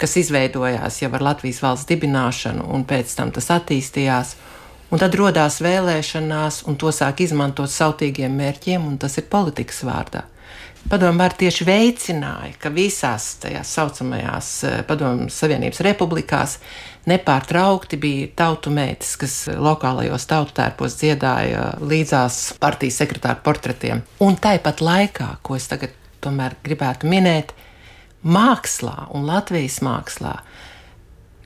kas 0.00 0.18
izveidojās 0.20 1.00
jau 1.00 1.10
ar 1.16 1.24
Latvijas 1.30 1.62
valsts 1.64 1.88
dibināšanu, 1.88 2.66
un 2.74 2.84
pēc 2.88 3.14
tam 3.16 3.32
tas 3.32 3.48
attīstījās. 3.54 4.36
Un 4.86 5.02
tad 5.02 5.16
radās 5.18 5.58
vēlēšanās, 5.64 6.62
un 6.70 6.76
to 6.78 6.92
sāk 6.94 7.24
izmantot 7.24 7.72
sautīgiem 7.72 8.36
mērķiem, 8.38 8.84
un 8.86 8.98
tas 9.02 9.18
ir 9.18 9.26
politikas 9.30 9.82
vārdā. 9.86 10.22
Padomu 10.86 11.18
var 11.18 11.32
tieši 11.34 11.64
veicināja, 11.66 12.52
ka 12.62 12.70
visās 12.70 13.32
tajās 13.42 13.72
saucamajās 13.74 14.50
eh, 14.68 14.76
Padomu 14.86 15.26
Savienības 15.34 15.82
republikās 15.82 16.60
nepārtraukti 17.10 17.98
bija 17.98 18.28
tautu 18.38 18.70
meitas, 18.70 19.16
kas 19.18 19.34
lokālajos 19.50 20.28
tautu 20.30 20.54
tērpos 20.54 20.94
dziedāja 21.00 21.72
līdzās 21.82 22.54
partijas 22.62 23.00
sekretāra 23.02 23.40
portretiem. 23.42 24.04
Un 24.22 24.38
tāpat 24.38 24.84
laikā, 24.86 25.32
ko 25.42 25.58
es 25.58 25.66
tagad 25.70 25.94
tomēr 26.22 26.54
gribētu 26.62 27.10
minēt, 27.10 27.50
mākslā 28.22 29.08
un 29.14 29.26
Latvijas 29.26 29.80
mākslā, 29.82 30.36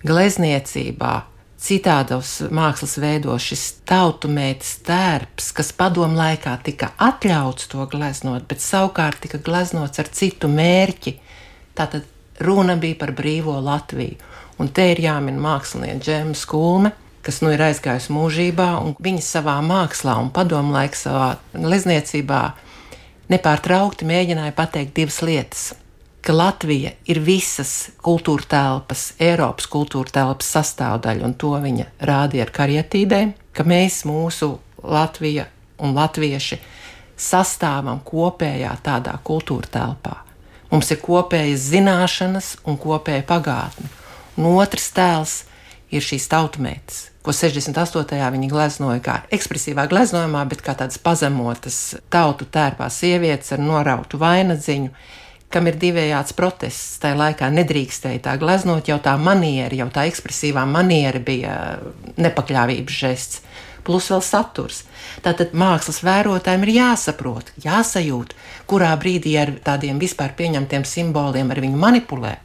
glezniecībā, 0.05 1.15
citādos 1.61 2.39
mākslas 2.55 2.97
veidos 3.03 3.45
šis 3.51 3.65
tautumētas 3.89 4.79
tērps, 4.87 5.51
kas 5.57 5.73
padomu 5.77 6.17
laikā 6.19 6.55
tika 6.65 6.93
atļauts 7.01 7.69
to 7.73 7.85
gleznot, 7.93 8.47
bet 8.49 8.65
savukārt 8.65 9.21
tika 9.25 9.41
gleznots 9.45 10.01
ar 10.01 10.09
citu 10.09 10.49
mērķi. 10.53 11.15
Tātad 11.77 12.09
runa 12.41 12.77
bija 12.81 12.99
par 13.03 13.13
brīvo 13.17 13.59
Latviju. 13.65 14.17
Un 14.61 14.69
te 14.77 14.91
ir 14.93 15.01
jāmin 15.01 15.39
mākslinieci 15.41 16.05
Džēma 16.05 16.37
Skulme, 16.37 16.93
kas 17.25 17.41
nu 17.45 17.53
ir 17.53 17.63
aizgājusi 17.65 18.13
mūžībā, 18.13 18.71
un 18.85 18.97
viņa 19.01 19.25
savā 19.25 19.57
mākslā 19.65 20.17
un 20.21 20.33
padomu 20.37 20.75
laikā 20.77 21.01
savā 21.01 21.29
glezniecībā 21.55 22.43
nepārtraukti 23.33 24.09
mēģināja 24.09 24.57
pateikt 24.57 24.97
divas 24.97 25.21
lietas 25.25 25.71
ka 26.21 26.35
Latvija 26.37 26.93
ir 27.09 27.21
visas 27.25 27.91
kultūra 28.05 28.47
telpas, 28.49 29.11
Eiropas 29.21 29.69
kultūra 29.71 30.13
telpas 30.21 30.51
sastāvdaļa, 30.57 31.25
un 31.25 31.37
to 31.41 31.55
viņa 31.63 31.87
rādīja 32.11 32.47
ar 32.47 32.53
karietīdēm, 32.57 33.33
ka 33.57 33.65
mēs, 33.65 34.03
mūsu 34.09 34.53
Latvija 34.83 35.47
un 35.81 35.95
latvieši, 35.97 36.61
sastāvam 37.21 38.01
kopējā 38.05 38.73
tādā 38.85 39.17
kultūra 39.25 39.69
telpā. 39.73 40.17
Mums 40.71 40.91
ir 40.95 41.01
kopējas 41.03 41.69
zināšanas 41.73 42.51
un 42.69 42.77
kopēja 42.79 43.25
pagātne. 43.27 43.89
Un 44.39 44.53
otrs 44.55 44.93
tēls 44.95 45.33
ir 45.91 46.05
šīs 46.05 46.29
tautsmētes, 46.31 47.01
ko 47.27 47.35
68. 47.35 48.21
viņi 48.37 48.51
gleznoja 48.53 49.03
kā 49.05 49.17
ekspresīvā 49.35 49.89
gleznojumā, 49.91 50.45
bet 50.49 50.63
kā 50.65 50.77
tādas 50.79 51.01
pazemotas 51.03 51.81
tautu 52.13 52.47
tērpā 52.47 52.87
sievietes 52.93 53.51
ar 53.57 53.65
norautu 53.65 54.21
vainadziņu, 54.23 54.93
kam 55.51 55.69
ir 55.71 55.79
divējāds 55.81 56.35
protests. 56.39 56.99
Tajā 57.03 57.19
laikā 57.19 57.51
nedrīkstēja 57.55 58.25
tā 58.27 58.37
gleznot, 58.41 58.89
jau 58.91 59.01
tā 59.03 59.17
maniera, 59.21 59.75
jau 59.75 59.89
tā 59.93 60.07
ekspresīvā 60.11 60.67
maniera 60.71 61.23
bija 61.23 61.55
nepakļāvības 62.21 63.01
žests. 63.05 63.43
Plus 63.85 64.11
vēl 64.13 64.21
saturs. 64.23 64.83
Tātad 65.25 65.55
mākslas 65.57 66.03
vērotājiem 66.05 66.67
ir 66.69 66.75
jāsaprot, 66.77 67.49
jāsajūt, 67.65 68.37
kurā 68.71 68.93
brīdī 69.01 69.35
ar 69.41 69.57
tādiem 69.65 69.99
vispār 69.99 70.37
pieņemtiem 70.37 70.85
simboliem 70.87 71.51
ar 71.51 71.63
viņu 71.65 71.81
manipulē 71.81 72.37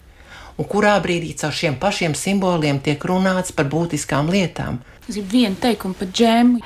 un 0.56 0.68
kurā 0.72 0.96
brīdī 1.04 1.34
caur 1.40 1.56
šiem 1.56 1.78
pašiem 1.80 2.16
simboliem 2.16 2.80
tiek 2.84 3.02
runāts 3.10 3.56
par 3.56 3.68
būtiskām 3.72 4.32
lietām. 4.32 4.80
Tas 5.06 5.20
ir 5.20 5.28
viena 5.32 5.56
teikuma 5.62 5.98
par 6.00 6.12
džēmu. 6.16 6.62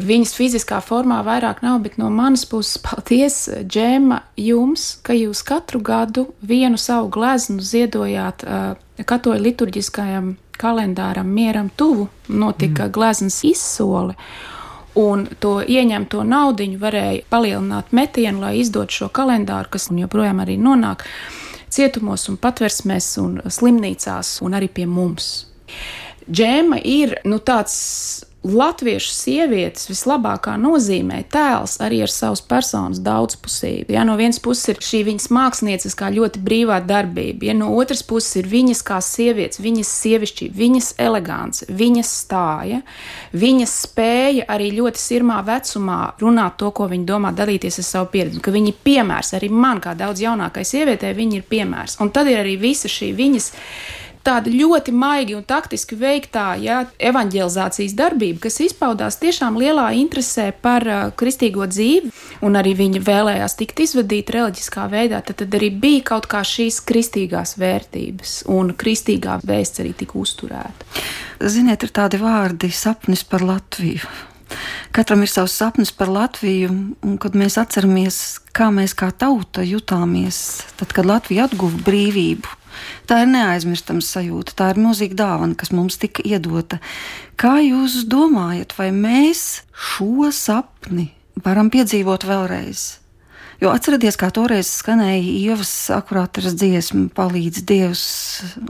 Viņas 0.00 0.32
fiziskā 0.36 0.78
formā 0.84 1.20
vairāk 1.26 1.60
nav, 1.64 1.80
bet 1.84 1.98
no 2.00 2.10
manas 2.14 2.46
puses 2.48 2.78
paldies, 2.86 3.42
Džēma, 3.64 4.22
jums, 4.40 4.92
ka 5.06 5.16
jūs 5.16 5.42
katru 5.46 5.82
gadu 5.84 6.28
vienu 6.40 6.80
savu 6.80 7.10
gleznu 7.12 7.60
ziedojāt 7.64 8.46
uh, 8.46 8.78
katoļu 9.00 9.44
liturģiskajam 9.48 10.34
kalendāram 10.60 11.28
Mieram 11.28 11.70
tuvu. 11.76 12.08
Notika 12.28 12.86
mm. 12.86 12.92
gleznas 12.92 13.40
izsole. 13.44 14.16
Un 15.00 15.26
to 15.40 15.60
ieņemto 15.62 16.24
naudu 16.26 16.66
varēja 16.80 17.22
palielināt 17.30 17.92
metienu, 17.94 18.42
lai 18.42 18.56
izdotu 18.58 19.02
šo 19.02 19.08
kalendāru, 19.14 19.70
kas 19.70 19.86
joprojām 19.94 20.42
arī 20.42 20.58
nonāk 20.58 21.06
cietumos, 21.70 22.26
un 22.28 22.38
patversmēs, 22.42 23.12
un 23.22 23.38
slimnīcās, 23.46 24.40
un 24.42 24.58
arī 24.58 24.68
pie 24.74 24.88
mums. 24.90 25.30
Džēma 26.30 26.80
ir 26.86 27.20
nu, 27.24 27.38
tāds 27.38 27.76
latviešu 28.40 29.12
sievietes 29.12 29.84
vislabākā 29.90 30.54
nozīmē 30.60 31.20
tēls 31.32 31.76
arī 31.84 32.00
ar 32.06 32.12
savas 32.12 32.40
personas 32.40 33.00
daudzpusību. 33.04 33.92
Ja 33.92 34.04
no 34.08 34.14
vienas 34.16 34.40
puses 34.40 34.70
ir 34.72 34.80
šī 34.80 35.02
viņas 35.10 35.28
mākslinieckā 35.36 36.08
ļoti 36.16 36.40
brīvā 36.44 36.78
darbība, 36.88 37.50
ja 37.50 37.56
no 37.58 37.68
otras 37.76 38.00
puses 38.06 38.40
ir 38.40 38.48
viņas 38.48 38.80
kā 38.86 39.02
sievietes, 39.04 39.60
viņas 39.60 39.92
sievišķība, 40.00 40.56
viņas 40.56 40.90
elegance, 41.04 41.68
viņas 41.68 42.14
stāja, 42.24 42.80
viņas 43.36 43.76
spēja 43.84 44.48
arī 44.48 44.72
ļoti 44.78 45.04
sirmā 45.04 45.42
vecumā 45.44 46.00
runāt 46.22 46.56
to, 46.60 46.72
ko 46.72 46.88
viņa 46.88 47.08
domā, 47.12 47.36
dalīties 47.36 47.82
ar 47.82 47.88
savu 47.90 48.12
pieredzi, 48.16 48.40
ka 48.40 48.56
viņi 48.56 48.72
ir 48.72 48.82
piemērs 48.88 49.34
arī 49.36 49.52
man, 49.52 49.84
kā 49.84 49.92
daudz 49.98 50.24
jaunākai 50.24 50.64
sievietei, 50.64 51.12
viņi 51.16 51.42
ir 51.42 51.48
piemērs. 51.50 52.00
Un 52.00 52.08
tad 52.14 52.32
ir 52.32 52.40
arī 52.40 52.56
visa 52.60 52.88
šī 52.88 53.12
viņas 53.20 53.52
tāda 54.26 54.52
ļoti 54.52 54.92
maigi 54.94 55.36
un 55.36 55.44
taktiski 55.46 55.96
veiktā 55.98 56.52
ja, 56.60 56.82
evanģelizācijas 56.98 57.94
darbība, 57.98 58.44
kas 58.46 58.60
izpaudās 58.64 59.18
tiešām 59.22 59.58
lielā 59.60 59.90
interesē 59.98 60.50
par 60.52 60.86
uh, 60.86 61.02
kristīgo 61.16 61.66
dzīvi, 61.70 62.12
un 62.46 62.58
arī 62.60 62.74
viņa 62.78 63.02
vēlējās 63.06 63.56
tikt 63.60 63.84
izvadīta 63.86 64.38
reliģiskā 64.38 64.86
veidā, 64.92 65.22
tad, 65.24 65.40
tad 65.42 65.58
arī 65.58 65.72
bija 65.82 66.06
kaut 66.14 66.30
kā 66.30 66.42
šīs 66.46 66.82
kristīgās 66.88 67.56
vērtības, 67.60 68.40
un 68.52 68.74
kristīgā 68.78 69.40
vēsts 69.46 69.84
arī 69.84 69.94
tika 70.04 70.18
uzturēta. 70.20 70.90
Ziniet, 71.40 71.86
ir 71.86 71.94
tādi 71.96 72.20
vārdi 72.20 72.72
sapnis 72.74 73.24
par 73.24 73.46
Latviju. 73.46 74.04
Katram 74.90 75.22
ir 75.22 75.30
savs 75.30 75.54
sapnis 75.54 75.92
par 75.94 76.10
Latviju, 76.10 76.70
un 77.06 77.18
kad 77.22 77.36
mēs 77.38 77.56
atceramies, 77.60 78.40
kā 78.56 78.70
mēs 78.74 78.96
kā 78.98 79.12
tauta 79.14 79.62
jutāmies, 79.62 80.40
tad, 80.80 80.90
kad 80.96 81.06
Latvija 81.06 81.46
atguva 81.46 81.78
brīvību, 81.86 82.59
Tā 83.10 83.22
ir 83.24 83.32
neaizmirstama 83.32 84.04
sajūta, 84.04 84.56
tā 84.58 84.70
ir 84.74 84.80
milzīga 84.82 85.18
dāvana, 85.22 85.58
kas 85.58 85.74
mums 85.74 86.00
tika 86.00 86.24
iedota. 86.26 86.80
Kā 87.40 87.58
jūs 87.64 88.02
domājat, 88.10 88.76
vai 88.78 88.90
mēs 88.94 89.62
šo 89.72 90.30
sapni 90.34 91.10
varam 91.44 91.72
piedzīvot 91.72 92.28
vēlreiz? 92.28 93.00
Jo 93.60 93.74
atcerieties, 93.76 94.16
kā 94.16 94.30
toreiz 94.32 94.70
skanēja 94.72 95.20
Ievas 95.20 95.70
akurātas 95.92 96.54
dziesma, 96.56 97.10
palīdz 97.12 97.60
Dievs 97.68 98.04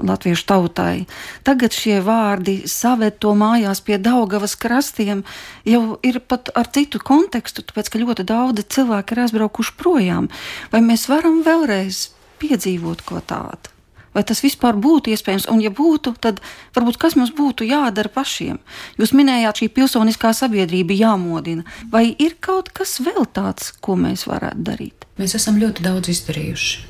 latviešu 0.03 0.49
tautai. 0.51 1.05
Tagad 1.47 1.77
šie 1.79 2.01
vārdi 2.03 2.57
saved 2.67 3.21
to 3.23 3.37
mājās 3.39 3.85
pie 3.87 4.01
Daugavas 4.03 4.57
krastiem, 4.59 5.23
jau 5.63 5.95
ir 6.03 6.19
pat 6.27 6.51
ar 6.59 6.67
citu 6.75 6.99
kontekstu, 6.99 7.63
tāpēc, 7.69 7.93
ka 7.93 8.03
ļoti 8.03 8.27
daudzi 8.27 8.67
cilvēki 8.67 9.15
ir 9.15 9.25
aizbraukuši 9.29 9.77
projām. 9.79 10.27
Vai 10.75 10.83
mēs 10.83 11.07
varam 11.13 11.45
vēlreiz 11.47 12.09
piedzīvot 12.43 13.07
ko 13.07 13.23
tādu? 13.23 13.80
Vai 14.15 14.25
tas 14.27 14.43
vispār 14.43 14.75
būtu 14.75 15.13
iespējams? 15.15 15.47
Un, 15.53 15.61
ja 15.63 15.71
būtu, 15.71 16.17
tad 16.19 16.41
varbūt 16.75 16.99
kas 16.99 17.15
mums 17.19 17.31
būtu 17.37 17.69
jādara 17.69 18.11
pašiem? 18.11 18.59
Jūs 18.99 19.15
minējāt, 19.15 19.63
šī 19.63 19.69
pilsoniskā 19.77 20.33
sabiedrība 20.35 20.97
jāmodina. 20.99 21.63
Vai 21.93 22.09
ir 22.19 22.35
kaut 22.43 22.73
kas 22.75 22.99
vēl 23.05 23.29
tāds, 23.31 23.71
ko 23.79 23.95
mēs 24.01 24.27
varētu 24.31 24.67
darīt? 24.67 25.07
Mēs 25.21 25.37
esam 25.39 25.61
ļoti 25.63 25.87
daudz 25.87 26.11
izdarījuši. 26.11 26.89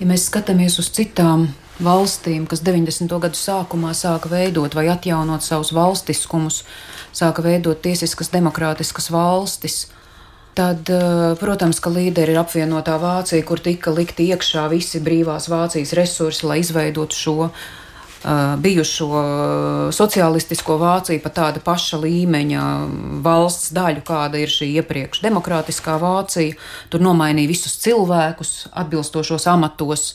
Ja 0.00 0.08
mēs 0.08 0.28
skatāmies 0.30 0.78
uz 0.80 0.88
citām 0.94 1.48
valstīm, 1.82 2.46
kas 2.46 2.62
90. 2.64 3.10
gadu 3.20 3.38
sākumā 3.38 3.92
sāka 3.98 4.30
veidot 4.30 4.76
vai 4.76 4.86
atjaunot 4.92 5.42
savus 5.42 5.72
valstiskumus, 5.74 6.62
sāka 7.14 7.42
veidot 7.44 7.80
tiesiskas, 7.82 8.30
demokrātiskas 8.32 9.10
valstis, 9.12 9.88
Tad, 10.54 10.90
eh, 10.90 11.34
protams, 11.40 11.80
ka 11.82 11.90
līderi 11.90 12.30
ir 12.30 12.38
apvienotā 12.38 12.94
Vācija, 13.02 13.42
kur 13.46 13.58
tika 13.58 13.90
likti 13.90 14.28
iekšā 14.30 14.68
visi 14.70 15.00
brīvās 15.02 15.48
Vācijas 15.50 15.92
resursi, 15.98 16.46
lai 16.46 16.60
izveidotu 16.62 17.18
šo 17.18 17.34
uh, 17.48 17.56
bijušo 18.58 19.08
sociālistisko 19.92 20.76
Vāciju 20.80 21.22
pa 21.24 21.32
tāda 21.34 21.60
paša 21.64 21.98
līmeņa 22.04 22.62
valsts 23.24 23.72
daļu, 23.74 24.04
kāda 24.06 24.38
ir 24.40 24.52
šī 24.52 24.70
iepriekš 24.78 25.24
demokrātiskā 25.26 25.98
Vācija. 26.00 26.54
Tur 26.88 27.04
nomainīja 27.04 27.50
visus 27.50 27.76
cilvēkus 27.82 28.54
atbilstošos 28.72 29.48
amatos. 29.50 30.14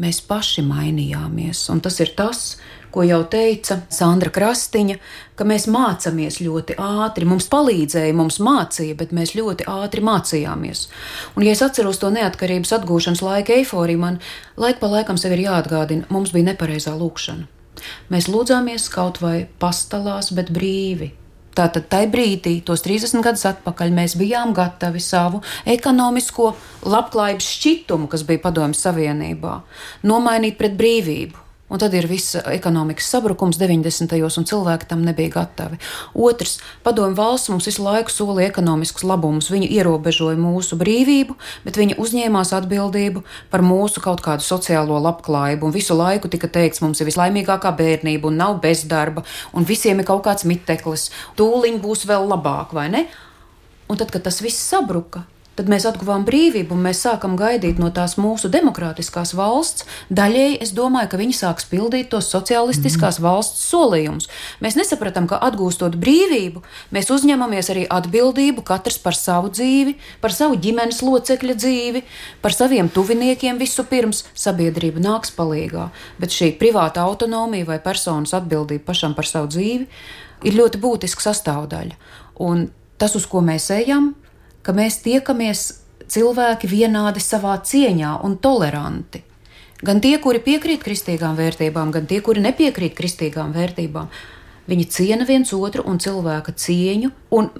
Mēs 0.00 0.22
paši 0.24 0.64
mainījāmies, 0.64 1.66
un 1.74 1.82
tas 1.84 1.98
ir 2.00 2.14
tas, 2.16 2.56
ko 2.92 3.04
jau 3.06 3.22
teica 3.30 3.80
Sandra 3.92 4.30
Krastiņa, 4.34 4.98
ka 5.38 5.46
mēs 5.48 5.66
mācāmies 5.72 6.40
ļoti 6.44 6.76
ātri. 6.80 7.28
Mums 7.28 7.48
palīdzēja, 7.52 8.16
mums 8.16 8.38
mācīja, 8.44 8.98
bet 8.98 9.14
mēs 9.16 9.34
ļoti 9.38 9.66
ātri 9.70 10.04
mācījāmies. 10.06 10.84
Un, 11.36 11.46
ja 11.46 11.56
es 11.56 11.64
atceros 11.64 12.02
to 12.02 12.12
neatkarības 12.14 12.74
atgūšanas 12.78 13.24
laika 13.24 13.56
eifóriju, 13.60 14.02
man 14.04 14.20
laik 14.60 14.82
pa 14.82 14.92
laikam 14.92 15.20
sev 15.20 15.36
ir 15.36 15.46
jāatgādina, 15.48 16.08
mums 16.12 16.34
bija 16.36 16.52
nepareizā 16.52 16.94
lūkšana. 16.98 17.48
Mēs 18.12 18.28
lūdzāmies 18.30 18.86
kaut 18.92 19.18
vai 19.24 19.42
pastalās, 19.62 20.30
bet 20.36 20.52
brīvi. 20.54 21.12
Tātad 21.52 21.84
tajā 21.92 22.08
brīdī, 22.08 22.54
tos 22.64 22.80
30 22.84 23.20
gadus 23.24 23.44
atpakaļ, 23.50 23.90
mēs 23.92 24.14
bijām 24.16 24.54
gatavi 24.56 25.02
savu 25.04 25.42
ekonomisko 25.68 26.54
labklājības 26.88 27.48
šķitumu, 27.58 28.08
kas 28.12 28.24
bija 28.28 28.40
Padomju 28.46 28.78
Savienībā, 28.78 29.58
nomainīt 30.08 30.56
pret 30.60 30.78
brīvību. 30.78 31.42
Un 31.72 31.80
tad 31.80 31.94
ir 31.96 32.04
viss 32.04 32.34
ekonomikas 32.36 33.06
sabrukums 33.08 33.56
90. 33.56 34.10
gados, 34.12 34.36
un 34.36 34.44
cilvēki 34.44 34.90
tam 34.90 35.00
nebija 35.06 35.32
gatavi. 35.38 35.78
Otrs, 36.12 36.58
padomju 36.84 37.16
valsts 37.16 37.48
mums 37.48 37.68
visu 37.70 37.86
laiku 37.86 38.12
solīja 38.12 38.50
ekonomiskus 38.50 39.06
labumus. 39.08 39.48
Viņi 39.52 39.70
ierobežoja 39.78 40.36
mūsu 40.36 40.76
brīvību, 40.76 41.38
bet 41.64 41.80
viņi 41.80 41.96
uzņēmās 42.02 42.52
atbildību 42.58 43.24
par 43.48 43.64
mūsu 43.64 44.04
kaut 44.04 44.20
kādu 44.20 44.44
sociālo 44.44 45.00
labklājību. 45.00 45.70
Un 45.70 45.72
visu 45.72 45.96
laiku 45.96 46.28
tika 46.28 46.52
teikts, 46.52 46.84
mums 46.84 47.00
ir 47.00 47.08
vislaimīgākā 47.08 47.72
bērnība, 47.80 48.28
un 48.28 48.40
nav 48.44 48.60
bezdarba, 48.60 49.24
un 49.56 49.64
visiem 49.64 50.04
ir 50.04 50.10
kaut 50.12 50.26
kāds 50.28 50.44
miteklis. 50.44 51.08
Tūliņ 51.40 51.80
būs 51.80 52.04
vēl 52.10 52.28
labāk, 52.34 52.76
vai 52.76 52.90
ne? 52.92 53.06
Un 53.88 53.96
tad, 53.96 54.12
kad 54.12 54.28
tas 54.28 54.44
viss 54.44 54.60
sabruka, 54.60 55.24
Tad 55.52 55.68
mēs 55.68 55.84
atguvām 55.84 56.22
brīvību, 56.24 56.72
un 56.72 56.86
mēs 56.86 57.02
sākam 57.04 57.34
gaidīt 57.36 57.76
no 57.76 57.90
tās 57.92 58.14
mūsu 58.16 58.48
demokrātiskās 58.52 59.34
valsts. 59.36 59.84
Daļēji 60.08 60.54
es 60.64 60.70
domāju, 60.72 61.10
ka 61.12 61.20
viņi 61.20 61.36
sāks 61.36 61.66
pildīt 61.68 62.08
tos 62.14 62.30
sociālistiskās 62.32 63.18
mm. 63.20 63.26
valsts 63.26 63.66
solījumus. 63.68 64.30
Mēs 64.64 64.78
nesapratām, 64.80 65.26
ka 65.28 65.36
atgūstot 65.44 65.98
brīvību, 66.00 66.62
mēs 66.96 67.12
uzņemamies 67.12 67.68
arī 67.74 67.84
atbildību 67.84 68.64
katrs 68.64 68.96
par 69.04 69.18
savu 69.18 69.52
dzīvi, 69.52 69.98
par 70.24 70.32
savu 70.32 70.56
ģimenes 70.56 71.02
locekļa 71.04 71.58
dzīvi, 71.60 72.04
par 72.40 72.56
saviem 72.56 72.88
tuviniekiem 72.88 73.60
vispirms. 73.60 74.24
Sabiedrība 74.32 75.04
nāks 75.04 75.36
palīdzīgā, 75.36 75.90
bet 76.22 76.32
šī 76.32 76.54
privāta 76.56 77.04
autonomija 77.04 77.68
vai 77.68 77.78
personas 77.84 78.32
atbildība 78.40 78.88
pašam 78.88 79.12
par 79.12 79.28
savu 79.28 79.52
dzīvi 79.52 79.84
ir 80.48 80.58
ļoti 80.58 80.80
būtiska 80.80 81.28
sastāvdaļa. 81.28 82.00
Un 82.42 82.70
tas, 82.96 83.12
uz 83.18 83.28
ko 83.28 83.44
mēs 83.44 83.68
ejam, 83.74 84.14
ka 84.62 84.74
mēs 84.76 85.00
tiekamies 85.04 85.64
cilvēki 86.12 86.70
vienādi 86.70 87.22
savā 87.22 87.56
cieņā 87.66 88.18
un 88.26 88.36
toleranti. 88.42 89.22
Gan 89.82 89.98
tie, 90.02 90.14
kuri 90.22 90.38
piekrīt 90.42 90.84
kristīgām 90.84 91.34
vērtībām, 91.38 91.90
gan 91.94 92.06
tie, 92.06 92.20
kuri 92.22 92.44
nepiekrīt 92.44 92.94
kristīgām 92.94 93.50
vērtībām, 93.56 94.10
viņi 94.70 94.86
ciena 94.94 95.26
viens 95.26 95.50
otru 95.56 95.82
un 95.90 95.98
cilvēka 95.98 96.54
cieņu, 96.54 97.10
un 97.34 97.50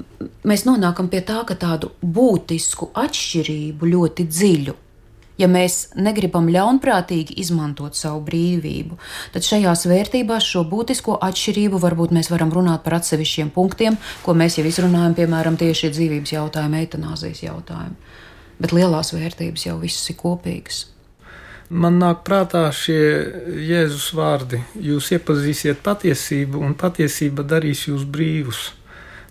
mēs 0.46 0.62
nonākam 0.68 1.10
pie 1.10 1.24
tā, 1.26 1.40
ka 1.48 1.58
tādu 1.58 1.90
būtisku 2.02 2.92
atšķirību 2.94 3.90
ļoti 3.96 4.28
dziļu 4.30 4.76
Ja 5.40 5.48
mēs 5.48 5.94
negribam 5.96 6.50
ļaunprātīgi 6.52 7.38
izmantot 7.40 7.96
savu 7.96 8.20
brīvību, 8.26 8.98
tad 9.32 9.46
šajās 9.46 9.86
vērtībās 9.88 10.44
šo 10.44 10.66
būtisko 10.68 11.16
atšķirību 11.24 11.80
varbūt 11.82 12.12
mēs 12.12 12.28
varam 12.32 12.52
runāt 12.52 12.84
par 12.84 12.98
atsevišķiem 13.00 13.50
punktiem, 13.54 13.96
ko 14.26 14.36
mēs 14.36 14.60
jau 14.60 14.66
izrunājam, 14.68 15.16
piemēram, 15.16 15.56
tieši 15.60 15.94
dzīvības 15.96 16.36
jautājumu, 16.36 16.82
eitanāzijas 16.84 17.44
jautājumu. 17.46 17.96
Bet 18.62 18.76
lielās 18.76 19.14
vērtības 19.16 19.66
jau 19.70 19.78
visas 19.80 20.12
ir 20.12 20.20
kopīgas. 20.20 20.84
Man 21.72 21.96
nāk 21.96 22.20
prātā 22.26 22.66
šie 22.76 23.00
Jēzus 23.64 24.10
vārdi: 24.12 24.60
Jūs 24.76 25.08
iepazīsiet 25.16 25.80
patiesību, 25.80 26.60
un 26.60 26.74
patiesība 26.76 27.46
darīs 27.48 27.86
jūs 27.88 28.04
brīvus. 28.04 28.74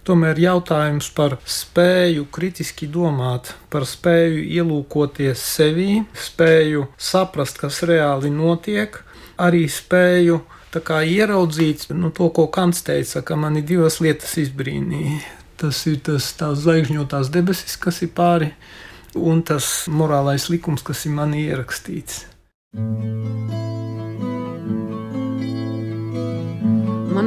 Tomēr 0.02 0.40
jautājums 0.42 1.12
par 1.14 1.36
spēju 1.46 2.26
kritiski 2.34 2.88
domāt, 2.90 3.52
par 3.70 3.86
spēju 3.86 4.42
ielūkoties 4.58 5.44
sevī, 5.46 6.00
spēju 6.18 6.88
saprast, 6.98 7.62
kas 7.62 7.84
reāli 7.86 8.32
notiek, 8.34 8.98
arī 9.38 9.68
spēju 9.70 10.40
ieraudzīt 10.74 11.92
nu, 11.94 12.10
to, 12.10 12.32
ko 12.34 12.48
Kants 12.48 12.82
teica, 12.88 13.22
ka 13.22 13.36
man 13.36 13.60
ir 13.62 13.68
divas 13.68 14.00
lietas 14.02 14.38
izbrīnīja. 14.42 15.22
Tas 15.62 15.86
ir 15.86 16.00
tas 16.02 16.34
zvaigžņotās 16.40 17.30
debesis, 17.30 17.78
kas 17.78 18.02
ir 18.02 18.10
pāri, 18.18 18.50
un 19.14 19.44
tas 19.46 19.86
morālais 19.86 20.50
likums, 20.50 20.82
kas 20.82 21.06
ir 21.06 21.14
manī 21.14 21.46
ierakstīts. 21.52 22.26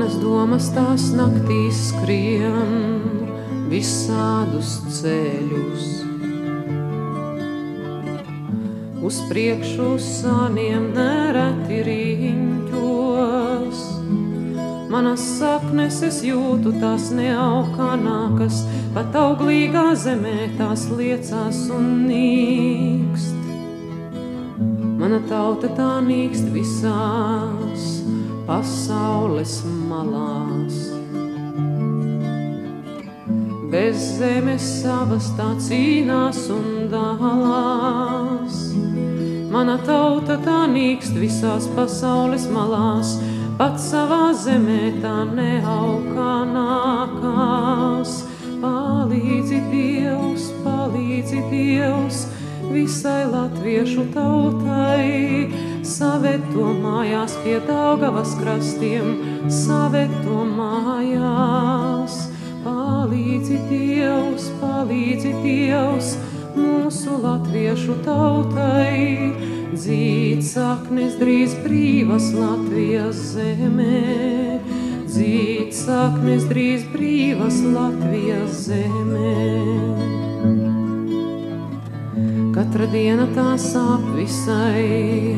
Manas 0.04 0.20
domas 0.20 0.66
tās 0.68 1.04
naktīs 1.16 1.78
skrien 1.88 3.14
visādus 3.70 4.74
ceļus. 4.98 5.86
Uz 9.00 9.20
priekšu 9.30 9.96
sāniem 10.04 10.90
nereti 10.92 11.80
riņķos. 11.88 13.80
Manas 14.92 15.24
saknes 15.38 16.02
es 16.04 16.20
jūtu, 16.28 16.76
tās 16.84 17.08
neaukanākas, 17.16 18.60
pat 18.92 19.16
auglīgā 19.24 19.96
zemē 20.04 20.52
tās 20.60 20.84
liecās 20.92 21.64
un 21.72 22.04
nīkst. 22.10 23.40
Mana 25.00 25.24
tauta 25.32 25.72
tā 25.80 25.94
nīkst 26.04 26.52
visās 26.52 27.94
pasaules 28.46 29.62
malās. 29.88 30.76
Bez 33.72 33.96
zemes 34.18 34.64
savas 34.82 35.30
tā 35.38 35.48
cīnās 35.64 36.44
un 36.52 36.86
dalās. 36.92 38.60
Mana 39.54 39.78
tauta 39.86 40.36
tā 40.44 40.60
nīkst 40.70 41.16
visās 41.18 41.66
pasaules 41.74 42.46
malās, 42.52 43.16
pat 43.58 43.80
savā 43.80 44.32
zemē 44.44 44.94
tā 45.02 45.16
neaugā 45.30 46.36
nākās. 46.52 48.22
Palīdzi 48.62 49.60
Dievs, 49.70 50.48
palīdzi 50.64 51.42
Dievs, 51.50 52.24
visai 52.72 53.24
latviešu 53.30 54.08
tautai 54.14 55.64
saveto 55.84 56.70
mājās 56.80 57.36
pie 57.44 57.58
Daugavas 57.66 58.34
krastiem, 58.40 59.16
saveto 59.52 60.44
mājās. 60.48 62.16
Palīdzi 62.64 63.58
Dievs, 63.68 64.48
palīdzi 64.60 65.34
Dievs 65.44 66.14
mūsu 66.56 67.18
latviešu 67.20 67.98
tautai, 68.06 69.34
dzīt 69.74 70.44
saknes 70.48 71.18
drīz 71.20 71.56
brīvas 71.64 72.30
Latvijas 72.32 73.20
zemē, 73.34 74.60
dzīt 75.04 75.76
saknes 75.76 76.48
drīz 76.48 76.86
brīvas 76.94 77.60
Latvijas 77.74 78.64
zemē. 78.70 79.34
Katra 82.54 82.86
diena 82.86 83.26
tā 83.34 83.56
sāp 83.58 84.06
visai 84.14 85.34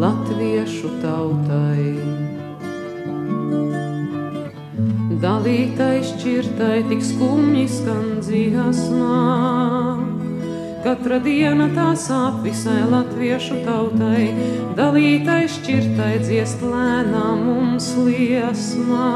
latviešu 0.00 0.88
tautai. 1.02 1.92
Dalītai 5.20 5.98
šķirtai 6.08 6.78
tik 6.88 7.02
skumji 7.04 7.66
skan 7.68 8.06
dziesmā. 8.24 9.18
Katra 10.80 11.18
diena 11.20 11.66
tā 11.76 11.90
sāp 12.00 12.38
visai 12.46 12.78
latviešu 12.88 13.58
tautai, 13.66 14.30
dalītai 14.78 15.42
šķirtai 15.52 16.14
dziest 16.24 16.64
lēnām 16.64 17.44
mums 17.50 17.90
liesmā. 18.00 19.10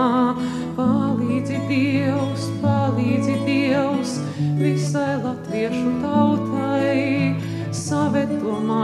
Palīdzi 0.76 1.62
Dievs, 1.70 2.50
palīdzi 2.60 3.40
Dievs 3.48 4.18
visai 4.60 5.14
latviešu 5.24 5.96
tautai 6.04 7.40
saveto 7.74 8.33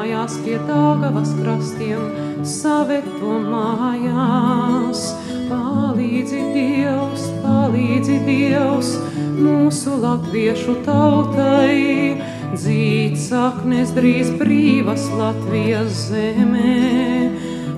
mājās 0.01 0.39
pie 0.41 0.57
Daugavas 0.65 1.29
krastiem, 1.37 2.01
saveto 2.47 3.35
mājās. 3.45 5.03
Palīdzi 5.51 6.41
Dievs, 6.55 7.27
palīdzi 7.43 8.17
Dievs 8.25 8.95
mūsu 9.37 9.99
latviešu 10.01 10.79
tautai, 10.87 12.17
dzīt 12.55 13.21
saknes 13.21 13.93
drīz 13.93 14.33
brīvas 14.41 15.05
Latvijas 15.21 16.07
zemē, 16.09 16.77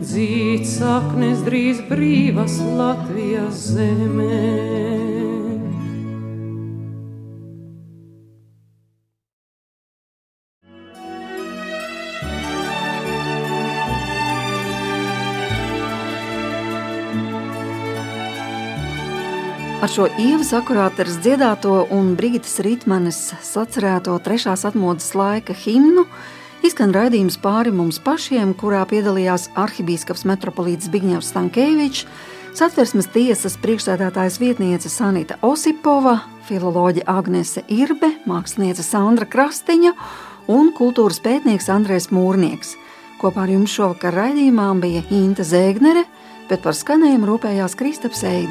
dzīt 0.04 0.68
saknes 0.68 1.42
drīz 1.48 1.82
brīvas 1.90 2.60
Latvijas 2.78 3.66
zemē. 3.74 5.01
Ar 19.82 19.90
šo 19.90 20.04
ielas 20.14 20.52
akurāteres 20.54 21.16
dziedāto 21.24 21.72
un 21.90 22.12
Brītas 22.14 22.60
Ritmanes 22.62 23.16
sacerēto 23.42 24.14
trešās 24.22 24.62
atmodas 24.68 25.08
laika 25.18 25.56
himnu 25.58 26.04
izskan 26.62 26.94
raidījums 26.94 27.34
pāri 27.42 27.72
mums 27.74 27.98
pašiem, 27.98 28.52
kurā 28.54 28.84
piedalījās 28.86 29.48
arhibīskaps 29.58 30.22
metropolīts 30.30 30.86
Zbigņevs 30.86 31.32
Stankēvičs, 31.32 32.04
satversmes 32.54 33.10
tiesas 33.10 33.58
priekšsēdētājas 33.58 34.38
vietniece 34.38 34.86
Sanita 34.86 35.40
Osipova, 35.42 36.20
filoloģe 36.46 37.02
Agnese 37.10 37.64
Irbe, 37.66 38.12
māksliniece 38.30 38.86
Sandra 38.86 39.26
Krastiņa 39.26 39.96
un 40.46 40.70
kultūras 40.78 41.18
pētnieks 41.26 41.66
Andrēs 41.74 42.12
Mūrnieks. 42.14 42.76
Kopā 43.18 43.48
ar 43.48 43.56
jums 43.58 43.74
šovakar 43.74 44.14
raidījumā 44.14 44.70
bija 44.78 45.02
Inta 45.10 45.42
Zēgnere, 45.42 46.06
bet 46.46 46.62
par 46.62 46.78
skanējumu 46.78 47.34
rūpējās 47.34 47.74
Kristaps 47.82 48.22
Eida. 48.30 48.50